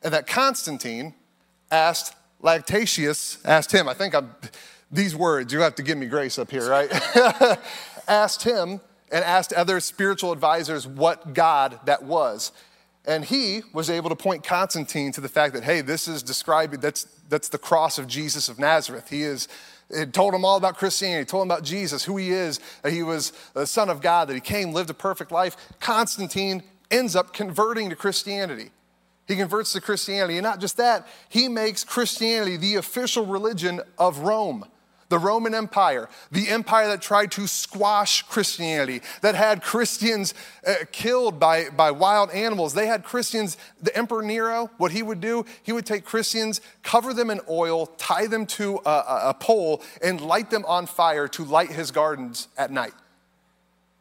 And 0.03 0.13
that 0.13 0.27
Constantine 0.27 1.15
asked 1.71 2.13
Lactatius, 2.41 3.39
asked 3.43 3.71
him, 3.71 3.89
I 3.89 3.93
think 3.93 4.13
I'm, 4.13 4.35
these 4.91 5.15
words, 5.15 5.51
you 5.51 5.61
have 5.61 5.75
to 5.75 5.83
give 5.83 5.97
me 5.97 6.05
grace 6.05 6.37
up 6.37 6.51
here, 6.51 6.69
right? 6.69 6.89
asked 8.07 8.43
him 8.43 8.79
and 9.11 9.23
asked 9.23 9.53
other 9.53 9.79
spiritual 9.79 10.31
advisors 10.31 10.85
what 10.85 11.33
God 11.33 11.79
that 11.85 12.03
was. 12.03 12.51
And 13.07 13.23
he 13.23 13.61
was 13.71 13.89
able 13.89 14.09
to 14.09 14.17
point 14.17 14.43
Constantine 14.43 15.13
to 15.13 15.21
the 15.21 15.29
fact 15.29 15.53
that, 15.53 15.63
hey, 15.63 15.79
this 15.79 16.09
is 16.09 16.21
describing, 16.21 16.81
that's, 16.81 17.05
that's 17.29 17.47
the 17.47 17.57
cross 17.57 17.97
of 17.97 18.05
Jesus 18.05 18.49
of 18.49 18.59
Nazareth. 18.59 19.09
He 19.09 19.23
is, 19.23 19.47
it 19.89 20.11
told 20.11 20.33
him 20.33 20.43
all 20.43 20.57
about 20.57 20.77
Christianity, 20.77 21.23
told 21.25 21.43
him 21.43 21.51
about 21.51 21.63
Jesus, 21.63 22.03
who 22.03 22.17
he 22.17 22.31
is, 22.31 22.59
that 22.83 22.91
he 22.91 23.03
was 23.03 23.31
the 23.53 23.65
Son 23.65 23.89
of 23.89 24.01
God, 24.01 24.27
that 24.27 24.33
he 24.33 24.41
came, 24.41 24.73
lived 24.73 24.89
a 24.89 24.93
perfect 24.93 25.31
life. 25.31 25.55
Constantine 25.79 26.63
ends 26.91 27.15
up 27.15 27.31
converting 27.31 27.89
to 27.89 27.95
Christianity. 27.95 28.71
He 29.25 29.37
converts 29.37 29.71
to 29.73 29.81
Christianity. 29.81 30.37
And 30.37 30.43
not 30.43 30.59
just 30.59 30.75
that, 30.75 31.07
he 31.29 31.47
makes 31.47 31.85
Christianity 31.85 32.57
the 32.57 32.75
official 32.75 33.25
religion 33.25 33.79
of 33.97 34.19
Rome 34.19 34.65
the 35.09 35.17
Roman 35.19 35.53
Empire, 35.53 36.09
the 36.31 36.49
empire 36.49 36.87
that 36.87 37.01
tried 37.01 37.31
to 37.31 37.47
squash 37.47 38.23
Christianity, 38.23 39.01
that 39.21 39.35
had 39.35 39.61
Christians 39.61 40.33
uh, 40.65 40.75
killed 40.91 41.39
by, 41.39 41.69
by 41.69 41.91
wild 41.91 42.29
animals. 42.31 42.73
They 42.73 42.87
had 42.87 43.03
Christians, 43.03 43.57
the 43.81 43.95
Emperor 43.95 44.21
Nero, 44.21 44.69
what 44.77 44.91
he 44.91 45.01
would 45.01 45.21
do, 45.21 45.45
he 45.63 45.71
would 45.71 45.85
take 45.85 46.03
Christians, 46.03 46.61
cover 46.83 47.13
them 47.13 47.29
in 47.29 47.39
oil, 47.49 47.85
tie 47.97 48.27
them 48.27 48.45
to 48.47 48.79
a, 48.85 49.03
a 49.29 49.33
pole, 49.33 49.81
and 50.03 50.19
light 50.19 50.49
them 50.49 50.65
on 50.65 50.85
fire 50.85 51.27
to 51.29 51.45
light 51.45 51.71
his 51.71 51.91
gardens 51.91 52.47
at 52.57 52.71
night. 52.71 52.93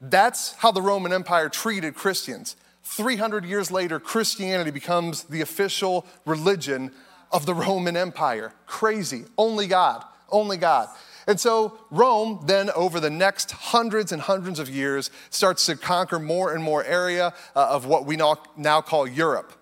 That's 0.00 0.52
how 0.54 0.72
the 0.72 0.82
Roman 0.82 1.12
Empire 1.12 1.48
treated 1.48 1.94
Christians. 1.94 2.56
300 2.84 3.44
years 3.44 3.70
later, 3.70 3.98
Christianity 3.98 4.70
becomes 4.70 5.24
the 5.24 5.40
official 5.40 6.06
religion 6.24 6.92
of 7.32 7.46
the 7.46 7.54
Roman 7.54 7.96
Empire. 7.96 8.52
Crazy. 8.66 9.24
Only 9.36 9.66
God. 9.66 10.04
Only 10.30 10.56
God. 10.56 10.88
And 11.26 11.40
so 11.40 11.78
Rome 11.90 12.40
then, 12.46 12.70
over 12.70 13.00
the 13.00 13.10
next 13.10 13.50
hundreds 13.50 14.12
and 14.12 14.22
hundreds 14.22 14.58
of 14.58 14.68
years, 14.68 15.10
starts 15.30 15.66
to 15.66 15.76
conquer 15.76 16.18
more 16.18 16.54
and 16.54 16.62
more 16.62 16.84
area 16.84 17.34
uh, 17.56 17.68
of 17.70 17.86
what 17.86 18.06
we 18.06 18.16
now, 18.16 18.36
now 18.56 18.80
call 18.80 19.06
Europe. 19.06 19.52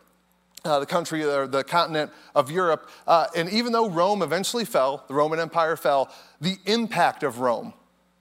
Uh, 0.64 0.80
the 0.80 0.86
country 0.86 1.22
or 1.22 1.46
the 1.46 1.62
continent 1.62 2.10
of 2.34 2.50
Europe. 2.50 2.88
Uh, 3.06 3.26
and 3.36 3.50
even 3.50 3.70
though 3.70 3.90
Rome 3.90 4.22
eventually 4.22 4.64
fell, 4.64 5.04
the 5.08 5.14
Roman 5.14 5.38
Empire 5.38 5.76
fell, 5.76 6.10
the 6.40 6.56
impact 6.64 7.22
of 7.22 7.40
Rome, 7.40 7.74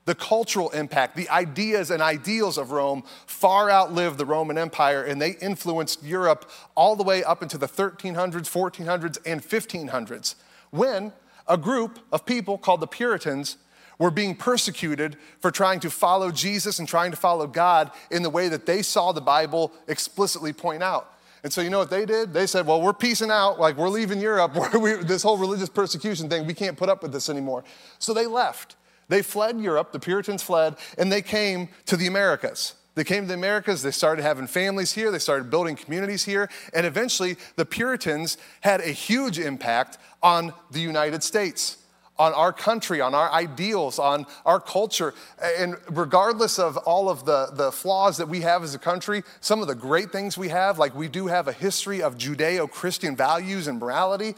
the 0.03 0.13
cultural 0.13 0.69
impact, 0.71 1.15
the 1.15 1.29
ideas 1.29 1.89
and 1.89 2.01
ideals 2.01 2.57
of 2.57 2.71
Rome 2.71 3.03
far 3.27 3.71
outlived 3.71 4.17
the 4.17 4.25
Roman 4.25 4.57
Empire, 4.57 5.03
and 5.03 5.21
they 5.21 5.37
influenced 5.37 6.03
Europe 6.03 6.51
all 6.75 6.97
the 6.97 7.03
way 7.03 7.23
up 7.23 7.41
into 7.41 7.57
the 7.57 7.67
1300s, 7.67 8.49
1400s, 8.49 9.17
and 9.25 9.41
1500s, 9.41 10.35
when 10.71 11.13
a 11.47 11.57
group 11.57 11.99
of 12.11 12.25
people 12.25 12.57
called 12.57 12.79
the 12.79 12.87
Puritans 12.87 13.57
were 13.99 14.11
being 14.11 14.35
persecuted 14.35 15.17
for 15.39 15.51
trying 15.51 15.79
to 15.81 15.89
follow 15.89 16.31
Jesus 16.31 16.79
and 16.79 16.87
trying 16.87 17.11
to 17.11 17.17
follow 17.17 17.47
God 17.47 17.91
in 18.11 18.23
the 18.23 18.29
way 18.29 18.49
that 18.49 18.65
they 18.65 18.81
saw 18.81 19.11
the 19.11 19.21
Bible 19.21 19.71
explicitly 19.87 20.51
point 20.53 20.83
out. 20.83 21.09
And 21.43 21.51
so, 21.51 21.61
you 21.61 21.69
know 21.69 21.79
what 21.79 21.89
they 21.89 22.05
did? 22.05 22.33
They 22.33 22.47
said, 22.47 22.65
Well, 22.65 22.81
we're 22.81 22.93
peacing 22.93 23.29
out, 23.29 23.59
like 23.59 23.75
we're 23.77 23.89
leaving 23.89 24.19
Europe, 24.19 24.55
we, 24.79 24.95
this 24.95 25.23
whole 25.23 25.37
religious 25.37 25.69
persecution 25.69 26.29
thing, 26.29 26.47
we 26.47 26.53
can't 26.53 26.77
put 26.77 26.89
up 26.89 27.03
with 27.03 27.11
this 27.11 27.29
anymore. 27.29 27.63
So 27.99 28.13
they 28.13 28.25
left. 28.25 28.77
They 29.09 29.21
fled 29.21 29.59
Europe, 29.59 29.91
the 29.91 29.99
Puritans 29.99 30.41
fled, 30.41 30.75
and 30.97 31.11
they 31.11 31.21
came 31.21 31.67
to 31.85 31.97
the 31.97 32.07
Americas. 32.07 32.75
They 32.95 33.03
came 33.03 33.23
to 33.23 33.27
the 33.27 33.33
Americas, 33.33 33.81
they 33.81 33.91
started 33.91 34.21
having 34.21 34.45
families 34.45 34.93
here, 34.93 35.11
they 35.11 35.19
started 35.19 35.49
building 35.49 35.75
communities 35.75 36.25
here, 36.25 36.49
and 36.73 36.85
eventually 36.85 37.37
the 37.55 37.65
Puritans 37.65 38.37
had 38.61 38.81
a 38.81 38.91
huge 38.91 39.39
impact 39.39 39.97
on 40.21 40.53
the 40.69 40.79
United 40.79 41.23
States, 41.23 41.77
on 42.19 42.33
our 42.33 42.53
country, 42.53 43.01
on 43.01 43.15
our 43.15 43.31
ideals, 43.31 43.97
on 43.97 44.27
our 44.45 44.59
culture. 44.59 45.15
And 45.41 45.75
regardless 45.89 46.59
of 46.59 46.77
all 46.77 47.09
of 47.09 47.25
the, 47.25 47.49
the 47.53 47.71
flaws 47.71 48.17
that 48.17 48.29
we 48.29 48.41
have 48.41 48.61
as 48.61 48.75
a 48.75 48.79
country, 48.79 49.23
some 49.41 49.61
of 49.61 49.67
the 49.67 49.75
great 49.75 50.11
things 50.11 50.37
we 50.37 50.49
have, 50.49 50.77
like 50.77 50.93
we 50.93 51.07
do 51.07 51.25
have 51.25 51.47
a 51.47 51.53
history 51.53 52.03
of 52.03 52.15
Judeo 52.15 52.69
Christian 52.69 53.15
values 53.15 53.67
and 53.67 53.79
morality, 53.79 54.35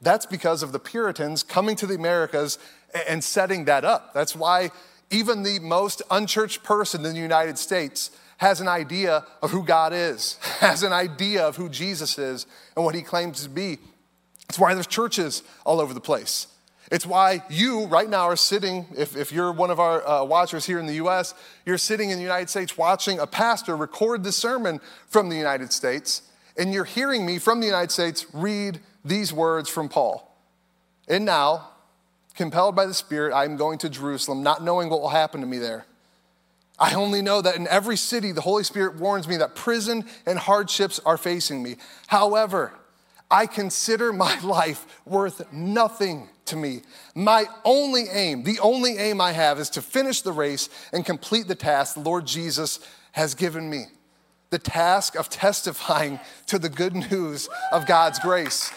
that's 0.00 0.26
because 0.26 0.64
of 0.64 0.72
the 0.72 0.80
Puritans 0.80 1.44
coming 1.44 1.76
to 1.76 1.86
the 1.86 1.94
Americas 1.94 2.58
and 3.08 3.22
setting 3.22 3.66
that 3.66 3.84
up. 3.84 4.12
That's 4.12 4.34
why 4.34 4.72
even 5.12 5.42
the 5.42 5.58
most 5.60 6.02
unchurched 6.10 6.62
person 6.62 7.04
in 7.04 7.14
the 7.14 7.20
United 7.20 7.58
States 7.58 8.10
has 8.38 8.60
an 8.60 8.66
idea 8.66 9.24
of 9.40 9.50
who 9.52 9.62
God 9.62 9.92
is, 9.92 10.34
has 10.58 10.82
an 10.82 10.92
idea 10.92 11.46
of 11.46 11.56
who 11.56 11.68
Jesus 11.68 12.18
is 12.18 12.46
and 12.74 12.84
what 12.84 12.94
he 12.94 13.02
claims 13.02 13.44
to 13.44 13.50
be. 13.50 13.78
It's 14.48 14.58
why 14.58 14.74
there's 14.74 14.86
churches 14.86 15.42
all 15.64 15.80
over 15.80 15.94
the 15.94 16.00
place. 16.00 16.48
It's 16.90 17.06
why 17.06 17.42
you 17.48 17.86
right 17.86 18.08
now 18.08 18.24
are 18.24 18.36
sitting, 18.36 18.84
if, 18.96 19.16
if 19.16 19.32
you're 19.32 19.52
one 19.52 19.70
of 19.70 19.80
our 19.80 20.06
uh, 20.06 20.24
watchers 20.24 20.66
here 20.66 20.78
in 20.78 20.86
the 20.86 20.94
US, 20.94 21.32
you're 21.64 21.78
sitting 21.78 22.10
in 22.10 22.16
the 22.16 22.22
United 22.22 22.50
States 22.50 22.76
watching 22.76 23.18
a 23.18 23.26
pastor 23.26 23.76
record 23.76 24.24
the 24.24 24.32
sermon 24.32 24.80
from 25.08 25.28
the 25.28 25.36
United 25.36 25.72
States, 25.72 26.22
and 26.58 26.72
you're 26.72 26.84
hearing 26.84 27.24
me 27.24 27.38
from 27.38 27.60
the 27.60 27.66
United 27.66 27.90
States 27.90 28.26
read 28.34 28.80
these 29.04 29.32
words 29.32 29.70
from 29.70 29.88
Paul. 29.88 30.36
And 31.08 31.24
now, 31.24 31.70
compelled 32.34 32.74
by 32.74 32.86
the 32.86 32.94
Spirit, 32.94 33.32
I 33.32 33.44
am 33.44 33.56
going 33.56 33.78
to 33.78 33.88
Jerusalem, 33.88 34.42
not 34.42 34.62
knowing 34.62 34.88
what 34.88 35.00
will 35.00 35.08
happen 35.08 35.40
to 35.40 35.46
me 35.46 35.58
there. 35.58 35.86
I 36.78 36.94
only 36.94 37.22
know 37.22 37.42
that 37.42 37.56
in 37.56 37.68
every 37.68 37.96
city, 37.96 38.32
the 38.32 38.40
Holy 38.40 38.64
Spirit 38.64 38.96
warns 38.96 39.28
me 39.28 39.36
that 39.36 39.54
prison 39.54 40.04
and 40.26 40.38
hardships 40.38 41.00
are 41.04 41.16
facing 41.16 41.62
me. 41.62 41.76
However, 42.06 42.72
I 43.30 43.46
consider 43.46 44.12
my 44.12 44.38
life 44.42 44.86
worth 45.04 45.52
nothing 45.52 46.28
to 46.46 46.56
me. 46.56 46.82
My 47.14 47.46
only 47.64 48.08
aim, 48.10 48.42
the 48.42 48.58
only 48.60 48.98
aim 48.98 49.20
I 49.20 49.32
have, 49.32 49.58
is 49.58 49.70
to 49.70 49.82
finish 49.82 50.22
the 50.22 50.32
race 50.32 50.68
and 50.92 51.04
complete 51.04 51.46
the 51.46 51.54
task 51.54 51.94
the 51.94 52.00
Lord 52.00 52.26
Jesus 52.26 52.80
has 53.12 53.34
given 53.34 53.68
me 53.68 53.86
the 54.52 54.58
task 54.58 55.16
of 55.16 55.30
testifying 55.30 56.20
to 56.46 56.58
the 56.58 56.68
good 56.68 56.94
news 56.94 57.48
of 57.72 57.86
God's 57.86 58.18
grace. 58.18 58.70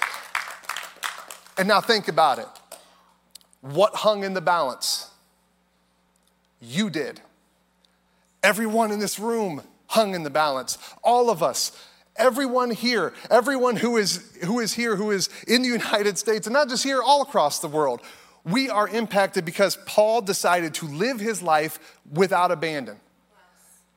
And 1.58 1.68
now 1.68 1.82
think 1.82 2.08
about 2.08 2.40
it. 2.40 2.48
What 3.66 3.96
hung 3.96 4.24
in 4.24 4.36
the 4.36 4.42
balance? 4.42 5.10
You 6.62 6.92
did. 6.92 7.20
Everyone 8.44 8.92
in 8.92 9.00
this 9.00 9.18
room 9.20 9.64
hung 9.88 10.14
in 10.14 10.22
the 10.22 10.30
balance. 10.30 10.78
All 11.04 11.32
of 11.32 11.42
us. 11.42 11.72
Everyone 12.16 12.70
here, 12.70 13.12
everyone 13.32 13.76
who 13.76 13.98
is, 13.98 14.38
who 14.44 14.60
is 14.60 14.74
here, 14.74 14.96
who 14.96 15.10
is 15.10 15.30
in 15.48 15.64
the 15.64 15.68
United 15.68 16.20
States, 16.20 16.46
and 16.46 16.54
not 16.54 16.70
just 16.70 16.84
here, 16.84 17.02
all 17.02 17.24
across 17.24 17.58
the 17.58 17.68
world, 17.68 18.02
we 18.46 18.70
are 18.70 18.88
impacted 18.88 19.46
because 19.46 19.80
Paul 19.88 20.22
decided 20.22 20.76
to 20.76 20.86
live 20.86 21.20
his 21.20 21.42
life 21.42 22.00
without 22.14 22.52
abandon 22.52 23.00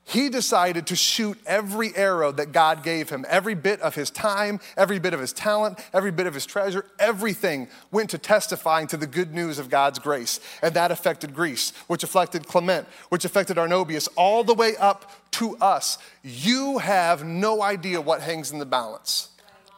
he 0.08 0.30
decided 0.30 0.86
to 0.86 0.96
shoot 0.96 1.38
every 1.44 1.94
arrow 1.94 2.32
that 2.32 2.50
God 2.50 2.82
gave 2.82 3.10
him. 3.10 3.26
Every 3.28 3.54
bit 3.54 3.78
of 3.82 3.94
his 3.94 4.10
time, 4.10 4.58
every 4.74 4.98
bit 4.98 5.12
of 5.12 5.20
his 5.20 5.34
talent, 5.34 5.78
every 5.92 6.10
bit 6.10 6.26
of 6.26 6.32
his 6.32 6.46
treasure, 6.46 6.86
everything 6.98 7.68
went 7.90 8.08
to 8.10 8.18
testifying 8.18 8.86
to 8.86 8.96
the 8.96 9.06
good 9.06 9.34
news 9.34 9.58
of 9.58 9.68
God's 9.68 9.98
grace. 9.98 10.40
And 10.62 10.72
that 10.72 10.90
affected 10.90 11.34
Greece, 11.34 11.74
which 11.88 12.04
affected 12.04 12.46
Clement, 12.46 12.88
which 13.10 13.26
affected 13.26 13.58
Arnobius, 13.58 14.08
all 14.16 14.44
the 14.44 14.54
way 14.54 14.76
up 14.78 15.10
to 15.32 15.58
us. 15.58 15.98
You 16.22 16.78
have 16.78 17.22
no 17.24 17.60
idea 17.60 18.00
what 18.00 18.22
hangs 18.22 18.50
in 18.50 18.58
the 18.58 18.66
balance. 18.66 19.28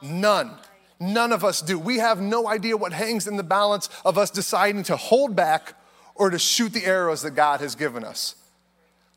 None. 0.01 0.53
None 1.01 1.33
of 1.33 1.45
us 1.45 1.61
do. 1.61 1.77
We 1.77 1.99
have 1.99 2.21
no 2.21 2.47
idea 2.47 2.77
what 2.77 2.93
hangs 2.93 3.27
in 3.27 3.37
the 3.37 3.43
balance 3.43 3.88
of 4.05 4.16
us 4.16 4.31
deciding 4.31 4.85
to 4.85 4.97
hold 4.97 5.35
back 5.35 5.75
or 6.14 6.31
to 6.31 6.38
shoot 6.38 6.73
the 6.73 6.85
arrows 6.85 7.23
that 7.23 7.33
God 7.33 7.59
has 7.59 7.75
given 7.75 8.05
us. 8.05 8.37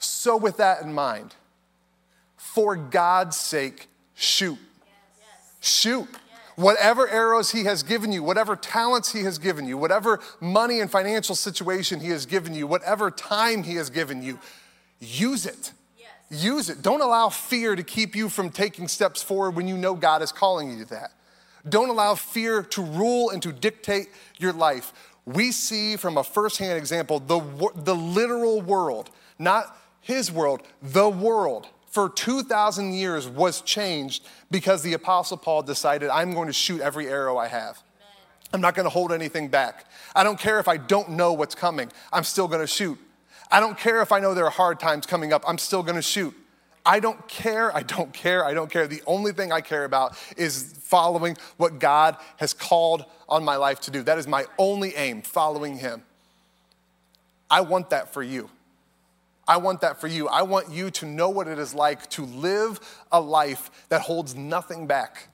So, 0.03 0.37
with 0.37 0.57
that 0.57 0.81
in 0.81 0.93
mind, 0.93 1.35
for 2.37 2.75
God's 2.75 3.37
sake, 3.37 3.87
shoot. 4.15 4.57
Shoot. 5.59 6.07
Whatever 6.55 7.07
arrows 7.07 7.51
He 7.51 7.63
has 7.63 7.83
given 7.83 8.11
you, 8.11 8.21
whatever 8.21 8.55
talents 8.55 9.11
He 9.11 9.23
has 9.23 9.37
given 9.37 9.65
you, 9.65 9.77
whatever 9.77 10.19
money 10.39 10.81
and 10.81 10.91
financial 10.91 11.35
situation 11.35 11.99
He 11.99 12.09
has 12.09 12.25
given 12.25 12.53
you, 12.53 12.67
whatever 12.67 13.09
time 13.09 13.63
He 13.63 13.75
has 13.75 13.89
given 13.89 14.21
you, 14.21 14.39
use 14.99 15.45
it. 15.45 15.71
Use 16.29 16.69
it. 16.69 16.81
Don't 16.81 17.01
allow 17.01 17.29
fear 17.29 17.75
to 17.75 17.83
keep 17.83 18.15
you 18.15 18.27
from 18.27 18.49
taking 18.49 18.87
steps 18.87 19.21
forward 19.21 19.55
when 19.55 19.67
you 19.67 19.77
know 19.77 19.93
God 19.93 20.21
is 20.21 20.31
calling 20.31 20.71
you 20.71 20.83
to 20.83 20.89
that. 20.91 21.11
Don't 21.67 21.89
allow 21.89 22.15
fear 22.15 22.61
to 22.61 22.81
rule 22.81 23.29
and 23.29 23.41
to 23.41 23.51
dictate 23.51 24.09
your 24.37 24.51
life. 24.51 24.93
We 25.25 25.51
see 25.51 25.95
from 25.95 26.17
a 26.17 26.23
firsthand 26.23 26.77
example 26.77 27.19
the, 27.19 27.39
the 27.75 27.95
literal 27.95 28.62
world, 28.62 29.10
not 29.39 29.77
his 30.04 30.31
world, 30.31 30.62
the 30.81 31.10
world, 31.10 31.67
for 31.87 32.10
2,000 32.10 32.93
years 32.93 33.27
was 33.27 33.62
changed 33.62 34.27
because 34.51 34.83
the 34.83 34.93
Apostle 34.93 35.37
Paul 35.37 35.63
decided, 35.63 36.10
I'm 36.10 36.33
going 36.33 36.47
to 36.47 36.54
shoot 36.54 36.81
every 36.81 37.08
arrow 37.08 37.37
I 37.37 37.47
have. 37.47 37.81
I'm 38.51 38.62
not 38.62 38.75
going 38.75 38.85
to 38.85 38.89
hold 38.89 39.12
anything 39.12 39.47
back. 39.47 39.85
I 40.15 40.23
don't 40.23 40.39
care 40.39 40.60
if 40.60 40.67
I 40.67 40.77
don't 40.77 41.12
know 41.12 41.33
what's 41.33 41.56
coming, 41.56 41.91
I'm 42.12 42.23
still 42.23 42.47
going 42.47 42.62
to 42.62 42.67
shoot. 42.67 42.99
I 43.49 43.60
don't 43.60 43.77
care 43.77 44.01
if 44.01 44.12
I 44.12 44.19
know 44.19 44.33
there 44.33 44.45
are 44.45 44.51
hard 44.51 44.79
times 44.79 45.06
coming 45.06 45.31
up, 45.31 45.43
I'm 45.47 45.58
still 45.58 45.83
going 45.83 45.95
to 45.95 46.01
shoot. 46.01 46.33
I 46.85 46.99
don't 46.99 47.25
care, 47.29 47.73
I 47.75 47.83
don't 47.83 48.12
care, 48.12 48.43
I 48.43 48.54
don't 48.54 48.69
care. 48.69 48.87
The 48.87 49.01
only 49.08 49.31
thing 49.31 49.54
I 49.54 49.62
care 49.62 49.85
about 49.85 50.17
is 50.35 50.73
following 50.81 51.37
what 51.56 51.79
God 51.79 52.17
has 52.37 52.54
called 52.54 53.06
on 53.29 53.45
my 53.45 53.56
life 53.56 53.79
to 53.81 53.91
do. 53.91 54.04
That 54.04 54.17
is 54.17 54.27
my 54.27 54.45
only 54.58 54.95
aim, 54.95 55.21
following 55.21 55.77
Him. 55.77 56.04
I 57.49 57.62
want 57.62 57.91
that 57.91 58.12
for 58.12 58.21
you. 58.21 58.49
I 59.48 59.58
want 59.58 59.81
that 59.81 60.00
for 60.00 60.08
you. 60.08 60.27
I 60.27 60.44
want 60.44 60.69
you 60.69 60.89
to 60.91 61.06
know 61.06 61.29
what 61.29 61.48
it 61.48 61.60
is 61.60 61.73
like 61.73 62.10
to 62.12 62.25
live 62.25 62.79
a 63.12 63.19
life 63.19 63.87
that 63.89 64.02
holds 64.02 64.35
nothing 64.35 64.87
back. 64.87 65.27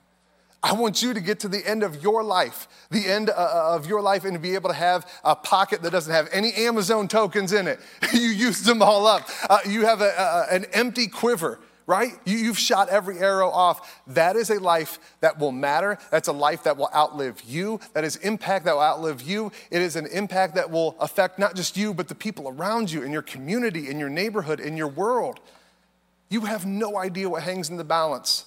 I 0.62 0.74
want 0.74 1.02
you 1.02 1.14
to 1.14 1.20
get 1.20 1.40
to 1.40 1.48
the 1.48 1.66
end 1.66 1.82
of 1.82 2.02
your 2.02 2.22
life, 2.22 2.68
the 2.90 3.06
end 3.06 3.30
uh, 3.30 3.32
uh, 3.32 3.76
of 3.76 3.86
your 3.86 4.02
life, 4.02 4.24
and 4.24 4.34
to 4.34 4.38
be 4.38 4.54
able 4.54 4.68
to 4.68 4.76
have 4.76 5.10
a 5.24 5.34
pocket 5.34 5.80
that 5.82 5.90
doesn't 5.90 6.12
have 6.12 6.28
any 6.32 6.52
Amazon 6.52 7.08
tokens 7.08 7.52
in 7.52 7.66
it. 7.66 7.80
you 8.12 8.28
used 8.28 8.66
them 8.66 8.82
all 8.82 9.06
up. 9.06 9.26
Uh, 9.48 9.58
you 9.66 9.86
have 9.86 10.02
a, 10.02 10.10
a, 10.10 10.54
an 10.54 10.66
empty 10.72 11.06
quiver, 11.06 11.60
right? 11.90 12.12
You, 12.24 12.46
have 12.46 12.58
shot 12.58 12.88
every 12.88 13.18
arrow 13.18 13.50
off. 13.50 14.00
That 14.06 14.36
is 14.36 14.48
a 14.48 14.60
life 14.60 15.00
that 15.22 15.40
will 15.40 15.50
matter. 15.50 15.98
That's 16.12 16.28
a 16.28 16.32
life 16.32 16.62
that 16.62 16.76
will 16.76 16.88
outlive 16.94 17.42
you. 17.44 17.80
That 17.94 18.04
is 18.04 18.14
impact 18.16 18.64
that 18.66 18.76
will 18.76 18.82
outlive 18.82 19.22
you. 19.22 19.50
It 19.72 19.82
is 19.82 19.96
an 19.96 20.06
impact 20.06 20.54
that 20.54 20.70
will 20.70 20.94
affect 21.00 21.40
not 21.40 21.56
just 21.56 21.76
you, 21.76 21.92
but 21.92 22.06
the 22.06 22.14
people 22.14 22.48
around 22.48 22.92
you, 22.92 23.02
in 23.02 23.10
your 23.10 23.22
community, 23.22 23.90
in 23.90 23.98
your 23.98 24.08
neighborhood, 24.08 24.60
in 24.60 24.76
your 24.76 24.86
world. 24.86 25.40
You 26.28 26.42
have 26.42 26.64
no 26.64 26.96
idea 26.96 27.28
what 27.28 27.42
hangs 27.42 27.70
in 27.70 27.76
the 27.76 27.82
balance. 27.82 28.44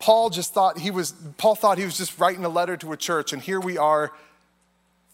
Paul 0.00 0.30
just 0.30 0.52
thought 0.52 0.76
he 0.76 0.90
was, 0.90 1.12
Paul 1.38 1.54
thought 1.54 1.78
he 1.78 1.84
was 1.84 1.96
just 1.96 2.18
writing 2.18 2.44
a 2.44 2.48
letter 2.48 2.76
to 2.78 2.92
a 2.92 2.96
church, 2.96 3.32
and 3.32 3.40
here 3.40 3.60
we 3.60 3.78
are, 3.78 4.12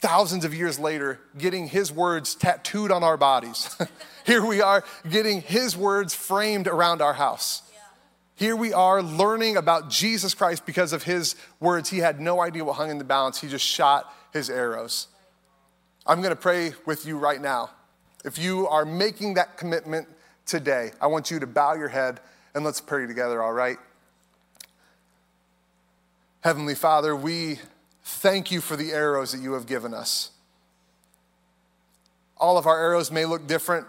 thousands 0.00 0.44
of 0.44 0.54
years 0.54 0.78
later, 0.78 1.20
getting 1.36 1.68
his 1.68 1.92
words 1.92 2.34
tattooed 2.34 2.90
on 2.90 3.02
our 3.02 3.16
bodies. 3.16 3.76
here 4.26 4.44
we 4.44 4.60
are 4.60 4.84
getting 5.08 5.40
his 5.42 5.76
words 5.76 6.14
framed 6.14 6.66
around 6.68 7.02
our 7.02 7.14
house. 7.14 7.62
Here 8.36 8.54
we 8.54 8.72
are 8.72 9.02
learning 9.02 9.56
about 9.56 9.90
Jesus 9.90 10.32
Christ 10.32 10.64
because 10.64 10.92
of 10.92 11.02
his 11.02 11.34
words. 11.58 11.90
He 11.90 11.98
had 11.98 12.20
no 12.20 12.40
idea 12.40 12.64
what 12.64 12.76
hung 12.76 12.90
in 12.90 12.98
the 12.98 13.04
balance, 13.04 13.40
he 13.40 13.48
just 13.48 13.64
shot 13.64 14.12
his 14.32 14.48
arrows. 14.48 15.08
I'm 16.06 16.22
gonna 16.22 16.36
pray 16.36 16.72
with 16.86 17.04
you 17.04 17.18
right 17.18 17.40
now. 17.40 17.70
If 18.24 18.38
you 18.38 18.68
are 18.68 18.84
making 18.84 19.34
that 19.34 19.56
commitment 19.56 20.08
today, 20.46 20.92
I 21.00 21.08
want 21.08 21.30
you 21.30 21.40
to 21.40 21.46
bow 21.46 21.74
your 21.74 21.88
head 21.88 22.20
and 22.54 22.64
let's 22.64 22.80
pray 22.80 23.06
together, 23.06 23.42
all 23.42 23.52
right? 23.52 23.78
Heavenly 26.40 26.74
Father, 26.74 27.14
we 27.16 27.58
thank 28.08 28.50
you 28.50 28.60
for 28.60 28.74
the 28.74 28.92
arrows 28.92 29.32
that 29.32 29.40
you 29.40 29.52
have 29.52 29.66
given 29.66 29.92
us. 29.92 30.30
All 32.36 32.56
of 32.56 32.66
our 32.66 32.78
arrows 32.78 33.10
may 33.10 33.24
look 33.24 33.46
different. 33.46 33.86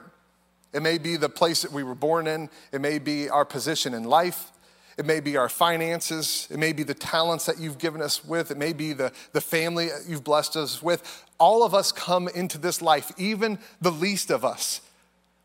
It 0.74 0.82
may 0.82 0.98
be 0.98 1.16
the 1.16 1.30
place 1.30 1.62
that 1.62 1.72
we 1.72 1.84
were 1.84 1.96
born 1.96 2.28
in, 2.28 2.50
it 2.72 2.82
may 2.82 3.00
be 3.00 3.30
our 3.30 3.46
position 3.46 3.94
in 3.94 4.04
life. 4.04 4.52
It 4.98 5.06
may 5.06 5.22
be 5.22 5.38
our 5.38 5.48
finances. 5.48 6.46
It 6.52 6.60
may 6.60 6.74
be 6.74 6.84
the 6.84 6.94
talents 6.94 7.46
that 7.46 7.58
you've 7.58 7.78
given 7.78 8.02
us 8.02 8.26
with. 8.26 8.52
It 8.52 8.58
may 8.58 8.74
be 8.74 8.92
the, 8.92 9.14
the 9.32 9.40
family 9.40 9.88
you've 10.06 10.26
blessed 10.26 10.58
us 10.58 10.84
with. 10.84 11.26
All 11.40 11.64
of 11.64 11.74
us 11.74 11.94
come 11.94 12.28
into 12.28 12.58
this 12.58 12.82
life, 12.82 13.10
even 13.18 13.60
the 13.80 13.94
least 13.94 14.30
of 14.30 14.44
us. 14.44 14.82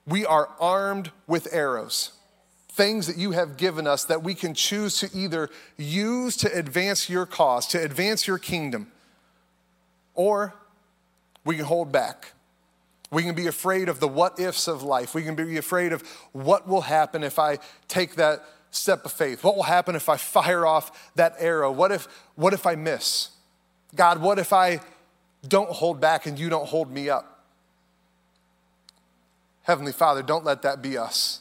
We 0.09 0.27
are 0.27 0.49
armed 0.59 1.13
with 1.29 1.47
arrows 1.53 2.11
things 2.75 3.07
that 3.07 3.17
you 3.17 3.31
have 3.31 3.57
given 3.57 3.87
us 3.87 4.05
that 4.05 4.25
we 4.25 4.35
can 4.35 4.53
choose 4.53 4.99
to 4.99 5.09
either 5.15 5.49
use 5.77 6.37
to 6.37 6.53
advance 6.53 7.09
your 7.09 7.25
cause, 7.25 7.69
to 7.69 7.81
advance 7.81 8.27
your 8.27 8.37
kingdom, 8.37 8.91
or 10.15 10.55
we 11.45 11.55
can 11.57 11.65
hold 11.65 11.93
back. 11.93 12.33
We 13.13 13.23
can 13.23 13.37
be 13.37 13.47
afraid 13.47 13.89
of 13.89 14.01
the 14.01 14.09
what 14.09 14.41
ifs 14.41 14.67
of 14.67 14.83
life. 14.83 15.15
We 15.15 15.23
can 15.23 15.37
be 15.37 15.57
afraid 15.57 15.93
of 15.93 16.03
what 16.33 16.67
will 16.67 16.81
happen 16.81 17.23
if 17.23 17.39
I 17.39 17.59
take 17.87 18.17
that 18.17 18.45
step 18.73 19.05
of 19.05 19.13
faith. 19.13 19.45
What 19.45 19.55
will 19.55 19.63
happen 19.63 19.95
if 19.95 20.09
I 20.09 20.17
fire 20.17 20.67
off 20.67 21.13
that 21.15 21.37
arrow? 21.39 21.71
What 21.71 21.93
if, 21.93 22.09
what 22.35 22.53
if 22.53 22.67
I 22.67 22.75
miss? 22.75 23.29
God, 23.95 24.21
what 24.21 24.41
if 24.41 24.53
I 24.53 24.81
don't 25.47 25.71
hold 25.71 26.01
back 26.01 26.27
and 26.27 26.37
you 26.37 26.49
don't 26.49 26.67
hold 26.67 26.91
me 26.91 27.09
up? 27.09 27.45
Heavenly 29.63 29.93
Father, 29.93 30.25
don't 30.25 30.45
let 30.45 30.63
that 30.63 30.83
be 30.83 30.99
us. 30.99 31.41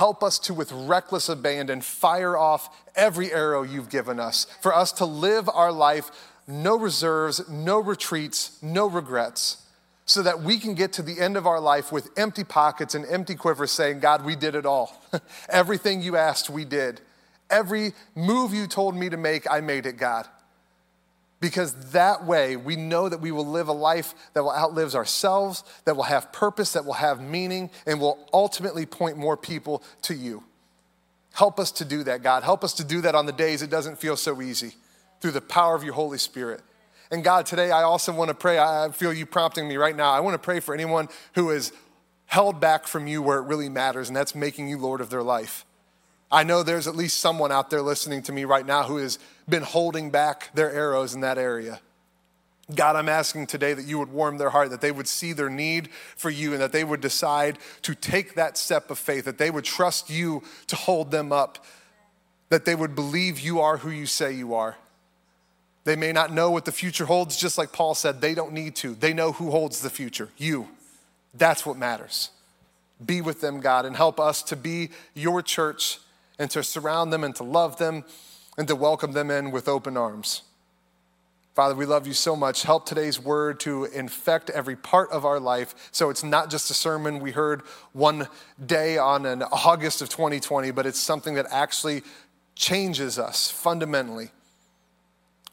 Help 0.00 0.22
us 0.22 0.38
to, 0.38 0.54
with 0.54 0.72
reckless 0.72 1.28
abandon, 1.28 1.82
fire 1.82 2.34
off 2.34 2.74
every 2.96 3.30
arrow 3.30 3.62
you've 3.62 3.90
given 3.90 4.18
us, 4.18 4.46
for 4.62 4.74
us 4.74 4.92
to 4.92 5.04
live 5.04 5.46
our 5.52 5.70
life, 5.70 6.10
no 6.48 6.74
reserves, 6.78 7.46
no 7.50 7.78
retreats, 7.78 8.56
no 8.62 8.86
regrets, 8.86 9.66
so 10.06 10.22
that 10.22 10.40
we 10.40 10.56
can 10.56 10.74
get 10.74 10.94
to 10.94 11.02
the 11.02 11.20
end 11.20 11.36
of 11.36 11.46
our 11.46 11.60
life 11.60 11.92
with 11.92 12.08
empty 12.18 12.44
pockets 12.44 12.94
and 12.94 13.04
empty 13.10 13.34
quivers 13.34 13.72
saying, 13.72 14.00
God, 14.00 14.24
we 14.24 14.36
did 14.36 14.54
it 14.54 14.64
all. 14.64 14.90
Everything 15.50 16.00
you 16.00 16.16
asked, 16.16 16.48
we 16.48 16.64
did. 16.64 17.02
Every 17.50 17.92
move 18.14 18.54
you 18.54 18.66
told 18.66 18.96
me 18.96 19.10
to 19.10 19.18
make, 19.18 19.50
I 19.50 19.60
made 19.60 19.84
it, 19.84 19.98
God 19.98 20.26
because 21.40 21.92
that 21.92 22.24
way 22.24 22.56
we 22.56 22.76
know 22.76 23.08
that 23.08 23.20
we 23.20 23.32
will 23.32 23.46
live 23.46 23.68
a 23.68 23.72
life 23.72 24.14
that 24.34 24.42
will 24.42 24.52
outlive 24.52 24.94
ourselves, 24.94 25.64
that 25.84 25.96
will 25.96 26.04
have 26.04 26.32
purpose, 26.32 26.74
that 26.74 26.84
will 26.84 26.92
have 26.92 27.20
meaning, 27.20 27.70
and 27.86 28.00
will 28.00 28.18
ultimately 28.32 28.86
point 28.86 29.16
more 29.16 29.36
people 29.36 29.82
to 30.02 30.14
you. 30.14 30.44
Help 31.32 31.58
us 31.58 31.70
to 31.72 31.84
do 31.84 32.02
that, 32.04 32.22
God. 32.22 32.42
Help 32.42 32.64
us 32.64 32.74
to 32.74 32.84
do 32.84 33.00
that 33.02 33.14
on 33.14 33.26
the 33.26 33.32
days 33.32 33.62
it 33.62 33.70
doesn't 33.70 33.98
feel 33.98 34.16
so 34.16 34.42
easy 34.42 34.74
through 35.20 35.30
the 35.30 35.40
power 35.40 35.74
of 35.74 35.84
your 35.84 35.94
Holy 35.94 36.18
Spirit. 36.18 36.60
And 37.10 37.24
God, 37.24 37.46
today 37.46 37.70
I 37.70 37.82
also 37.82 38.12
want 38.12 38.28
to 38.28 38.34
pray. 38.34 38.58
I 38.58 38.90
feel 38.90 39.12
you 39.12 39.26
prompting 39.26 39.66
me 39.66 39.76
right 39.76 39.96
now. 39.96 40.10
I 40.10 40.20
want 40.20 40.34
to 40.34 40.38
pray 40.38 40.60
for 40.60 40.74
anyone 40.74 41.08
who 41.34 41.50
is 41.50 41.72
held 42.26 42.60
back 42.60 42.86
from 42.86 43.06
you 43.06 43.22
where 43.22 43.38
it 43.38 43.42
really 43.42 43.68
matters, 43.68 44.08
and 44.08 44.16
that's 44.16 44.34
making 44.34 44.68
you 44.68 44.78
Lord 44.78 45.00
of 45.00 45.10
their 45.10 45.22
life. 45.22 45.64
I 46.30 46.44
know 46.44 46.62
there's 46.62 46.86
at 46.86 46.94
least 46.94 47.18
someone 47.18 47.50
out 47.50 47.70
there 47.70 47.82
listening 47.82 48.22
to 48.22 48.32
me 48.32 48.44
right 48.44 48.64
now 48.64 48.84
who 48.84 48.98
has 48.98 49.18
been 49.48 49.62
holding 49.62 50.10
back 50.10 50.50
their 50.54 50.70
arrows 50.70 51.14
in 51.14 51.22
that 51.22 51.38
area. 51.38 51.80
God, 52.74 52.94
I'm 52.94 53.08
asking 53.08 53.48
today 53.48 53.74
that 53.74 53.84
you 53.84 53.98
would 53.98 54.12
warm 54.12 54.38
their 54.38 54.50
heart, 54.50 54.70
that 54.70 54.80
they 54.80 54.92
would 54.92 55.08
see 55.08 55.32
their 55.32 55.50
need 55.50 55.88
for 56.16 56.30
you, 56.30 56.52
and 56.52 56.62
that 56.62 56.70
they 56.70 56.84
would 56.84 57.00
decide 57.00 57.58
to 57.82 57.96
take 57.96 58.34
that 58.34 58.56
step 58.56 58.90
of 58.90 58.98
faith, 58.98 59.24
that 59.24 59.38
they 59.38 59.50
would 59.50 59.64
trust 59.64 60.08
you 60.08 60.42
to 60.68 60.76
hold 60.76 61.10
them 61.10 61.32
up, 61.32 61.64
that 62.48 62.64
they 62.64 62.76
would 62.76 62.94
believe 62.94 63.40
you 63.40 63.60
are 63.60 63.78
who 63.78 63.90
you 63.90 64.06
say 64.06 64.32
you 64.32 64.54
are. 64.54 64.76
They 65.82 65.96
may 65.96 66.12
not 66.12 66.32
know 66.32 66.50
what 66.50 66.64
the 66.64 66.72
future 66.72 67.06
holds, 67.06 67.36
just 67.36 67.58
like 67.58 67.72
Paul 67.72 67.94
said, 67.94 68.20
they 68.20 68.34
don't 68.34 68.52
need 68.52 68.76
to. 68.76 68.94
They 68.94 69.12
know 69.12 69.32
who 69.32 69.50
holds 69.50 69.80
the 69.80 69.90
future 69.90 70.28
you. 70.36 70.68
That's 71.34 71.66
what 71.66 71.76
matters. 71.76 72.30
Be 73.04 73.20
with 73.20 73.40
them, 73.40 73.60
God, 73.60 73.86
and 73.86 73.96
help 73.96 74.20
us 74.20 74.42
to 74.44 74.56
be 74.56 74.90
your 75.14 75.42
church 75.42 75.98
and 76.40 76.50
to 76.50 76.64
surround 76.64 77.12
them 77.12 77.22
and 77.22 77.36
to 77.36 77.44
love 77.44 77.76
them 77.76 78.02
and 78.58 78.66
to 78.66 78.74
welcome 78.74 79.12
them 79.12 79.30
in 79.30 79.52
with 79.52 79.68
open 79.68 79.96
arms. 79.96 80.42
Father, 81.54 81.74
we 81.74 81.84
love 81.84 82.06
you 82.06 82.14
so 82.14 82.34
much. 82.34 82.62
Help 82.62 82.86
today's 82.86 83.20
word 83.20 83.60
to 83.60 83.84
infect 83.84 84.48
every 84.48 84.74
part 84.74 85.10
of 85.10 85.26
our 85.26 85.38
life. 85.38 85.74
So 85.92 86.08
it's 86.08 86.24
not 86.24 86.50
just 86.50 86.70
a 86.70 86.74
sermon 86.74 87.20
we 87.20 87.32
heard 87.32 87.62
one 87.92 88.26
day 88.64 88.96
on 88.96 89.26
an 89.26 89.42
August 89.42 90.00
of 90.00 90.08
2020, 90.08 90.70
but 90.70 90.86
it's 90.86 90.98
something 90.98 91.34
that 91.34 91.46
actually 91.50 92.02
changes 92.54 93.18
us 93.18 93.50
fundamentally. 93.50 94.30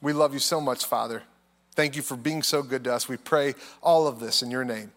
We 0.01 0.13
love 0.13 0.33
you 0.33 0.39
so 0.39 0.61
much, 0.61 0.85
Father. 0.85 1.23
Thank 1.73 1.97
you 1.97 2.01
for 2.01 2.15
being 2.15 2.43
so 2.43 2.63
good 2.63 2.85
to 2.85 2.93
us. 2.93 3.09
We 3.09 3.17
pray 3.17 3.55
all 3.83 4.07
of 4.07 4.19
this 4.19 4.41
in 4.41 4.51
your 4.51 4.63
name. 4.63 4.91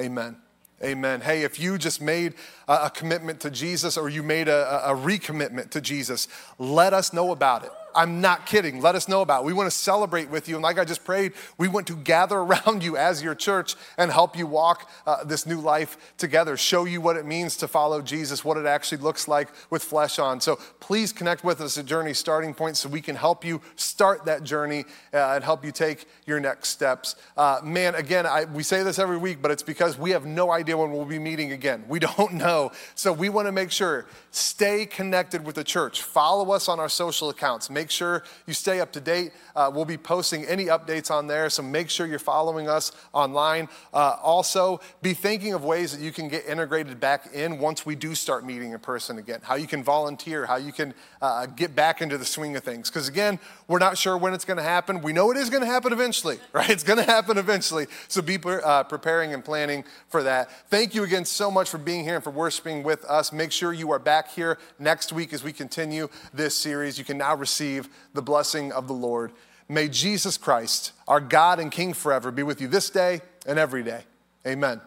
Amen. 0.00 0.36
Amen. 0.84 1.22
Hey, 1.22 1.42
if 1.42 1.58
you 1.58 1.78
just 1.78 2.02
made 2.02 2.34
a, 2.68 2.90
commitment 2.90 3.40
to 3.40 3.50
Jesus 3.50 3.96
or 3.96 4.10
you 4.10 4.22
made 4.22 4.46
a, 4.46 4.90
a 4.90 4.94
recommitment 4.94 5.70
to 5.70 5.80
Jesus, 5.80 6.28
let 6.58 6.92
us 6.92 7.14
know 7.14 7.32
about 7.32 7.64
it. 7.64 7.70
I'm 7.96 8.20
not 8.20 8.46
kidding. 8.46 8.80
Let 8.80 8.94
us 8.94 9.08
know 9.08 9.22
about 9.22 9.42
it. 9.42 9.46
We 9.46 9.52
want 9.52 9.70
to 9.70 9.76
celebrate 9.76 10.30
with 10.30 10.48
you. 10.48 10.56
And 10.56 10.62
like 10.62 10.78
I 10.78 10.84
just 10.84 11.04
prayed, 11.04 11.32
we 11.56 11.66
want 11.66 11.86
to 11.86 11.96
gather 11.96 12.36
around 12.46 12.82
you 12.84 12.96
as 12.96 13.22
your 13.22 13.34
church 13.34 13.74
and 13.96 14.10
help 14.12 14.36
you 14.36 14.46
walk 14.46 14.90
uh, 15.06 15.24
this 15.24 15.46
new 15.46 15.60
life 15.60 15.96
together, 16.18 16.56
show 16.56 16.84
you 16.84 17.00
what 17.00 17.16
it 17.16 17.24
means 17.24 17.56
to 17.58 17.68
follow 17.68 18.02
Jesus, 18.02 18.44
what 18.44 18.56
it 18.56 18.66
actually 18.66 18.98
looks 18.98 19.26
like 19.26 19.48
with 19.70 19.82
flesh 19.82 20.18
on. 20.18 20.40
So 20.40 20.56
please 20.80 21.12
connect 21.12 21.42
with 21.42 21.60
us 21.60 21.78
at 21.78 21.86
Journey 21.86 22.14
Starting 22.14 22.54
Point 22.54 22.76
so 22.76 22.88
we 22.88 23.00
can 23.00 23.16
help 23.16 23.44
you 23.44 23.60
start 23.76 24.26
that 24.26 24.44
journey 24.44 24.84
uh, 25.14 25.34
and 25.34 25.44
help 25.44 25.64
you 25.64 25.72
take 25.72 26.06
your 26.26 26.38
next 26.38 26.68
steps. 26.68 27.16
Uh, 27.36 27.60
man, 27.64 27.94
again, 27.94 28.26
I, 28.26 28.44
we 28.44 28.62
say 28.62 28.82
this 28.82 28.98
every 28.98 29.16
week, 29.16 29.40
but 29.40 29.50
it's 29.50 29.62
because 29.62 29.98
we 29.98 30.10
have 30.10 30.26
no 30.26 30.50
idea 30.50 30.76
when 30.76 30.92
we'll 30.92 31.04
be 31.04 31.18
meeting 31.18 31.52
again. 31.52 31.84
We 31.88 31.98
don't 32.16 32.34
know. 32.34 32.72
So 32.94 33.12
we 33.12 33.28
want 33.28 33.46
to 33.46 33.52
make 33.52 33.70
sure, 33.70 34.06
stay 34.30 34.86
connected 34.86 35.44
with 35.44 35.54
the 35.54 35.64
church. 35.64 36.02
Follow 36.02 36.52
us 36.52 36.68
on 36.68 36.78
our 36.78 36.88
social 36.88 37.30
accounts. 37.30 37.70
Make 37.70 37.85
Make 37.86 37.92
sure 37.92 38.24
you 38.48 38.52
stay 38.52 38.80
up 38.80 38.90
to 38.94 39.00
date. 39.00 39.30
Uh, 39.54 39.70
we'll 39.72 39.84
be 39.84 39.96
posting 39.96 40.44
any 40.44 40.64
updates 40.64 41.08
on 41.08 41.28
there, 41.28 41.48
so 41.48 41.62
make 41.62 41.88
sure 41.88 42.04
you're 42.04 42.18
following 42.18 42.68
us 42.68 42.90
online. 43.12 43.68
Uh, 43.94 44.16
also, 44.20 44.80
be 45.02 45.14
thinking 45.14 45.54
of 45.54 45.62
ways 45.62 45.96
that 45.96 46.02
you 46.02 46.10
can 46.10 46.26
get 46.26 46.44
integrated 46.46 46.98
back 46.98 47.32
in 47.32 47.60
once 47.60 47.86
we 47.86 47.94
do 47.94 48.16
start 48.16 48.44
meeting 48.44 48.72
in 48.72 48.78
person 48.80 49.18
again. 49.18 49.38
How 49.40 49.54
you 49.54 49.68
can 49.68 49.84
volunteer, 49.84 50.46
how 50.46 50.56
you 50.56 50.72
can 50.72 50.94
uh, 51.22 51.46
get 51.46 51.76
back 51.76 52.02
into 52.02 52.18
the 52.18 52.24
swing 52.24 52.56
of 52.56 52.64
things. 52.64 52.90
Because 52.90 53.06
again, 53.06 53.38
we're 53.68 53.78
not 53.78 53.96
sure 53.96 54.18
when 54.18 54.34
it's 54.34 54.44
going 54.44 54.56
to 54.56 54.64
happen. 54.64 55.00
We 55.00 55.12
know 55.12 55.30
it 55.30 55.36
is 55.36 55.48
going 55.48 55.62
to 55.62 55.68
happen 55.68 55.92
eventually, 55.92 56.40
right? 56.52 56.68
It's 56.68 56.82
going 56.82 56.98
to 56.98 57.04
happen 57.04 57.38
eventually. 57.38 57.86
So 58.08 58.20
be 58.20 58.36
uh, 58.44 58.82
preparing 58.82 59.32
and 59.32 59.44
planning 59.44 59.84
for 60.08 60.24
that. 60.24 60.50
Thank 60.70 60.92
you 60.92 61.04
again 61.04 61.24
so 61.24 61.52
much 61.52 61.70
for 61.70 61.78
being 61.78 62.02
here 62.02 62.16
and 62.16 62.24
for 62.24 62.30
worshiping 62.30 62.82
with 62.82 63.04
us. 63.04 63.32
Make 63.32 63.52
sure 63.52 63.72
you 63.72 63.92
are 63.92 64.00
back 64.00 64.32
here 64.32 64.58
next 64.80 65.12
week 65.12 65.32
as 65.32 65.44
we 65.44 65.52
continue 65.52 66.08
this 66.34 66.56
series. 66.56 66.98
You 66.98 67.04
can 67.04 67.18
now 67.18 67.36
receive 67.36 67.75
receive 67.76 67.94
the 68.14 68.22
blessing 68.22 68.72
of 68.72 68.88
the 68.88 68.94
Lord. 68.94 69.32
May 69.68 69.88
Jesus 69.88 70.36
Christ, 70.38 70.92
our 71.08 71.20
God 71.20 71.58
and 71.60 71.72
King 71.72 71.92
forever, 71.92 72.30
be 72.30 72.42
with 72.42 72.60
you 72.60 72.68
this 72.68 72.90
day 72.90 73.20
and 73.46 73.58
every 73.58 73.82
day. 73.82 74.02
Amen. 74.46 74.80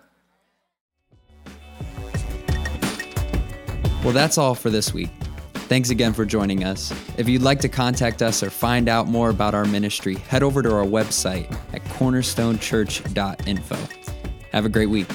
Well, 4.03 4.13
that's 4.13 4.37
all 4.37 4.55
for 4.55 4.69
this 4.69 4.93
week. 4.93 5.09
Thanks 5.53 5.89
again 5.89 6.13
for 6.13 6.23
joining 6.25 6.63
us. 6.63 6.93
If 7.17 7.27
you'd 7.27 7.41
like 7.41 7.59
to 7.59 7.69
contact 7.69 8.21
us 8.21 8.41
or 8.41 8.49
find 8.49 8.87
out 8.87 9.07
more 9.07 9.29
about 9.29 9.53
our 9.53 9.65
ministry, 9.65 10.15
head 10.15 10.41
over 10.41 10.63
to 10.63 10.73
our 10.73 10.85
website 10.85 11.51
at 11.73 11.83
cornerstonechurch.info. 11.83 13.77
Have 14.51 14.65
a 14.65 14.69
great 14.69 14.89
week. 14.89 15.07